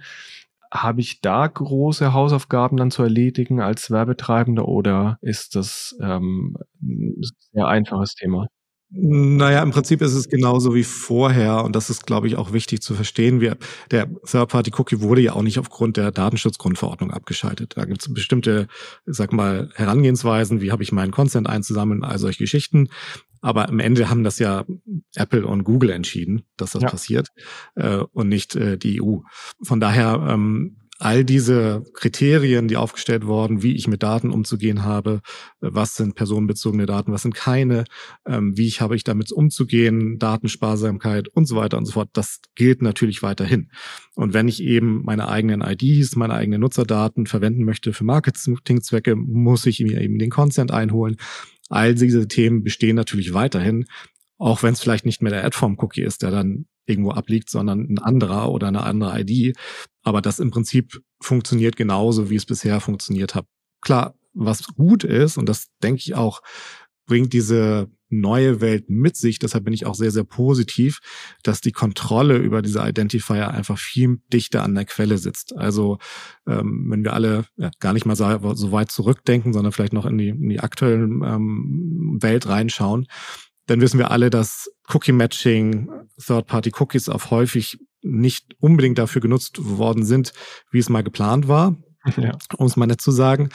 Habe 0.72 1.02
ich 1.02 1.20
da 1.20 1.46
große 1.46 2.14
Hausaufgaben 2.14 2.78
dann 2.78 2.90
zu 2.90 3.04
erledigen 3.04 3.60
als 3.62 3.92
Werbetreibender 3.92 4.66
oder 4.68 5.18
ist 5.22 5.56
das 5.56 5.96
ähm, 6.02 6.56
ein 6.82 7.22
sehr 7.52 7.68
einfaches 7.68 8.16
Thema? 8.16 8.48
Naja, 8.96 9.64
im 9.64 9.72
Prinzip 9.72 10.04
ist 10.04 10.14
es 10.14 10.30
genauso 10.30 10.76
wie 10.76 10.84
vorher 10.84 11.64
und 11.64 11.76
das 11.76 11.90
ist, 11.90 12.06
glaube 12.06 12.28
ich, 12.28 12.36
auch 12.36 12.54
wichtig 12.54 12.82
zu 12.82 12.94
verstehen. 12.94 13.42
Wir, 13.42 13.58
der 13.90 14.08
Third-Party-Cookie 14.24 15.02
wurde 15.02 15.22
ja 15.22 15.34
auch 15.34 15.42
nicht 15.42 15.58
aufgrund 15.58 15.98
der 15.98 16.12
Datenschutzgrundverordnung 16.12 17.10
abgeschaltet. 17.10 17.74
Da 17.76 17.86
gibt 17.86 18.02
es 18.02 18.14
bestimmte, 18.14 18.68
sag 19.08 19.34
mal, 19.34 19.72
Herangehensweisen, 19.74 20.62
wie 20.62 20.72
habe 20.72 20.84
ich 20.84 20.92
meinen 20.92 21.12
Consent 21.12 21.50
einzusammeln, 21.50 22.04
all 22.04 22.20
solche 22.20 22.44
Geschichten. 22.44 22.90
Aber 23.42 23.68
am 23.68 23.80
Ende 23.80 24.12
haben 24.12 24.24
das 24.24 24.38
ja 24.38 24.64
Apple 25.16 25.48
und 25.48 25.64
Google 25.64 25.90
entschieden, 25.90 26.44
dass 26.56 26.72
das 26.72 26.84
ja. 26.84 26.90
passiert 26.90 27.30
äh, 27.76 27.98
und 27.98 28.30
nicht 28.30 28.56
äh, 28.56 28.78
die 28.78 29.02
EU. 29.02 29.18
Von 29.64 29.80
daher 29.80 30.28
ähm, 30.30 30.78
all 31.04 31.26
diese 31.26 31.84
Kriterien, 31.94 32.70
die 32.70 32.78
aufgestellt 32.78 33.26
wurden, 33.28 33.62
wie 33.62 33.76
ich 33.76 33.90
mit 33.90 34.04
Daten 34.04 34.32
umzugehen 34.32 34.84
habe, 34.84 35.20
was 35.60 35.96
sind 35.96 36.16
personenbezogene 36.16 36.86
Daten, 36.86 37.12
was 37.12 37.24
sind 37.24 37.36
keine, 37.36 37.84
ähm, 38.26 38.58
wie 38.58 38.68
ich 38.68 38.80
habe 38.80 38.96
ich 38.96 39.04
damit 39.04 39.34
umzugehen, 39.34 40.18
Datensparsamkeit 40.18 41.28
und 41.28 41.46
so 41.46 41.58
weiter 41.58 41.78
und 41.78 41.86
so 41.86 41.92
fort, 41.92 42.10
das 42.14 42.40
gilt 42.56 42.82
natürlich 42.82 43.22
weiterhin. 43.22 43.70
Und 44.16 44.34
wenn 44.34 44.48
ich 44.48 44.64
eben 44.64 45.04
meine 45.04 45.28
eigenen 45.28 45.60
IDs, 45.62 46.16
meine 46.16 46.36
eigenen 46.36 46.62
Nutzerdaten 46.62 47.26
verwenden 47.26 47.66
möchte 47.66 47.92
für 47.92 48.06
Marketingzwecke, 48.06 49.18
muss 49.18 49.66
ich 49.66 49.82
mir 49.82 50.00
eben 50.00 50.18
den 50.20 50.30
Consent 50.30 50.72
einholen. 50.72 51.18
All 51.68 51.96
diese 51.96 52.30
Themen 52.30 52.64
bestehen 52.64 52.96
natürlich 52.96 53.34
weiterhin, 53.34 53.88
auch 54.38 54.64
wenn 54.64 54.72
es 54.72 54.80
vielleicht 54.80 55.06
nicht 55.06 55.22
mehr 55.22 55.34
der 55.34 55.44
Adform-Cookie 55.44 56.02
ist, 56.02 56.22
der 56.22 56.32
dann 56.32 56.66
irgendwo 56.86 57.12
abliegt, 57.12 57.50
sondern 57.50 57.88
ein 57.90 58.00
anderer 58.00 58.52
oder 58.52 58.68
eine 58.68 58.84
andere 58.84 59.22
ID. 59.22 59.56
Aber 60.04 60.22
das 60.22 60.40
im 60.40 60.52
Prinzip 60.52 61.02
funktioniert 61.22 61.76
genauso, 61.76 62.30
wie 62.30 62.36
es 62.36 62.46
bisher 62.46 62.80
funktioniert 62.82 63.36
hat. 63.36 63.46
Klar, 63.82 64.16
was 64.34 64.68
gut 64.76 65.04
ist, 65.04 65.38
und 65.38 65.48
das 65.48 65.68
denke 65.82 66.00
ich 66.00 66.16
auch, 66.16 66.42
bringt 67.06 67.34
diese 67.34 67.90
neue 68.10 68.62
Welt 68.62 68.90
mit 68.90 69.18
sich. 69.18 69.40
Deshalb 69.40 69.66
bin 69.66 69.74
ich 69.74 69.86
auch 69.86 69.96
sehr, 69.96 70.12
sehr 70.12 70.24
positiv, 70.24 71.00
dass 71.42 71.62
die 71.62 71.72
Kontrolle 71.72 72.38
über 72.38 72.62
diese 72.62 72.88
Identifier 72.88 73.50
einfach 73.50 73.78
viel 73.78 74.22
dichter 74.32 74.64
an 74.64 74.76
der 74.76 74.86
Quelle 74.86 75.18
sitzt. 75.18 75.56
Also 75.58 75.98
ähm, 76.48 76.88
wenn 76.90 77.04
wir 77.04 77.14
alle 77.14 77.46
ja, 77.58 77.72
gar 77.80 77.94
nicht 77.94 78.06
mal 78.06 78.16
so, 78.16 78.26
weit 78.72 78.92
zurückdenken, 78.92 79.52
sondern 79.52 79.72
vielleicht 79.72 79.94
noch 79.94 80.06
in 80.06 80.18
die, 80.18 80.30
in 80.30 80.50
die 80.50 80.60
aktuelle 80.60 81.04
ähm, 81.04 82.18
Welt 82.22 82.48
reinschauen, 82.48 83.08
dann 83.68 83.82
wissen 83.82 83.98
wir 83.98 84.12
alle, 84.12 84.30
dass 84.30 84.70
Cookie-Matching, 84.94 85.90
Third-Party-Cookies 86.26 87.10
auf 87.10 87.32
häufig 87.32 87.78
nicht 88.02 88.56
unbedingt 88.60 88.98
dafür 88.98 89.22
genutzt 89.22 89.58
worden 89.60 90.04
sind, 90.04 90.34
wie 90.72 90.80
es 90.80 90.90
mal 90.90 91.04
geplant 91.04 91.48
war. 91.48 91.78
Ja. 92.18 92.38
um 92.58 92.66
es 92.66 92.76
mal 92.76 92.86
nett 92.86 93.02
zu 93.02 93.12
sagen 93.12 93.50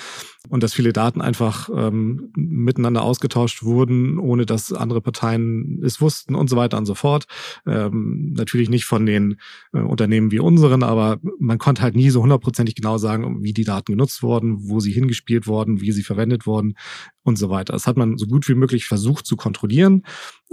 und 0.49 0.63
dass 0.63 0.73
viele 0.73 0.93
Daten 0.93 1.21
einfach 1.21 1.69
ähm, 1.75 2.33
miteinander 2.35 3.03
ausgetauscht 3.03 3.63
wurden, 3.63 4.19
ohne 4.19 4.47
dass 4.47 4.73
andere 4.73 5.01
Parteien 5.01 5.81
es 5.85 6.01
wussten 6.01 6.35
und 6.35 6.49
so 6.49 6.57
weiter 6.57 6.79
und 6.79 6.87
so 6.87 6.95
fort. 6.95 7.27
Ähm, 7.67 8.33
natürlich 8.37 8.71
nicht 8.71 8.85
von 8.87 9.05
den 9.05 9.37
äh, 9.73 9.81
Unternehmen 9.81 10.31
wie 10.31 10.39
unseren, 10.41 10.83
aber 10.83 11.19
man 11.39 11.59
konnte 11.59 11.83
halt 11.83 11.95
nie 11.95 12.11
so 12.11 12.23
hundertprozentig 12.23 12.75
genau 12.75 12.99
sagen, 12.99 13.43
wie 13.43 13.53
die 13.53 13.65
Daten 13.65 13.93
genutzt 13.93 14.23
wurden, 14.23 14.69
wo 14.69 14.81
sie 14.81 14.93
hingespielt 14.93 15.47
wurden, 15.47 15.81
wie 15.81 15.93
sie 15.93 16.03
verwendet 16.03 16.47
wurden 16.47 16.75
und 17.23 17.37
so 17.37 17.51
weiter. 17.51 17.75
Das 17.75 17.87
hat 17.87 17.97
man 17.97 18.17
so 18.17 18.27
gut 18.27 18.49
wie 18.49 18.55
möglich 18.55 18.87
versucht 18.87 19.27
zu 19.27 19.37
kontrollieren 19.37 20.05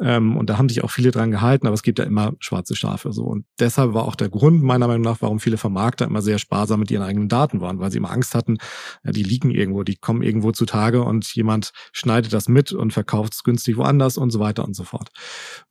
ähm, 0.01 0.37
und 0.37 0.49
da 0.49 0.57
haben 0.57 0.69
sich 0.69 0.83
auch 0.83 0.91
viele 0.91 1.11
dran 1.11 1.31
gehalten, 1.31 1.67
aber 1.67 1.73
es 1.73 1.83
gibt 1.83 1.99
ja 1.99 2.05
immer 2.05 2.33
schwarze 2.39 2.75
Schafe 2.75 3.11
so 3.11 3.23
und 3.23 3.45
deshalb 3.59 3.93
war 3.93 4.05
auch 4.05 4.15
der 4.15 4.29
Grund 4.29 4.63
meiner 4.63 4.87
Meinung 4.87 5.03
nach, 5.03 5.21
warum 5.21 5.39
viele 5.39 5.57
Vermarkter 5.57 6.05
immer 6.05 6.21
sehr 6.21 6.39
sparsam 6.39 6.79
mit 6.79 6.91
ihren 6.91 7.03
eigenen 7.03 7.29
Daten 7.29 7.61
waren, 7.61 7.79
weil 7.79 7.91
sie 7.91 7.97
immer 7.97 8.11
Angst 8.11 8.35
hatten, 8.35 8.57
ja, 9.03 9.11
die 9.11 9.23
liegen 9.23 9.51
irgendwo 9.51 9.83
die 9.83 9.95
kommen 9.95 10.21
irgendwo 10.21 10.51
zutage 10.51 11.03
und 11.03 11.33
jemand 11.35 11.71
schneidet 11.91 12.33
das 12.33 12.47
mit 12.47 12.71
und 12.71 12.91
verkauft 12.91 13.33
es 13.33 13.43
günstig 13.43 13.77
woanders 13.77 14.17
und 14.17 14.31
so 14.31 14.39
weiter 14.39 14.65
und 14.65 14.75
so 14.75 14.83
fort. 14.83 15.09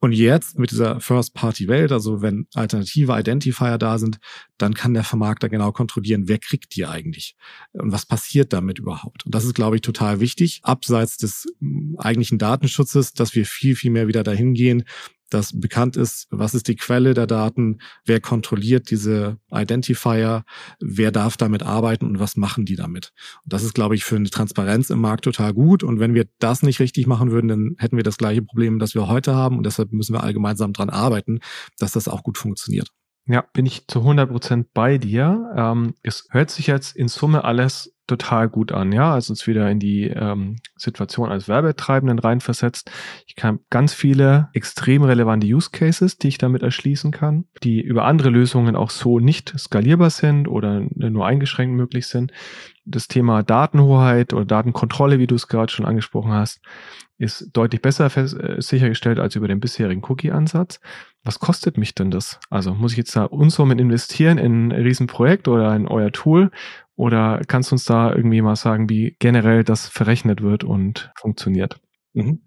Und 0.00 0.12
jetzt 0.12 0.58
mit 0.58 0.70
dieser 0.70 1.00
First-Party-Welt, 1.00 1.92
also 1.92 2.22
wenn 2.22 2.46
alternative 2.54 3.18
Identifier 3.18 3.78
da 3.78 3.98
sind, 3.98 4.18
dann 4.58 4.74
kann 4.74 4.94
der 4.94 5.04
Vermarkter 5.04 5.48
genau 5.48 5.72
kontrollieren, 5.72 6.28
wer 6.28 6.38
kriegt 6.38 6.74
die 6.76 6.86
eigentlich 6.86 7.36
und 7.72 7.92
was 7.92 8.06
passiert 8.06 8.52
damit 8.52 8.78
überhaupt. 8.78 9.26
Und 9.26 9.34
das 9.34 9.44
ist, 9.44 9.54
glaube 9.54 9.76
ich, 9.76 9.82
total 9.82 10.20
wichtig, 10.20 10.60
abseits 10.62 11.16
des 11.16 11.46
eigentlichen 11.98 12.38
Datenschutzes, 12.38 13.12
dass 13.12 13.34
wir 13.34 13.46
viel, 13.46 13.76
viel 13.76 13.90
mehr 13.90 14.08
wieder 14.14 14.24
dahin 14.24 14.54
gehen, 14.54 14.84
dass 15.30 15.58
bekannt 15.58 15.96
ist, 15.96 16.28
was 16.30 16.54
ist 16.54 16.68
die 16.68 16.76
Quelle 16.76 17.12
der 17.12 17.26
Daten, 17.26 17.78
wer 18.04 18.20
kontrolliert 18.20 18.90
diese 18.90 19.38
Identifier, 19.50 20.44
wer 20.80 21.10
darf 21.10 21.36
damit 21.36 21.62
arbeiten 21.62 22.06
und 22.06 22.20
was 22.20 22.36
machen 22.36 22.64
die 22.64 22.76
damit. 22.76 23.12
Und 23.42 23.52
das 23.52 23.64
ist, 23.64 23.74
glaube 23.74 23.96
ich, 23.96 24.04
für 24.04 24.16
eine 24.16 24.30
Transparenz 24.30 24.90
im 24.90 25.00
Markt 25.00 25.24
total 25.24 25.52
gut. 25.52 25.82
Und 25.82 25.98
wenn 25.98 26.14
wir 26.14 26.26
das 26.38 26.62
nicht 26.62 26.78
richtig 26.78 27.06
machen 27.06 27.30
würden, 27.30 27.48
dann 27.48 27.76
hätten 27.78 27.96
wir 27.96 28.04
das 28.04 28.16
gleiche 28.16 28.42
Problem, 28.42 28.78
das 28.78 28.94
wir 28.94 29.08
heute 29.08 29.34
haben. 29.34 29.56
Und 29.56 29.66
deshalb 29.66 29.92
müssen 29.92 30.14
wir 30.14 30.22
allgemeinsam 30.22 30.72
dran 30.72 30.90
arbeiten, 30.90 31.40
dass 31.78 31.92
das 31.92 32.06
auch 32.06 32.22
gut 32.22 32.38
funktioniert. 32.38 32.88
Ja, 33.26 33.42
bin 33.54 33.64
ich 33.64 33.86
zu 33.88 34.00
100 34.00 34.30
Prozent 34.30 34.74
bei 34.74 34.98
dir. 34.98 35.50
Ähm, 35.56 35.94
es 36.02 36.26
hört 36.30 36.50
sich 36.50 36.66
jetzt 36.66 36.94
in 36.94 37.08
Summe 37.08 37.44
alles 37.44 37.93
total 38.06 38.48
gut 38.48 38.72
an, 38.72 38.92
ja, 38.92 39.14
also 39.14 39.32
uns 39.32 39.46
wieder 39.46 39.70
in 39.70 39.78
die 39.78 40.04
ähm, 40.04 40.56
Situation 40.76 41.30
als 41.30 41.48
Werbetreibenden 41.48 42.18
reinversetzt. 42.18 42.90
Ich 43.26 43.34
kann 43.34 43.60
ganz 43.70 43.94
viele 43.94 44.48
extrem 44.52 45.02
relevante 45.02 45.46
Use 45.46 45.70
Cases, 45.72 46.18
die 46.18 46.28
ich 46.28 46.38
damit 46.38 46.62
erschließen 46.62 47.12
kann, 47.12 47.46
die 47.62 47.80
über 47.80 48.04
andere 48.04 48.28
Lösungen 48.28 48.76
auch 48.76 48.90
so 48.90 49.20
nicht 49.20 49.58
skalierbar 49.58 50.10
sind 50.10 50.48
oder 50.48 50.82
nur 50.94 51.26
eingeschränkt 51.26 51.74
möglich 51.74 52.06
sind. 52.06 52.32
Das 52.84 53.08
Thema 53.08 53.42
Datenhoheit 53.42 54.34
oder 54.34 54.44
Datenkontrolle, 54.44 55.18
wie 55.18 55.26
du 55.26 55.34
es 55.34 55.48
gerade 55.48 55.72
schon 55.72 55.86
angesprochen 55.86 56.32
hast, 56.32 56.60
ist 57.16 57.50
deutlich 57.52 57.80
besser 57.80 58.14
äh, 58.16 58.60
sichergestellt 58.60 59.18
als 59.18 59.36
über 59.36 59.48
den 59.48 59.60
bisherigen 59.60 60.02
Cookie-Ansatz. 60.04 60.80
Was 61.22 61.38
kostet 61.38 61.78
mich 61.78 61.94
denn 61.94 62.10
das? 62.10 62.38
Also 62.50 62.74
muss 62.74 62.92
ich 62.92 62.98
jetzt 62.98 63.16
da 63.16 63.24
Unsummen 63.24 63.78
investieren 63.78 64.36
in 64.36 64.72
ein 64.72 64.82
Riesenprojekt 64.82 65.48
oder 65.48 65.74
in 65.74 65.88
euer 65.88 66.12
Tool? 66.12 66.50
Oder 66.96 67.42
kannst 67.46 67.70
du 67.70 67.74
uns 67.74 67.84
da 67.84 68.14
irgendwie 68.14 68.40
mal 68.40 68.56
sagen, 68.56 68.88
wie 68.88 69.16
generell 69.18 69.64
das 69.64 69.88
verrechnet 69.88 70.42
wird 70.42 70.64
und 70.64 71.10
funktioniert? 71.16 71.80
Mhm. 72.12 72.40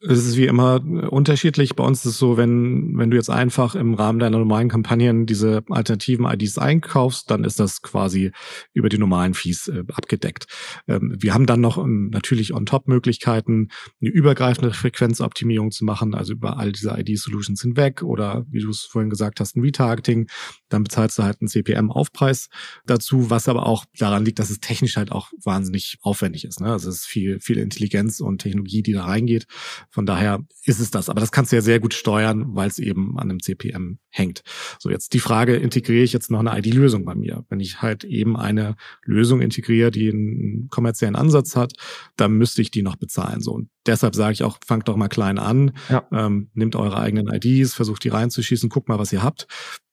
Es 0.00 0.24
ist 0.24 0.36
wie 0.36 0.46
immer 0.46 0.80
unterschiedlich. 1.10 1.74
Bei 1.74 1.84
uns 1.84 2.00
ist 2.00 2.12
es 2.12 2.18
so, 2.18 2.36
wenn, 2.36 2.96
wenn 2.96 3.10
du 3.10 3.16
jetzt 3.16 3.30
einfach 3.30 3.74
im 3.74 3.94
Rahmen 3.94 4.18
deiner 4.18 4.38
normalen 4.38 4.68
Kampagnen 4.68 5.26
diese 5.26 5.62
alternativen 5.70 6.26
IDs 6.26 6.58
einkaufst, 6.58 7.30
dann 7.30 7.44
ist 7.44 7.58
das 7.58 7.82
quasi 7.82 8.30
über 8.72 8.88
die 8.88 8.98
normalen 8.98 9.34
Fees 9.34 9.68
äh, 9.68 9.82
abgedeckt. 9.92 10.46
Ähm, 10.86 11.16
wir 11.18 11.34
haben 11.34 11.46
dann 11.46 11.60
noch 11.60 11.78
ähm, 11.78 12.10
natürlich 12.12 12.54
on 12.54 12.66
top 12.66 12.88
Möglichkeiten, 12.88 13.68
eine 14.00 14.10
übergreifende 14.10 14.72
Frequenzoptimierung 14.72 15.70
zu 15.70 15.84
machen, 15.84 16.14
also 16.14 16.34
über 16.34 16.58
all 16.58 16.72
diese 16.72 16.96
ID-Solutions 16.96 17.62
hinweg 17.62 18.02
oder 18.02 18.46
wie 18.48 18.60
du 18.60 18.70
es 18.70 18.82
vorhin 18.82 19.10
gesagt 19.10 19.40
hast, 19.40 19.56
ein 19.56 19.62
Retargeting. 19.62 20.28
Dann 20.68 20.84
bezahlst 20.84 21.18
du 21.18 21.22
halt 21.22 21.40
einen 21.40 21.48
CPM-Aufpreis 21.48 22.48
dazu, 22.86 23.30
was 23.30 23.48
aber 23.48 23.66
auch 23.66 23.84
daran 23.98 24.24
liegt, 24.24 24.38
dass 24.38 24.50
es 24.50 24.60
technisch 24.60 24.96
halt 24.96 25.12
auch 25.12 25.30
wahnsinnig 25.42 25.98
aufwendig 26.02 26.44
ist. 26.44 26.60
Ne? 26.60 26.72
Also 26.72 26.88
es 26.88 26.96
ist 26.96 27.06
viel, 27.06 27.40
viel 27.40 27.58
Intelligenz 27.58 28.20
und 28.20 28.38
Technologie, 28.38 28.82
die 28.82 28.92
da 28.92 29.04
reingeht. 29.04 29.46
Von 29.90 30.06
daher 30.06 30.44
ist 30.64 30.80
es 30.80 30.90
das. 30.90 31.08
Aber 31.08 31.20
das 31.20 31.32
kannst 31.32 31.52
du 31.52 31.56
ja 31.56 31.62
sehr 31.62 31.80
gut 31.80 31.94
steuern, 31.94 32.54
weil 32.54 32.68
es 32.68 32.78
eben 32.78 33.18
an 33.18 33.30
einem 33.30 33.40
CPM 33.40 33.98
hängt. 34.08 34.42
So, 34.78 34.90
jetzt 34.90 35.12
die 35.12 35.18
Frage, 35.18 35.56
integriere 35.56 36.02
ich 36.02 36.12
jetzt 36.12 36.30
noch 36.30 36.40
eine 36.40 36.58
ID-Lösung 36.58 37.04
bei 37.04 37.14
mir? 37.14 37.44
Wenn 37.48 37.60
ich 37.60 37.82
halt 37.82 38.04
eben 38.04 38.36
eine 38.36 38.76
Lösung 39.04 39.40
integriere, 39.40 39.90
die 39.90 40.10
einen 40.10 40.68
kommerziellen 40.68 41.16
Ansatz 41.16 41.56
hat, 41.56 41.74
dann 42.16 42.32
müsste 42.32 42.62
ich 42.62 42.70
die 42.70 42.82
noch 42.82 42.96
bezahlen. 42.96 43.40
So, 43.40 43.52
und 43.52 43.68
deshalb 43.86 44.14
sage 44.14 44.32
ich 44.32 44.42
auch, 44.42 44.58
fangt 44.66 44.88
doch 44.88 44.96
mal 44.96 45.08
klein 45.08 45.38
an, 45.38 45.72
ja. 45.88 46.06
ähm, 46.12 46.50
nehmt 46.54 46.76
eure 46.76 46.98
eigenen 46.98 47.28
IDs, 47.28 47.74
versucht 47.74 48.04
die 48.04 48.08
reinzuschießen, 48.08 48.68
guckt 48.68 48.88
mal, 48.88 48.98
was 48.98 49.12
ihr 49.12 49.22
habt. 49.22 49.46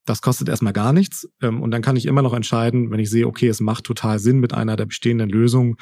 Das 0.06 0.22
kostet 0.22 0.50
erstmal 0.50 0.74
gar 0.74 0.94
nichts. 0.94 1.30
Ähm, 1.42 1.62
und 1.62 1.72
dann 1.72 1.82
kann 1.82 1.96
ich 1.96 2.06
immer 2.06 2.22
noch 2.22 2.34
entscheiden, 2.34 2.92
wenn 2.92 3.00
ich 3.00 3.10
sehe, 3.10 3.28
okay, 3.28 3.48
es 3.48 3.60
macht 3.62 3.86
total 3.86 4.20
Sinn 4.20 4.40
mit 4.40 4.54
einer 4.54 4.76
der 4.76 4.86
bestehenden 4.86 5.30
Lösungen, 5.30 5.76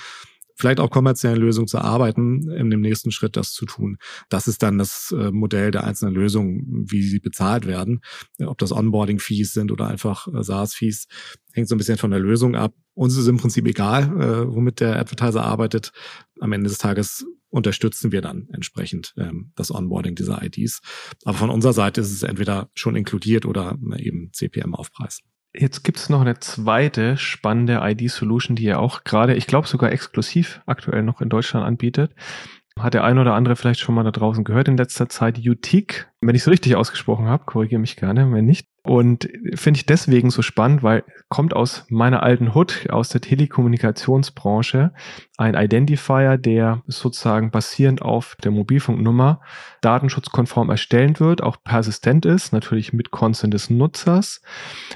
vielleicht 0.56 0.80
auch 0.80 0.92
kommerziellen 0.92 1.40
Lösungen 1.40 1.68
zu 1.68 1.80
arbeiten, 1.80 2.50
in 2.52 2.70
dem 2.70 2.82
nächsten 2.82 3.12
Schritt 3.12 3.36
das 3.36 3.52
zu 3.52 3.66
tun. 3.66 3.98
Das 4.30 4.48
ist 4.48 4.62
dann 4.62 4.78
das 4.78 5.14
äh, 5.18 5.32
Modell 5.32 5.72
der 5.72 5.84
einzelnen 5.84 6.14
Lösungen, 6.14 6.86
wie 6.88 7.02
sie 7.02 7.20
bezahlt 7.20 7.66
werden. 7.66 8.02
Ob 8.46 8.58
das 8.60 8.72
Onboarding-Fees 8.72 9.54
sind 9.54 9.72
oder 9.72 9.88
einfach 9.88 10.28
äh, 10.28 10.44
SaaS-Fees, 10.44 11.08
hängt 11.54 11.68
so 11.68 11.76
ein 11.76 11.80
bisschen 11.80 11.98
von 11.98 12.12
der 12.12 12.20
Lösung 12.20 12.56
ab. 12.56 12.74
Uns 12.94 13.18
ist 13.18 13.28
im 13.28 13.38
Prinzip 13.38 13.66
egal, 13.68 14.04
äh, 14.04 14.54
womit 14.54 14.80
der 14.80 15.00
Advertiser 15.00 15.44
arbeitet. 15.44 15.92
Am 16.40 16.52
Ende 16.52 16.70
des 16.70 16.78
Tages 16.78 17.26
unterstützen 17.50 18.12
wir 18.12 18.22
dann 18.22 18.48
entsprechend 18.54 19.14
ähm, 19.18 19.52
das 19.56 19.74
Onboarding 19.74 20.16
dieser 20.16 20.42
IDs. 20.42 20.82
Aber 21.24 21.38
von 21.38 21.50
unserer 21.50 21.74
Seite 21.74 22.02
ist 22.02 22.12
es 22.12 22.24
entweder 22.24 22.70
schon 22.74 22.96
inkludiert 22.96 23.46
oder 23.46 23.78
eben 23.98 24.32
CPM-Aufpreis. 24.34 25.22
Jetzt 25.54 25.84
gibt 25.84 25.98
es 25.98 26.10
noch 26.10 26.22
eine 26.22 26.40
zweite 26.40 27.18
spannende 27.18 27.82
ID-Solution, 27.84 28.56
die 28.56 28.64
ihr 28.64 28.80
auch 28.80 29.04
gerade, 29.04 29.36
ich 29.36 29.48
glaube 29.48 29.68
sogar 29.68 29.92
exklusiv 29.92 30.62
aktuell 30.66 31.04
noch 31.04 31.20
in 31.20 31.30
Deutschland 31.30 31.66
anbietet. 31.66 32.16
Hat 32.80 32.94
der 32.94 33.04
ein 33.04 33.20
oder 33.20 33.34
andere 33.34 33.58
vielleicht 33.58 33.82
schon 33.82 33.96
mal 33.96 34.04
da 34.04 34.12
draußen 34.12 34.46
gehört 34.46 34.70
in 34.70 34.78
letzter 34.78 35.10
Zeit. 35.10 35.38
Utik, 35.38 36.10
wenn 36.22 36.36
ich 36.36 36.44
es 36.44 36.48
richtig 36.48 36.78
ausgesprochen 36.78 37.26
habe, 37.26 37.44
korrigiere 37.44 37.82
mich 37.82 37.98
gerne, 37.98 38.32
wenn 38.32 38.46
nicht. 38.46 38.71
Und 38.84 39.30
finde 39.54 39.78
ich 39.78 39.86
deswegen 39.86 40.32
so 40.32 40.42
spannend, 40.42 40.82
weil 40.82 41.04
kommt 41.30 41.56
aus 41.56 41.86
meiner 41.90 42.24
alten 42.24 42.56
Hut, 42.56 42.88
aus 42.90 43.10
der 43.10 43.22
Telekommunikationsbranche, 43.22 44.92
ein 45.38 45.54
Identifier, 45.54 46.40
der 46.40 46.82
sozusagen 46.88 47.52
basierend 47.52 48.02
auf 48.02 48.36
der 48.44 48.52
Mobilfunknummer 48.52 49.42
datenschutzkonform 49.82 50.72
erstellen 50.72 51.20
wird, 51.20 51.44
auch 51.44 51.58
persistent 51.64 52.26
ist, 52.26 52.54
natürlich 52.54 52.92
mit 52.92 53.12
Consent 53.12 53.54
des 53.54 53.70
Nutzers. 53.70 54.42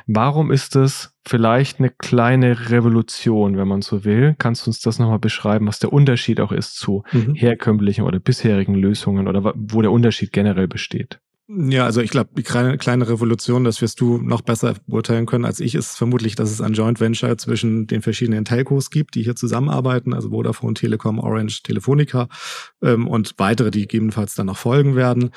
Warum 0.08 0.52
ist 0.52 0.76
es 0.76 1.16
vielleicht 1.24 1.78
eine 1.80 1.92
kleine 1.92 2.72
Revolution, 2.72 3.56
wenn 3.56 3.68
man 3.68 3.84
so 3.84 4.04
will? 4.04 4.36
Kannst 4.40 4.66
du 4.66 4.72
uns 4.72 4.80
das 4.82 4.98
nochmal 4.98 5.20
beschreiben, 5.20 5.68
was 5.68 5.78
der 5.78 5.94
Unterschied 5.94 6.40
auch 6.40 6.52
ist 6.52 6.76
zu 6.76 7.04
mhm. 7.12 7.36
herkömmlichen 7.36 8.04
oder 8.04 8.20
bisherigen 8.20 8.74
Lösungen 8.74 9.28
oder 9.28 9.54
wo 9.56 9.84
der 9.84 9.92
Unterschied 9.92 10.32
generell 10.32 10.68
besteht? 10.68 11.20
Ja, 11.48 11.86
also 11.86 12.02
ich 12.02 12.10
glaube, 12.10 12.32
die 12.36 12.42
kleine, 12.42 12.76
kleine 12.80 13.08
Revolution, 13.08 13.66
das 13.66 13.80
wirst 13.80 14.02
du 14.02 14.18
noch 14.18 14.42
besser 14.42 14.74
beurteilen 14.88 15.28
können 15.28 15.46
als 15.46 15.60
ich, 15.60 15.76
ist 15.76 15.96
vermutlich, 15.96 16.34
dass 16.36 16.50
es 16.50 16.60
ein 16.60 16.74
Joint 16.74 17.00
Venture 17.00 17.38
zwischen 17.38 17.86
den 17.86 18.02
verschiedenen 18.02 18.46
Telcos 18.46 18.90
gibt, 18.90 19.14
die 19.14 19.22
hier 19.22 19.36
zusammenarbeiten, 19.36 20.16
also 20.16 20.32
Vodafone, 20.32 20.74
Telekom, 20.74 21.20
Orange, 21.20 21.62
Telefonica 21.62 22.30
ähm, 22.82 23.08
und 23.08 23.36
weitere, 23.38 23.70
die 23.70 23.82
gegebenenfalls 23.82 24.34
dann 24.34 24.48
noch 24.48 24.58
folgen 24.58 24.96
werden. 24.96 25.30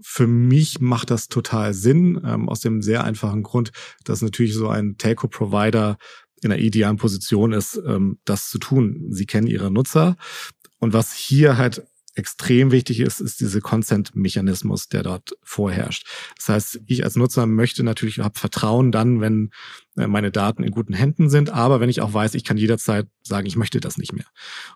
Für 0.00 0.28
mich 0.28 0.80
macht 0.80 1.10
das 1.10 1.26
total 1.26 1.74
Sinn, 1.74 2.20
ähm, 2.24 2.48
aus 2.48 2.60
dem 2.60 2.80
sehr 2.80 3.02
einfachen 3.02 3.42
Grund, 3.42 3.72
dass 4.04 4.22
natürlich 4.22 4.54
so 4.54 4.68
ein 4.68 4.96
Telco-Provider 4.96 5.96
in 6.42 6.52
einer 6.52 6.62
idealen 6.62 6.98
Position 6.98 7.52
ist, 7.52 7.80
ähm, 7.84 8.18
das 8.24 8.48
zu 8.48 8.58
tun. 8.58 9.08
Sie 9.10 9.26
kennen 9.26 9.48
ihre 9.48 9.72
Nutzer. 9.72 10.16
Und 10.78 10.92
was 10.92 11.12
hier 11.12 11.58
halt 11.58 11.82
extrem 12.14 12.70
wichtig 12.70 13.00
ist, 13.00 13.20
ist 13.20 13.40
diese 13.40 13.60
Consent-Mechanismus, 13.60 14.88
der 14.88 15.02
dort 15.02 15.36
vorherrscht. 15.42 16.06
Das 16.36 16.48
heißt, 16.48 16.80
ich 16.86 17.04
als 17.04 17.16
Nutzer 17.16 17.46
möchte 17.46 17.82
natürlich, 17.82 18.18
habe 18.18 18.38
Vertrauen 18.38 18.92
dann, 18.92 19.20
wenn 19.20 19.50
meine 19.94 20.30
Daten 20.30 20.62
in 20.62 20.70
guten 20.70 20.94
Händen 20.94 21.28
sind, 21.28 21.50
aber 21.50 21.80
wenn 21.80 21.90
ich 21.90 22.00
auch 22.00 22.14
weiß, 22.14 22.34
ich 22.34 22.44
kann 22.44 22.56
jederzeit 22.56 23.06
sagen, 23.22 23.46
ich 23.46 23.56
möchte 23.56 23.78
das 23.78 23.98
nicht 23.98 24.12
mehr. 24.12 24.24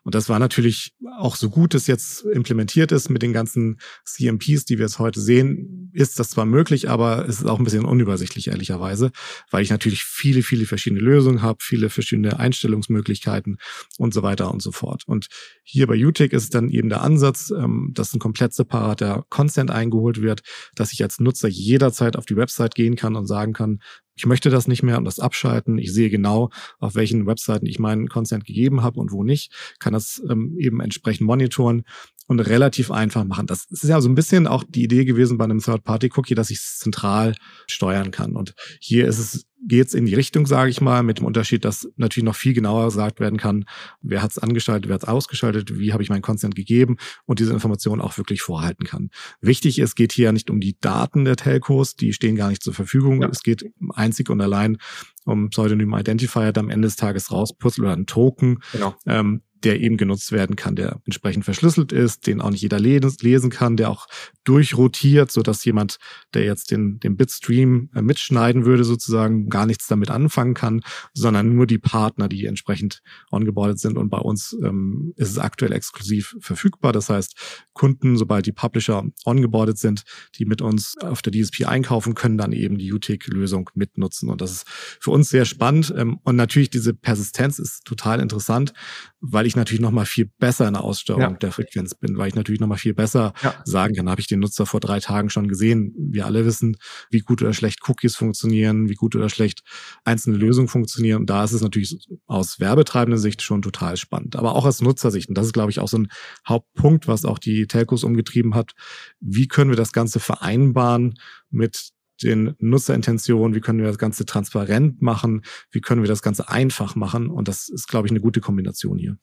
Und 0.02 0.14
das 0.14 0.28
war 0.28 0.38
natürlich 0.38 0.94
auch 1.18 1.36
so 1.36 1.48
gut 1.48 1.74
es 1.74 1.86
jetzt 1.86 2.24
implementiert 2.24 2.92
ist 2.92 3.08
mit 3.08 3.22
den 3.22 3.32
ganzen 3.32 3.78
CMPs, 4.04 4.66
die 4.66 4.78
wir 4.78 4.84
jetzt 4.84 4.98
heute 4.98 5.20
sehen, 5.20 5.90
ist 5.94 6.18
das 6.18 6.30
zwar 6.30 6.44
möglich, 6.44 6.90
aber 6.90 7.26
es 7.28 7.40
ist 7.40 7.46
auch 7.46 7.58
ein 7.58 7.64
bisschen 7.64 7.84
unübersichtlich, 7.86 8.48
ehrlicherweise, 8.48 9.10
weil 9.50 9.62
ich 9.62 9.70
natürlich 9.70 10.04
viele, 10.04 10.42
viele 10.42 10.66
verschiedene 10.66 11.00
Lösungen 11.00 11.40
habe, 11.42 11.58
viele 11.60 11.88
verschiedene 11.88 12.38
Einstellungsmöglichkeiten 12.38 13.56
und 13.98 14.12
so 14.12 14.22
weiter 14.22 14.50
und 14.52 14.60
so 14.60 14.72
fort. 14.72 15.04
Und 15.06 15.28
hier 15.62 15.86
bei 15.86 15.96
UTIC 15.96 16.32
ist 16.32 16.54
dann 16.54 16.68
eben 16.68 16.90
der 16.90 17.02
Ansatz, 17.02 17.50
ähm, 17.50 17.92
dass 17.94 18.12
ein 18.12 18.18
komplett 18.18 18.52
separater 18.52 19.24
Consent 19.30 19.70
eingeholt 19.70 20.20
wird, 20.20 20.42
dass 20.74 20.92
ich 20.92 21.02
als 21.02 21.18
Nutzer 21.18 21.48
jederzeit 21.48 22.16
auf 22.16 22.26
die 22.26 22.36
Website 22.36 22.74
gehen 22.74 22.96
kann 22.96 23.16
und 23.16 23.26
sagen 23.26 23.54
kann, 23.54 23.80
ich 24.16 24.26
möchte 24.26 24.50
das 24.50 24.66
nicht 24.66 24.82
mehr 24.82 24.98
und 24.98 25.04
das 25.04 25.20
abschalten. 25.20 25.78
Ich 25.78 25.92
sehe 25.92 26.10
genau, 26.10 26.50
auf 26.78 26.94
welchen 26.94 27.26
Webseiten 27.26 27.66
ich 27.66 27.78
meinen 27.78 28.08
Consent 28.08 28.46
gegeben 28.46 28.82
habe 28.82 28.98
und 28.98 29.12
wo 29.12 29.22
nicht, 29.22 29.52
kann 29.78 29.92
das 29.92 30.22
ähm, 30.28 30.56
eben 30.58 30.80
entsprechend 30.80 31.26
monitoren 31.26 31.84
und 32.26 32.40
relativ 32.40 32.90
einfach 32.90 33.24
machen. 33.24 33.46
Das 33.46 33.66
ist 33.70 33.84
ja 33.84 34.00
so 34.00 34.08
ein 34.08 34.14
bisschen 34.14 34.46
auch 34.46 34.64
die 34.66 34.84
Idee 34.84 35.04
gewesen 35.04 35.38
bei 35.38 35.44
einem 35.44 35.60
Third-Party-Cookie, 35.60 36.34
dass 36.34 36.50
ich 36.50 36.58
es 36.58 36.78
zentral 36.78 37.34
steuern 37.66 38.10
kann. 38.10 38.34
Und 38.34 38.54
hier 38.80 39.06
ist 39.06 39.18
es 39.18 39.46
geht 39.66 39.88
es 39.88 39.94
in 39.94 40.06
die 40.06 40.14
Richtung, 40.14 40.46
sage 40.46 40.70
ich 40.70 40.80
mal, 40.80 41.02
mit 41.02 41.18
dem 41.18 41.26
Unterschied, 41.26 41.64
dass 41.64 41.88
natürlich 41.96 42.24
noch 42.24 42.36
viel 42.36 42.54
genauer 42.54 42.86
gesagt 42.86 43.20
werden 43.20 43.38
kann, 43.38 43.64
wer 44.00 44.22
hat 44.22 44.30
es 44.30 44.38
angeschaltet, 44.38 44.88
wer 44.88 44.94
hat 44.94 45.02
es 45.02 45.08
ausgeschaltet, 45.08 45.78
wie 45.78 45.92
habe 45.92 46.02
ich 46.02 46.08
meinen 46.08 46.22
Consent 46.22 46.54
gegeben 46.54 46.96
und 47.24 47.40
diese 47.40 47.52
Informationen 47.52 48.00
auch 48.00 48.16
wirklich 48.16 48.42
vorhalten 48.42 48.84
kann. 48.84 49.10
Wichtig 49.40 49.78
ist, 49.78 49.96
geht 49.96 50.12
hier 50.12 50.32
nicht 50.32 50.50
um 50.50 50.60
die 50.60 50.78
Daten 50.80 51.24
der 51.24 51.36
Telcos, 51.36 51.96
die 51.96 52.12
stehen 52.12 52.36
gar 52.36 52.48
nicht 52.48 52.62
zur 52.62 52.74
Verfügung. 52.74 53.22
Ja. 53.22 53.28
Es 53.28 53.42
geht 53.42 53.64
einzig 53.94 54.30
und 54.30 54.40
allein 54.40 54.78
um 55.26 55.50
Pseudonym 55.50 55.94
Identifier, 55.94 56.52
der 56.52 56.62
am 56.62 56.70
Ende 56.70 56.86
des 56.86 56.96
Tages 56.96 57.30
rausputzelt 57.30 57.84
oder 57.84 57.96
ein 57.96 58.06
Token, 58.06 58.60
genau. 58.72 58.94
ähm, 59.06 59.42
der 59.64 59.80
eben 59.80 59.96
genutzt 59.96 60.32
werden 60.32 60.54
kann, 60.54 60.76
der 60.76 61.00
entsprechend 61.06 61.44
verschlüsselt 61.44 61.92
ist, 61.92 62.26
den 62.26 62.40
auch 62.40 62.50
nicht 62.50 62.62
jeder 62.62 62.78
lesen 62.78 63.50
kann, 63.50 63.76
der 63.76 63.90
auch 63.90 64.06
durchrotiert, 64.44 65.32
so 65.32 65.42
dass 65.42 65.64
jemand, 65.64 65.96
der 66.34 66.44
jetzt 66.44 66.70
den, 66.70 67.00
den 67.00 67.16
Bitstream 67.16 67.90
äh, 67.94 68.02
mitschneiden 68.02 68.64
würde, 68.64 68.84
sozusagen 68.84 69.48
gar 69.48 69.66
nichts 69.66 69.86
damit 69.86 70.10
anfangen 70.10 70.54
kann, 70.54 70.82
sondern 71.14 71.54
nur 71.54 71.66
die 71.66 71.78
Partner, 71.78 72.28
die 72.28 72.46
entsprechend 72.46 73.02
ongeboardet 73.30 73.80
sind. 73.80 73.98
Und 73.98 74.08
bei 74.08 74.18
uns 74.18 74.56
ähm, 74.62 75.12
ist 75.16 75.30
es 75.30 75.38
aktuell 75.38 75.72
exklusiv 75.72 76.36
verfügbar. 76.40 76.92
Das 76.92 77.08
heißt, 77.08 77.65
Kunden, 77.76 78.16
sobald 78.16 78.46
die 78.46 78.52
Publisher 78.52 79.04
ongeboardet 79.26 79.78
sind, 79.78 80.02
die 80.38 80.46
mit 80.46 80.62
uns 80.62 80.96
auf 80.98 81.20
der 81.20 81.32
DSP 81.32 81.66
einkaufen, 81.66 82.14
können 82.14 82.38
dann 82.38 82.52
eben 82.52 82.78
die 82.78 82.90
UTIC-Lösung 82.92 83.70
mitnutzen. 83.74 84.30
Und 84.30 84.40
das 84.40 84.50
ist 84.50 84.64
für 84.66 85.10
uns 85.10 85.28
sehr 85.28 85.44
spannend. 85.44 85.94
Ähm, 85.96 86.18
und 86.24 86.36
natürlich 86.36 86.70
diese 86.70 86.94
Persistenz 86.94 87.58
ist 87.58 87.84
total 87.84 88.20
interessant, 88.20 88.72
weil 89.20 89.46
ich 89.46 89.56
natürlich 89.56 89.80
nochmal 89.80 90.06
viel 90.06 90.30
besser 90.38 90.66
in 90.66 90.72
der 90.72 90.84
Aussteuerung 90.84 91.34
ja. 91.34 91.38
der 91.38 91.52
Frequenz 91.52 91.94
bin, 91.94 92.16
weil 92.16 92.28
ich 92.28 92.34
natürlich 92.34 92.60
nochmal 92.60 92.78
viel 92.78 92.94
besser 92.94 93.34
ja. 93.42 93.54
sagen 93.64 93.94
kann, 93.94 94.08
habe 94.08 94.20
ich 94.20 94.26
den 94.26 94.40
Nutzer 94.40 94.64
vor 94.64 94.80
drei 94.80 94.98
Tagen 94.98 95.28
schon 95.28 95.46
gesehen. 95.46 95.94
Wir 95.98 96.24
alle 96.24 96.46
wissen, 96.46 96.76
wie 97.10 97.20
gut 97.20 97.42
oder 97.42 97.52
schlecht 97.52 97.80
Cookies 97.88 98.16
funktionieren, 98.16 98.88
wie 98.88 98.94
gut 98.94 99.14
oder 99.14 99.28
schlecht 99.28 99.60
einzelne 100.04 100.38
Lösungen 100.38 100.68
funktionieren. 100.68 101.20
Und 101.20 101.30
da 101.30 101.44
ist 101.44 101.52
es 101.52 101.60
natürlich 101.60 101.94
aus 102.26 102.58
werbetreibender 102.58 103.18
Sicht 103.18 103.42
schon 103.42 103.60
total 103.60 103.98
spannend, 103.98 104.34
aber 104.36 104.54
auch 104.54 104.64
aus 104.64 104.80
Nutzersicht. 104.80 105.28
Und 105.28 105.36
das 105.36 105.46
ist, 105.46 105.52
glaube 105.52 105.70
ich, 105.70 105.78
auch 105.78 105.88
so 105.88 105.98
ein 105.98 106.08
Hauptpunkt, 106.48 107.06
was 107.06 107.26
auch 107.26 107.38
die 107.38 107.65
Telcos 107.68 108.04
umgetrieben 108.04 108.54
hat. 108.54 108.72
Wie 109.20 109.48
können 109.48 109.70
wir 109.70 109.76
das 109.76 109.92
Ganze 109.92 110.20
vereinbaren 110.20 111.18
mit 111.50 111.90
den 112.22 112.54
Nutzerintentionen, 112.58 113.54
wie 113.54 113.60
können 113.60 113.78
wir 113.78 113.86
das 113.86 113.98
Ganze 113.98 114.24
transparent 114.24 115.02
machen, 115.02 115.42
wie 115.70 115.80
können 115.80 116.02
wir 116.02 116.08
das 116.08 116.22
Ganze 116.22 116.48
einfach 116.48 116.94
machen. 116.94 117.28
Und 117.28 117.48
das 117.48 117.68
ist, 117.68 117.88
glaube 117.88 118.06
ich, 118.06 118.10
eine 118.10 118.20
gute 118.20 118.40
Kombination 118.40 118.98
hier. 118.98 119.18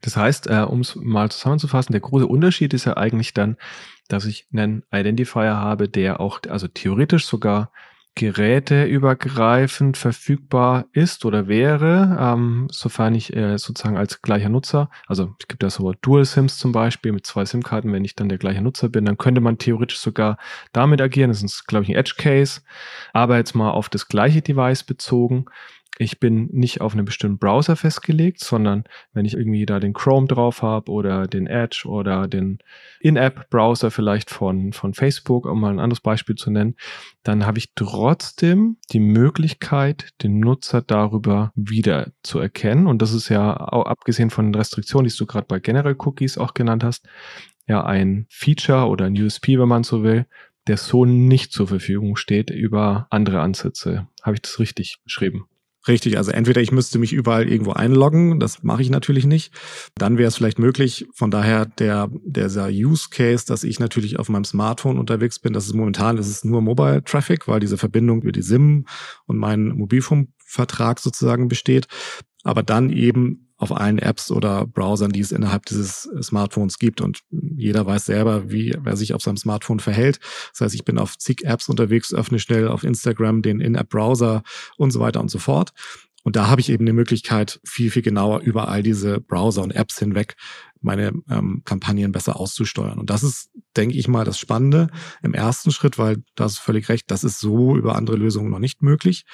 Das 0.00 0.16
heißt, 0.16 0.46
äh, 0.48 0.60
um 0.68 0.80
es 0.80 0.96
mal 0.96 1.30
zusammenzufassen, 1.30 1.92
der 1.92 2.00
große 2.00 2.26
Unterschied 2.26 2.72
ist 2.72 2.86
ja 2.86 2.96
eigentlich 2.96 3.34
dann, 3.34 3.56
dass 4.08 4.24
ich 4.24 4.46
einen 4.52 4.84
Identifier 4.90 5.56
habe, 5.56 5.88
der 5.88 6.20
auch, 6.20 6.40
also 6.48 6.66
theoretisch 6.68 7.26
sogar 7.26 7.72
geräteübergreifend 8.16 9.98
verfügbar 9.98 10.86
ist 10.92 11.26
oder 11.26 11.48
wäre, 11.48 12.16
ähm, 12.18 12.66
sofern 12.72 13.14
ich 13.14 13.36
äh, 13.36 13.58
sozusagen 13.58 13.98
als 13.98 14.22
gleicher 14.22 14.48
Nutzer, 14.48 14.90
also 15.06 15.34
es 15.38 15.46
gibt 15.48 15.62
ja 15.62 15.68
so 15.68 15.92
Dual 16.00 16.24
SIMs 16.24 16.56
zum 16.58 16.72
Beispiel 16.72 17.12
mit 17.12 17.26
zwei 17.26 17.44
SIM-Karten, 17.44 17.92
wenn 17.92 18.06
ich 18.06 18.14
dann 18.14 18.30
der 18.30 18.38
gleiche 18.38 18.62
Nutzer 18.62 18.88
bin, 18.88 19.04
dann 19.04 19.18
könnte 19.18 19.42
man 19.42 19.58
theoretisch 19.58 19.98
sogar 19.98 20.38
damit 20.72 21.02
agieren. 21.02 21.30
Das 21.30 21.42
ist, 21.42 21.66
glaube 21.66 21.84
ich, 21.84 21.90
ein 21.90 21.96
Edge-Case, 21.96 22.62
aber 23.12 23.36
jetzt 23.36 23.54
mal 23.54 23.70
auf 23.70 23.90
das 23.90 24.08
gleiche 24.08 24.40
Device 24.40 24.82
bezogen 24.82 25.44
ich 25.98 26.20
bin 26.20 26.48
nicht 26.52 26.80
auf 26.80 26.92
einen 26.92 27.06
bestimmten 27.06 27.38
Browser 27.38 27.74
festgelegt, 27.74 28.40
sondern 28.40 28.84
wenn 29.12 29.24
ich 29.24 29.34
irgendwie 29.34 29.64
da 29.64 29.80
den 29.80 29.94
Chrome 29.94 30.26
drauf 30.26 30.62
habe 30.62 30.90
oder 30.90 31.26
den 31.26 31.46
Edge 31.46 31.84
oder 31.86 32.28
den 32.28 32.58
In-App-Browser 33.00 33.90
vielleicht 33.90 34.30
von, 34.30 34.72
von 34.72 34.92
Facebook, 34.92 35.46
um 35.46 35.60
mal 35.60 35.72
ein 35.72 35.80
anderes 35.80 36.00
Beispiel 36.00 36.34
zu 36.34 36.50
nennen, 36.50 36.76
dann 37.22 37.46
habe 37.46 37.58
ich 37.58 37.72
trotzdem 37.74 38.76
die 38.92 39.00
Möglichkeit, 39.00 40.10
den 40.22 40.38
Nutzer 40.38 40.82
darüber 40.82 41.52
wieder 41.54 42.12
zu 42.22 42.38
erkennen. 42.38 42.86
Und 42.86 43.00
das 43.00 43.14
ist 43.14 43.30
ja 43.30 43.56
auch 43.56 43.86
abgesehen 43.86 44.30
von 44.30 44.46
den 44.46 44.54
Restriktionen, 44.54 45.08
die 45.08 45.16
du 45.16 45.26
gerade 45.26 45.46
bei 45.46 45.60
General 45.60 45.96
Cookies 45.98 46.36
auch 46.36 46.52
genannt 46.52 46.84
hast, 46.84 47.08
ja 47.66 47.84
ein 47.84 48.26
Feature 48.28 48.86
oder 48.86 49.06
ein 49.06 49.20
USP, 49.20 49.58
wenn 49.58 49.68
man 49.68 49.82
so 49.82 50.02
will, 50.02 50.26
der 50.66 50.76
so 50.76 51.04
nicht 51.04 51.52
zur 51.52 51.68
Verfügung 51.68 52.16
steht 52.16 52.50
über 52.50 53.06
andere 53.10 53.40
Ansätze. 53.40 54.08
Habe 54.22 54.34
ich 54.34 54.42
das 54.42 54.58
richtig 54.58 54.98
beschrieben? 55.04 55.46
Richtig, 55.88 56.16
also 56.18 56.32
entweder 56.32 56.60
ich 56.60 56.72
müsste 56.72 56.98
mich 56.98 57.12
überall 57.12 57.48
irgendwo 57.48 57.72
einloggen, 57.72 58.40
das 58.40 58.64
mache 58.64 58.82
ich 58.82 58.90
natürlich 58.90 59.24
nicht. 59.24 59.52
Dann 59.94 60.18
wäre 60.18 60.26
es 60.28 60.36
vielleicht 60.36 60.58
möglich, 60.58 61.06
von 61.14 61.30
daher 61.30 61.64
der 61.64 62.10
dieser 62.24 62.68
Use 62.68 63.08
Case, 63.10 63.46
dass 63.46 63.62
ich 63.62 63.78
natürlich 63.78 64.18
auf 64.18 64.28
meinem 64.28 64.44
Smartphone 64.44 64.98
unterwegs 64.98 65.38
bin, 65.38 65.52
das 65.52 65.66
ist 65.66 65.74
momentan 65.74 66.16
das 66.16 66.28
ist 66.28 66.44
nur 66.44 66.60
Mobile 66.60 67.04
Traffic, 67.04 67.46
weil 67.46 67.60
diese 67.60 67.78
Verbindung 67.78 68.22
über 68.22 68.32
die 68.32 68.42
SIM 68.42 68.86
und 69.26 69.36
meinen 69.36 69.76
Mobilfunkvertrag 69.76 70.98
sozusagen 70.98 71.46
besteht, 71.46 71.86
aber 72.42 72.64
dann 72.64 72.90
eben 72.90 73.45
auf 73.58 73.74
allen 73.74 73.98
Apps 73.98 74.30
oder 74.30 74.66
Browsern, 74.66 75.12
die 75.12 75.20
es 75.20 75.32
innerhalb 75.32 75.66
dieses 75.66 76.08
Smartphones 76.22 76.78
gibt. 76.78 77.00
Und 77.00 77.20
jeder 77.30 77.86
weiß 77.86 78.04
selber, 78.04 78.50
wie 78.50 78.74
wer 78.78 78.96
sich 78.96 79.14
auf 79.14 79.22
seinem 79.22 79.36
Smartphone 79.36 79.80
verhält. 79.80 80.20
Das 80.52 80.60
heißt, 80.62 80.74
ich 80.74 80.84
bin 80.84 80.98
auf 80.98 81.16
zig 81.18 81.44
Apps 81.44 81.68
unterwegs, 81.68 82.12
öffne 82.12 82.38
schnell 82.38 82.68
auf 82.68 82.84
Instagram 82.84 83.42
den 83.42 83.60
In-App-Browser 83.60 84.42
und 84.76 84.90
so 84.90 85.00
weiter 85.00 85.20
und 85.20 85.30
so 85.30 85.38
fort. 85.38 85.72
Und 86.22 86.34
da 86.34 86.48
habe 86.48 86.60
ich 86.60 86.70
eben 86.70 86.84
die 86.84 86.92
Möglichkeit, 86.92 87.60
viel, 87.64 87.90
viel 87.90 88.02
genauer 88.02 88.40
über 88.40 88.66
all 88.66 88.82
diese 88.82 89.20
Browser 89.20 89.62
und 89.62 89.70
Apps 89.70 90.00
hinweg 90.00 90.34
meine 90.80 91.12
ähm, 91.30 91.62
Kampagnen 91.64 92.12
besser 92.12 92.40
auszusteuern. 92.40 92.98
Und 92.98 93.10
das 93.10 93.22
ist, 93.22 93.50
denke 93.76 93.96
ich 93.96 94.08
mal, 94.08 94.24
das 94.24 94.38
Spannende 94.38 94.88
im 95.22 95.34
ersten 95.34 95.70
Schritt, 95.70 95.98
weil 95.98 96.24
da 96.34 96.44
hast 96.44 96.58
du 96.58 96.62
völlig 96.62 96.88
recht, 96.88 97.10
das 97.10 97.24
ist 97.24 97.38
so 97.38 97.76
über 97.76 97.94
andere 97.94 98.16
Lösungen 98.16 98.50
noch 98.50 98.58
nicht 98.58 98.82
möglich. 98.82 99.24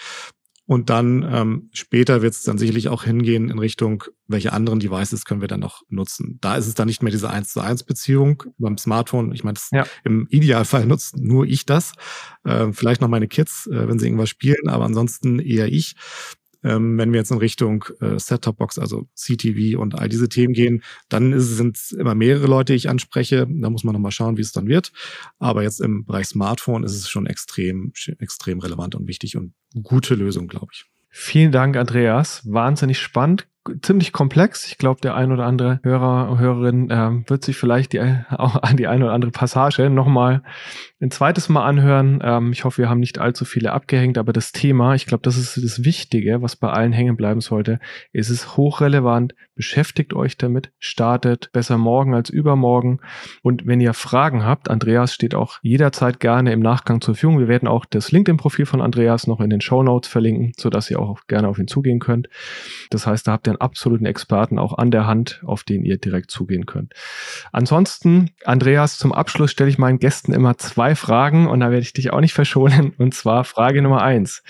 Und 0.72 0.88
dann 0.88 1.22
ähm, 1.30 1.68
später 1.74 2.22
wird 2.22 2.32
es 2.32 2.44
dann 2.44 2.56
sicherlich 2.56 2.88
auch 2.88 3.04
hingehen 3.04 3.50
in 3.50 3.58
Richtung, 3.58 4.04
welche 4.26 4.54
anderen 4.54 4.80
Devices 4.80 5.26
können 5.26 5.42
wir 5.42 5.48
dann 5.48 5.60
noch 5.60 5.82
nutzen. 5.90 6.38
Da 6.40 6.56
ist 6.56 6.66
es 6.66 6.72
dann 6.72 6.86
nicht 6.86 7.02
mehr 7.02 7.12
diese 7.12 7.28
1 7.28 7.52
zu 7.52 7.60
1 7.60 7.84
Beziehung 7.84 8.42
beim 8.56 8.78
Smartphone. 8.78 9.32
Ich 9.32 9.44
meine, 9.44 9.58
ja. 9.70 9.84
im 10.02 10.26
Idealfall 10.30 10.86
nutzt 10.86 11.18
nur 11.18 11.44
ich 11.44 11.66
das. 11.66 11.92
Äh, 12.44 12.72
vielleicht 12.72 13.02
noch 13.02 13.08
meine 13.08 13.28
Kids, 13.28 13.66
äh, 13.66 13.86
wenn 13.86 13.98
sie 13.98 14.06
irgendwas 14.06 14.30
spielen, 14.30 14.68
aber 14.68 14.86
ansonsten 14.86 15.40
eher 15.40 15.70
ich. 15.70 15.94
Ähm, 16.64 16.98
wenn 16.98 17.12
wir 17.12 17.18
jetzt 17.18 17.30
in 17.30 17.38
Richtung 17.38 17.84
äh, 18.00 18.18
Set-Top-Box, 18.18 18.78
also 18.78 19.08
CTV 19.14 19.78
und 19.78 19.94
all 19.94 20.08
diese 20.08 20.28
Themen 20.28 20.54
gehen, 20.54 20.82
dann 21.08 21.38
sind 21.40 21.76
es 21.76 21.92
immer 21.92 22.14
mehrere 22.14 22.46
Leute, 22.46 22.72
die 22.72 22.76
ich 22.76 22.88
anspreche. 22.88 23.46
Da 23.48 23.70
muss 23.70 23.84
man 23.84 23.94
nochmal 23.94 24.12
schauen, 24.12 24.36
wie 24.36 24.42
es 24.42 24.52
dann 24.52 24.68
wird. 24.68 24.92
Aber 25.38 25.62
jetzt 25.62 25.80
im 25.80 26.04
Bereich 26.04 26.26
Smartphone 26.26 26.84
ist 26.84 26.94
es 26.94 27.08
schon 27.08 27.26
extrem, 27.26 27.92
extrem 28.18 28.60
relevant 28.60 28.94
und 28.94 29.08
wichtig 29.08 29.36
und 29.36 29.54
gute 29.82 30.14
Lösung, 30.14 30.48
glaube 30.48 30.68
ich. 30.72 30.86
Vielen 31.08 31.52
Dank, 31.52 31.76
Andreas. 31.76 32.42
Wahnsinnig 32.44 32.98
spannend 32.98 33.46
ziemlich 33.80 34.12
komplex. 34.12 34.66
Ich 34.66 34.78
glaube, 34.78 35.00
der 35.00 35.14
ein 35.14 35.32
oder 35.32 35.44
andere 35.44 35.80
Hörer, 35.82 36.38
Hörerin 36.38 36.90
äh, 36.90 37.28
wird 37.28 37.44
sich 37.44 37.56
vielleicht 37.56 37.92
die, 37.92 38.00
auch 38.30 38.62
an 38.62 38.76
die 38.76 38.86
eine 38.86 39.04
oder 39.04 39.14
andere 39.14 39.30
Passage 39.30 39.88
nochmal 39.90 40.42
ein 41.00 41.10
zweites 41.10 41.48
Mal 41.48 41.64
anhören. 41.64 42.20
Ähm, 42.22 42.52
ich 42.52 42.64
hoffe, 42.64 42.78
wir 42.78 42.88
haben 42.88 43.00
nicht 43.00 43.18
allzu 43.18 43.44
viele 43.44 43.72
abgehängt, 43.72 44.18
aber 44.18 44.32
das 44.32 44.52
Thema, 44.52 44.94
ich 44.94 45.06
glaube, 45.06 45.22
das 45.22 45.36
ist 45.36 45.56
das 45.62 45.84
Wichtige, 45.84 46.42
was 46.42 46.56
bei 46.56 46.70
allen 46.70 46.92
hängen 46.92 47.16
bleiben 47.16 47.40
sollte. 47.40 47.78
Es 48.12 48.30
ist 48.30 48.56
hochrelevant. 48.56 49.34
Beschäftigt 49.54 50.14
euch 50.14 50.38
damit, 50.38 50.72
startet 50.78 51.50
besser 51.52 51.76
morgen 51.76 52.14
als 52.14 52.30
übermorgen. 52.30 53.00
Und 53.42 53.66
wenn 53.66 53.80
ihr 53.80 53.94
Fragen 53.94 54.44
habt, 54.44 54.70
Andreas 54.70 55.12
steht 55.12 55.34
auch 55.34 55.58
jederzeit 55.62 56.20
gerne 56.20 56.52
im 56.52 56.60
Nachgang 56.60 57.00
zur 57.00 57.14
Verfügung. 57.14 57.38
Wir 57.38 57.48
werden 57.48 57.68
auch 57.68 57.84
das 57.84 58.12
LinkedIn-Profil 58.12 58.66
von 58.66 58.80
Andreas 58.80 59.26
noch 59.26 59.40
in 59.40 59.50
den 59.50 59.60
Show 59.60 59.82
Notes 59.82 60.10
verlinken, 60.10 60.52
sodass 60.56 60.90
ihr 60.90 60.98
auch 60.98 61.26
gerne 61.26 61.48
auf 61.48 61.58
ihn 61.58 61.68
zugehen 61.68 62.00
könnt. 62.00 62.28
Das 62.90 63.06
heißt, 63.06 63.26
da 63.26 63.32
habt 63.32 63.46
ihr 63.46 63.51
einen 63.52 63.60
absoluten 63.60 64.06
Experten 64.06 64.58
auch 64.58 64.76
an 64.78 64.90
der 64.90 65.06
Hand, 65.06 65.42
auf 65.44 65.64
den 65.64 65.84
ihr 65.84 65.98
direkt 65.98 66.30
zugehen 66.30 66.66
könnt. 66.66 66.94
Ansonsten, 67.52 68.30
Andreas, 68.44 68.98
zum 68.98 69.12
Abschluss 69.12 69.50
stelle 69.50 69.70
ich 69.70 69.78
meinen 69.78 69.98
Gästen 69.98 70.32
immer 70.32 70.58
zwei 70.58 70.94
Fragen 70.94 71.46
und 71.48 71.60
da 71.60 71.70
werde 71.70 71.82
ich 71.82 71.92
dich 71.92 72.12
auch 72.12 72.20
nicht 72.20 72.34
verschonen. 72.34 72.92
Und 72.98 73.14
zwar 73.14 73.44
Frage 73.44 73.82
Nummer 73.82 74.02
eins. 74.02 74.42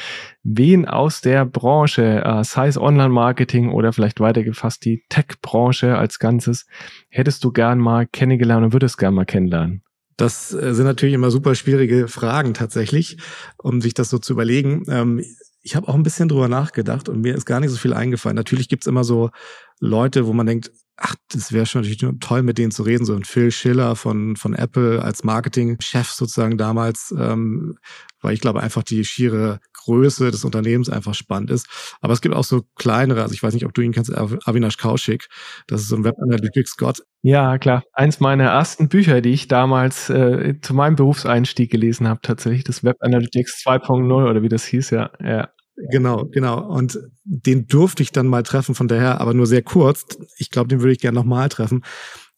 Wen 0.43 0.87
aus 0.87 1.21
der 1.21 1.45
Branche, 1.45 2.23
äh, 2.25 2.45
sei 2.45 2.69
es 2.69 2.79
Online-Marketing 2.79 3.71
oder 3.71 3.93
vielleicht 3.93 4.21
weitergefasst 4.21 4.85
die 4.85 5.05
Tech-Branche 5.09 5.97
als 5.97 6.19
Ganzes, 6.19 6.67
hättest 7.09 7.45
du 7.45 7.53
gern 7.53 7.79
mal 7.79 8.07
kennengelernt 8.07 8.65
und 8.65 8.73
würdest 8.73 8.99
gern 8.99 9.15
mal 9.15 9.25
kennenlernen? 9.25 9.83
Das 10.17 10.53
äh, 10.53 10.75
sind 10.75 10.85
natürlich 10.85 11.15
immer 11.15 11.31
super 11.31 11.55
schwierige 11.55 12.09
Fragen 12.09 12.55
tatsächlich, 12.55 13.19
um 13.59 13.81
sich 13.81 13.95
das 13.95 14.11
so 14.11 14.19
zu 14.19 14.33
überlegen. 14.33 14.85
Ähm, 14.89 15.25
ich 15.63 15.77
habe 15.77 15.89
auch 15.89 15.95
ein 15.95 16.03
bisschen 16.03 16.29
drüber 16.29 16.49
nachgedacht 16.49 17.09
und 17.09 17.21
mir 17.21 17.35
ist 17.35 17.47
gar 17.47 17.61
nicht 17.61 17.71
so 17.71 17.77
viel 17.77 17.95
eingefallen. 17.95 18.37
Natürlich 18.37 18.69
gibt's 18.69 18.87
immer 18.87 19.05
so 19.05 19.31
Leute, 19.79 20.27
wo 20.27 20.33
man 20.33 20.47
denkt, 20.47 20.73
ach, 20.97 21.15
das 21.31 21.53
wäre 21.53 21.67
schon 21.67 21.83
natürlich 21.83 22.05
toll, 22.21 22.43
mit 22.43 22.59
denen 22.59 22.71
zu 22.71 22.83
reden. 22.83 23.05
So 23.05 23.15
ein 23.15 23.25
Phil 23.25 23.51
Schiller 23.51 23.97
von, 23.97 24.37
von 24.37 24.55
Apple 24.55 25.03
als 25.03 25.25
Marketingchef 25.25 26.11
sozusagen 26.11 26.59
damals, 26.59 27.15
ähm, 27.19 27.77
weil 28.21 28.35
ich 28.35 28.41
glaube 28.41 28.63
einfach 28.63 28.83
die 28.83 29.05
schiere 29.05 29.61
Größe 29.85 30.31
des 30.31 30.45
Unternehmens 30.45 30.89
einfach 30.89 31.15
spannend 31.15 31.51
ist. 31.51 31.67
Aber 32.01 32.13
es 32.13 32.21
gibt 32.21 32.35
auch 32.35 32.45
so 32.45 32.63
kleinere, 32.77 33.23
also 33.23 33.35
ich 33.35 33.43
weiß 33.43 33.55
nicht, 33.55 33.67
ob 33.67 33.75
du 33.75 33.83
ihn 33.83 33.93
kennst, 33.93 34.17
Avinash 34.17 34.77
Kaushik. 34.77 35.29
Das 35.67 35.81
ist 35.81 35.89
so 35.89 35.97
ein 35.97 36.05
Web 36.05 36.17
Analytics 36.21 36.77
Gott. 36.77 37.03
Ja, 37.23 37.59
klar. 37.59 37.83
Eins 37.93 38.21
meiner 38.21 38.45
ersten 38.45 38.89
Bücher, 38.89 39.21
die 39.21 39.31
ich 39.31 39.49
damals 39.49 40.09
äh, 40.09 40.61
zu 40.61 40.75
meinem 40.75 40.97
Berufseinstieg 40.97 41.71
gelesen 41.71 42.07
habe, 42.07 42.21
tatsächlich, 42.23 42.65
das 42.65 42.85
Web 42.85 42.97
Analytics 43.01 43.63
2.0 43.67 44.31
oder 44.31 44.43
wie 44.43 44.49
das 44.49 44.65
hieß, 44.65 44.91
ja. 44.91 45.11
ja. 45.21 45.49
Genau, 45.91 46.27
genau. 46.27 46.67
Und 46.69 46.99
den 47.25 47.67
durfte 47.67 48.03
ich 48.03 48.13
dann 48.13 48.27
mal 48.27 48.43
treffen, 48.43 48.75
von 48.75 48.89
daher 48.89 49.21
aber 49.21 49.35
nur 49.35 49.47
sehr 49.47 49.63
kurz. 49.63 50.05
Ich 50.37 50.51
glaube, 50.51 50.69
den 50.69 50.81
würde 50.81 50.93
ich 50.93 51.01
gerne 51.01 51.19
nochmal 51.19 51.49
treffen 51.49 51.83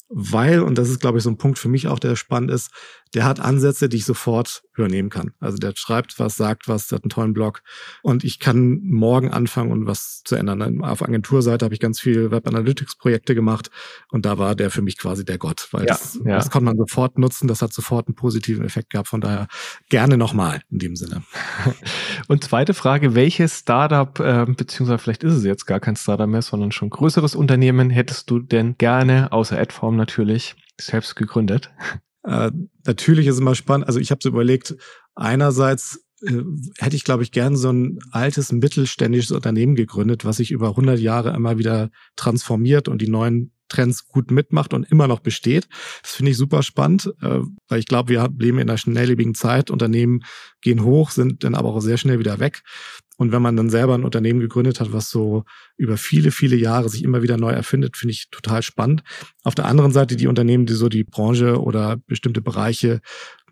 weil, 0.09 0.61
und 0.61 0.79
das 0.79 0.91
ist, 0.91 1.01
glaube 1.01 1.19
ich, 1.19 1.25
so 1.25 1.31
ein 1.31 1.39
Punkt 1.39 1.59
für 1.59 1.69
mich 1.69 1.89
auch, 1.89 1.99
der 1.99 2.15
spannend 2.15 2.51
ist, 2.51 2.71
der 3.15 3.25
hat 3.25 3.41
Ansätze, 3.41 3.89
die 3.89 3.99
ich 3.99 4.05
sofort 4.05 4.63
übernehmen 4.77 5.09
kann. 5.09 5.33
Also 5.39 5.57
der 5.57 5.73
schreibt 5.77 6.19
was, 6.19 6.37
sagt 6.37 6.69
was, 6.69 6.89
der 6.89 6.97
hat 6.97 7.05
einen 7.05 7.11
tollen 7.11 7.33
Blog 7.33 7.63
und 8.03 8.25
ich 8.25 8.41
kann 8.41 8.81
morgen 8.83 9.31
anfangen 9.31 9.71
und 9.71 9.87
was 9.87 10.23
zu 10.25 10.35
ändern. 10.35 10.83
Auf 10.85 11.03
Agenturseite 11.03 11.65
habe 11.65 11.75
ich 11.75 11.81
ganz 11.81 12.01
viel 12.01 12.31
Web 12.33 12.49
Analytics 12.49 12.97
Projekte 12.97 13.35
gemacht 13.35 13.71
und 14.11 14.27
da 14.27 14.39
war 14.39 14.55
der 14.57 14.71
für 14.71 14.83
mich 14.83 14.99
quasi 14.99 15.25
der 15.25 15.39
Gott, 15.39 15.69
weil 15.71 15.83
ja, 15.83 15.89
das, 15.89 16.19
ja. 16.25 16.37
das 16.37 16.51
konnte 16.51 16.65
man 16.65 16.77
sofort 16.77 17.19
nutzen, 17.19 17.47
das 17.47 17.63
hat 17.63 17.73
sofort 17.73 18.09
einen 18.09 18.17
positiven 18.17 18.65
Effekt 18.65 18.91
gehabt. 18.91 19.09
Von 19.09 19.21
daher 19.21 19.47
gerne 19.89 20.17
nochmal 20.17 20.63
in 20.71 20.79
dem 20.79 20.97
Sinne. 20.97 21.23
Und 22.29 22.43
zweite 22.43 22.75
Frage, 22.75 23.15
welches 23.15 23.61
Startup, 23.61 24.19
äh, 24.19 24.47
beziehungsweise 24.47 24.99
vielleicht 24.99 25.23
ist 25.23 25.35
es 25.35 25.45
jetzt 25.45 25.67
gar 25.67 25.79
kein 25.79 25.97
Startup 25.97 26.29
mehr, 26.29 26.43
sondern 26.43 26.73
schon 26.73 26.91
größeres 26.91 27.37
Unternehmen 27.37 27.91
hättest 27.91 28.31
du 28.31 28.41
denn 28.41 28.77
gerne, 28.77 29.31
außer 29.33 29.59
Adform 29.59 29.97
natürlich, 29.97 30.57
selbst 30.81 31.15
gegründet? 31.15 31.71
Äh, 32.25 32.51
natürlich 32.87 33.27
ist 33.27 33.35
es 33.35 33.41
immer 33.41 33.55
spannend. 33.55 33.87
Also 33.87 34.01
ich 34.01 34.11
habe 34.11 34.21
so 34.23 34.29
überlegt, 34.29 34.77
einerseits 35.15 36.05
äh, 36.23 36.43
hätte 36.79 36.97
ich, 36.97 37.05
glaube 37.05 37.23
ich, 37.23 37.33
gern 37.33 37.57
so 37.57 37.71
ein 37.71 37.99
altes 38.11 38.53
mittelständisches 38.53 39.33
Unternehmen 39.33 39.75
gegründet, 39.75 40.25
was 40.25 40.37
sich 40.37 40.51
über 40.51 40.71
100 40.71 40.99
Jahre 40.99 41.35
immer 41.35 41.59
wieder 41.59 41.91
transformiert 42.17 42.89
und 42.89 43.03
die 43.03 43.09
neuen 43.09 43.53
Trends 43.69 44.07
gut 44.07 44.31
mitmacht 44.31 44.75
und 44.75 44.91
immer 44.91 45.09
noch 45.09 45.21
besteht. 45.21 45.69
Das 46.03 46.15
finde 46.15 46.33
ich 46.33 46.37
super 46.37 46.63
spannend, 46.63 47.13
äh, 47.23 47.41
weil 47.69 47.79
ich 47.79 47.87
glaube, 47.87 48.11
wir 48.11 48.29
leben 48.39 48.59
in 48.59 48.69
einer 48.69 48.79
schnelllebigen 48.79 49.35
Zeit. 49.35 49.71
Unternehmen 49.71 50.25
gehen 50.61 50.83
hoch, 50.85 51.11
sind 51.11 51.45
dann 51.45 51.55
aber 51.55 51.71
auch 51.71 51.81
sehr 51.81 51.97
schnell 51.97 52.19
wieder 52.19 52.41
weg. 52.41 52.63
Und 53.17 53.31
wenn 53.31 53.43
man 53.43 53.57
dann 53.57 53.71
selber 53.71 53.95
ein 53.95 54.05
Unternehmen 54.05 54.41
gegründet 54.41 54.81
hat, 54.81 54.93
was 54.93 55.09
so 55.09 55.45
über 55.77 55.97
viele, 55.97 56.33
viele 56.33 56.57
Jahre 56.57 56.89
sich 56.89 57.05
immer 57.05 57.23
wieder 57.23 57.37
neu 57.37 57.53
erfindet, 57.53 57.97
finde 57.97 58.13
ich 58.13 58.29
total 58.31 58.63
spannend. 58.63 59.05
Auf 59.45 59.55
der 59.55 59.67
anderen 59.67 59.93
Seite 59.93 60.17
die 60.17 60.27
Unternehmen, 60.27 60.67
die 60.67 60.75
so 60.75 60.89
die 60.89 61.05
Branche 61.05 61.61
oder 61.61 61.97
bestimmte 62.09 62.43
Bereiche 62.43 63.01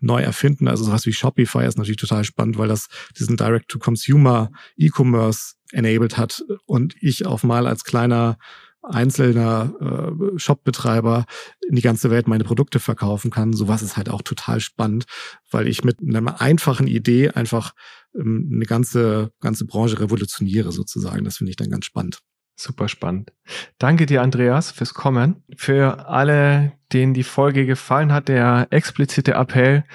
neu 0.01 0.21
erfinden, 0.21 0.67
also 0.67 0.83
sowas 0.83 1.05
wie 1.05 1.13
Shopify 1.13 1.65
ist 1.65 1.77
natürlich 1.77 1.97
total 1.97 2.25
spannend, 2.25 2.57
weil 2.57 2.67
das 2.67 2.87
diesen 3.17 3.37
Direct-to-Consumer 3.37 4.51
E-Commerce 4.75 5.53
enabled 5.71 6.17
hat 6.17 6.43
und 6.65 6.95
ich 6.99 7.25
auch 7.25 7.43
mal 7.43 7.65
als 7.65 7.85
kleiner 7.85 8.37
einzelner 8.83 9.73
äh, 9.79 10.39
Shopbetreiber 10.39 11.25
in 11.67 11.75
die 11.75 11.81
ganze 11.81 12.11
Welt 12.11 12.27
meine 12.27 12.43
Produkte 12.43 12.79
verkaufen 12.79 13.31
kann. 13.31 13.53
Sowas 13.53 13.81
ist 13.81 13.97
halt 13.97 14.09
auch 14.09 14.21
total 14.21 14.59
spannend, 14.59 15.05
weil 15.51 15.67
ich 15.67 15.83
mit 15.83 15.97
einer 16.01 16.41
einfachen 16.41 16.87
Idee 16.87 17.29
einfach 17.29 17.73
ähm, 18.15 18.51
eine 18.53 18.65
ganze, 18.65 19.31
ganze 19.39 19.65
Branche 19.65 19.99
revolutioniere 19.99 20.71
sozusagen. 20.71 21.23
Das 21.23 21.37
finde 21.37 21.51
ich 21.51 21.55
dann 21.55 21.69
ganz 21.69 21.85
spannend. 21.85 22.19
Super 22.55 22.87
spannend. 22.87 23.31
Danke 23.79 24.05
dir, 24.05 24.21
Andreas, 24.21 24.71
fürs 24.71 24.93
Kommen. 24.93 25.43
Für 25.57 26.07
alle, 26.07 26.73
denen 26.91 27.13
die 27.13 27.23
Folge 27.23 27.65
gefallen 27.65 28.13
hat, 28.13 28.27
der 28.27 28.67
explizite 28.69 29.33
Appell, 29.33 29.85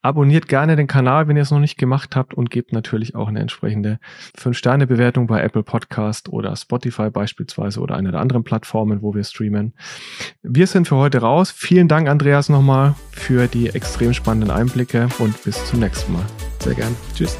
Abonniert 0.00 0.46
gerne 0.48 0.76
den 0.76 0.86
Kanal, 0.86 1.26
wenn 1.26 1.36
ihr 1.36 1.42
es 1.42 1.50
noch 1.50 1.58
nicht 1.58 1.76
gemacht 1.76 2.14
habt 2.14 2.34
und 2.34 2.50
gebt 2.50 2.72
natürlich 2.72 3.14
auch 3.14 3.28
eine 3.28 3.40
entsprechende 3.40 3.98
5-Sterne-Bewertung 4.38 5.26
bei 5.26 5.42
Apple 5.42 5.64
Podcast 5.64 6.28
oder 6.28 6.54
Spotify 6.54 7.10
beispielsweise 7.10 7.80
oder 7.80 7.96
einer 7.96 8.12
der 8.12 8.20
anderen 8.20 8.44
Plattformen, 8.44 9.02
wo 9.02 9.14
wir 9.14 9.24
streamen. 9.24 9.74
Wir 10.42 10.68
sind 10.68 10.86
für 10.86 10.96
heute 10.96 11.18
raus. 11.18 11.50
Vielen 11.50 11.88
Dank, 11.88 12.08
Andreas, 12.08 12.48
nochmal 12.48 12.94
für 13.10 13.48
die 13.48 13.70
extrem 13.70 14.14
spannenden 14.14 14.50
Einblicke 14.50 15.08
und 15.18 15.42
bis 15.42 15.64
zum 15.66 15.80
nächsten 15.80 16.12
Mal. 16.12 16.24
Sehr 16.60 16.74
gern. 16.74 16.94
Tschüss. 17.14 17.36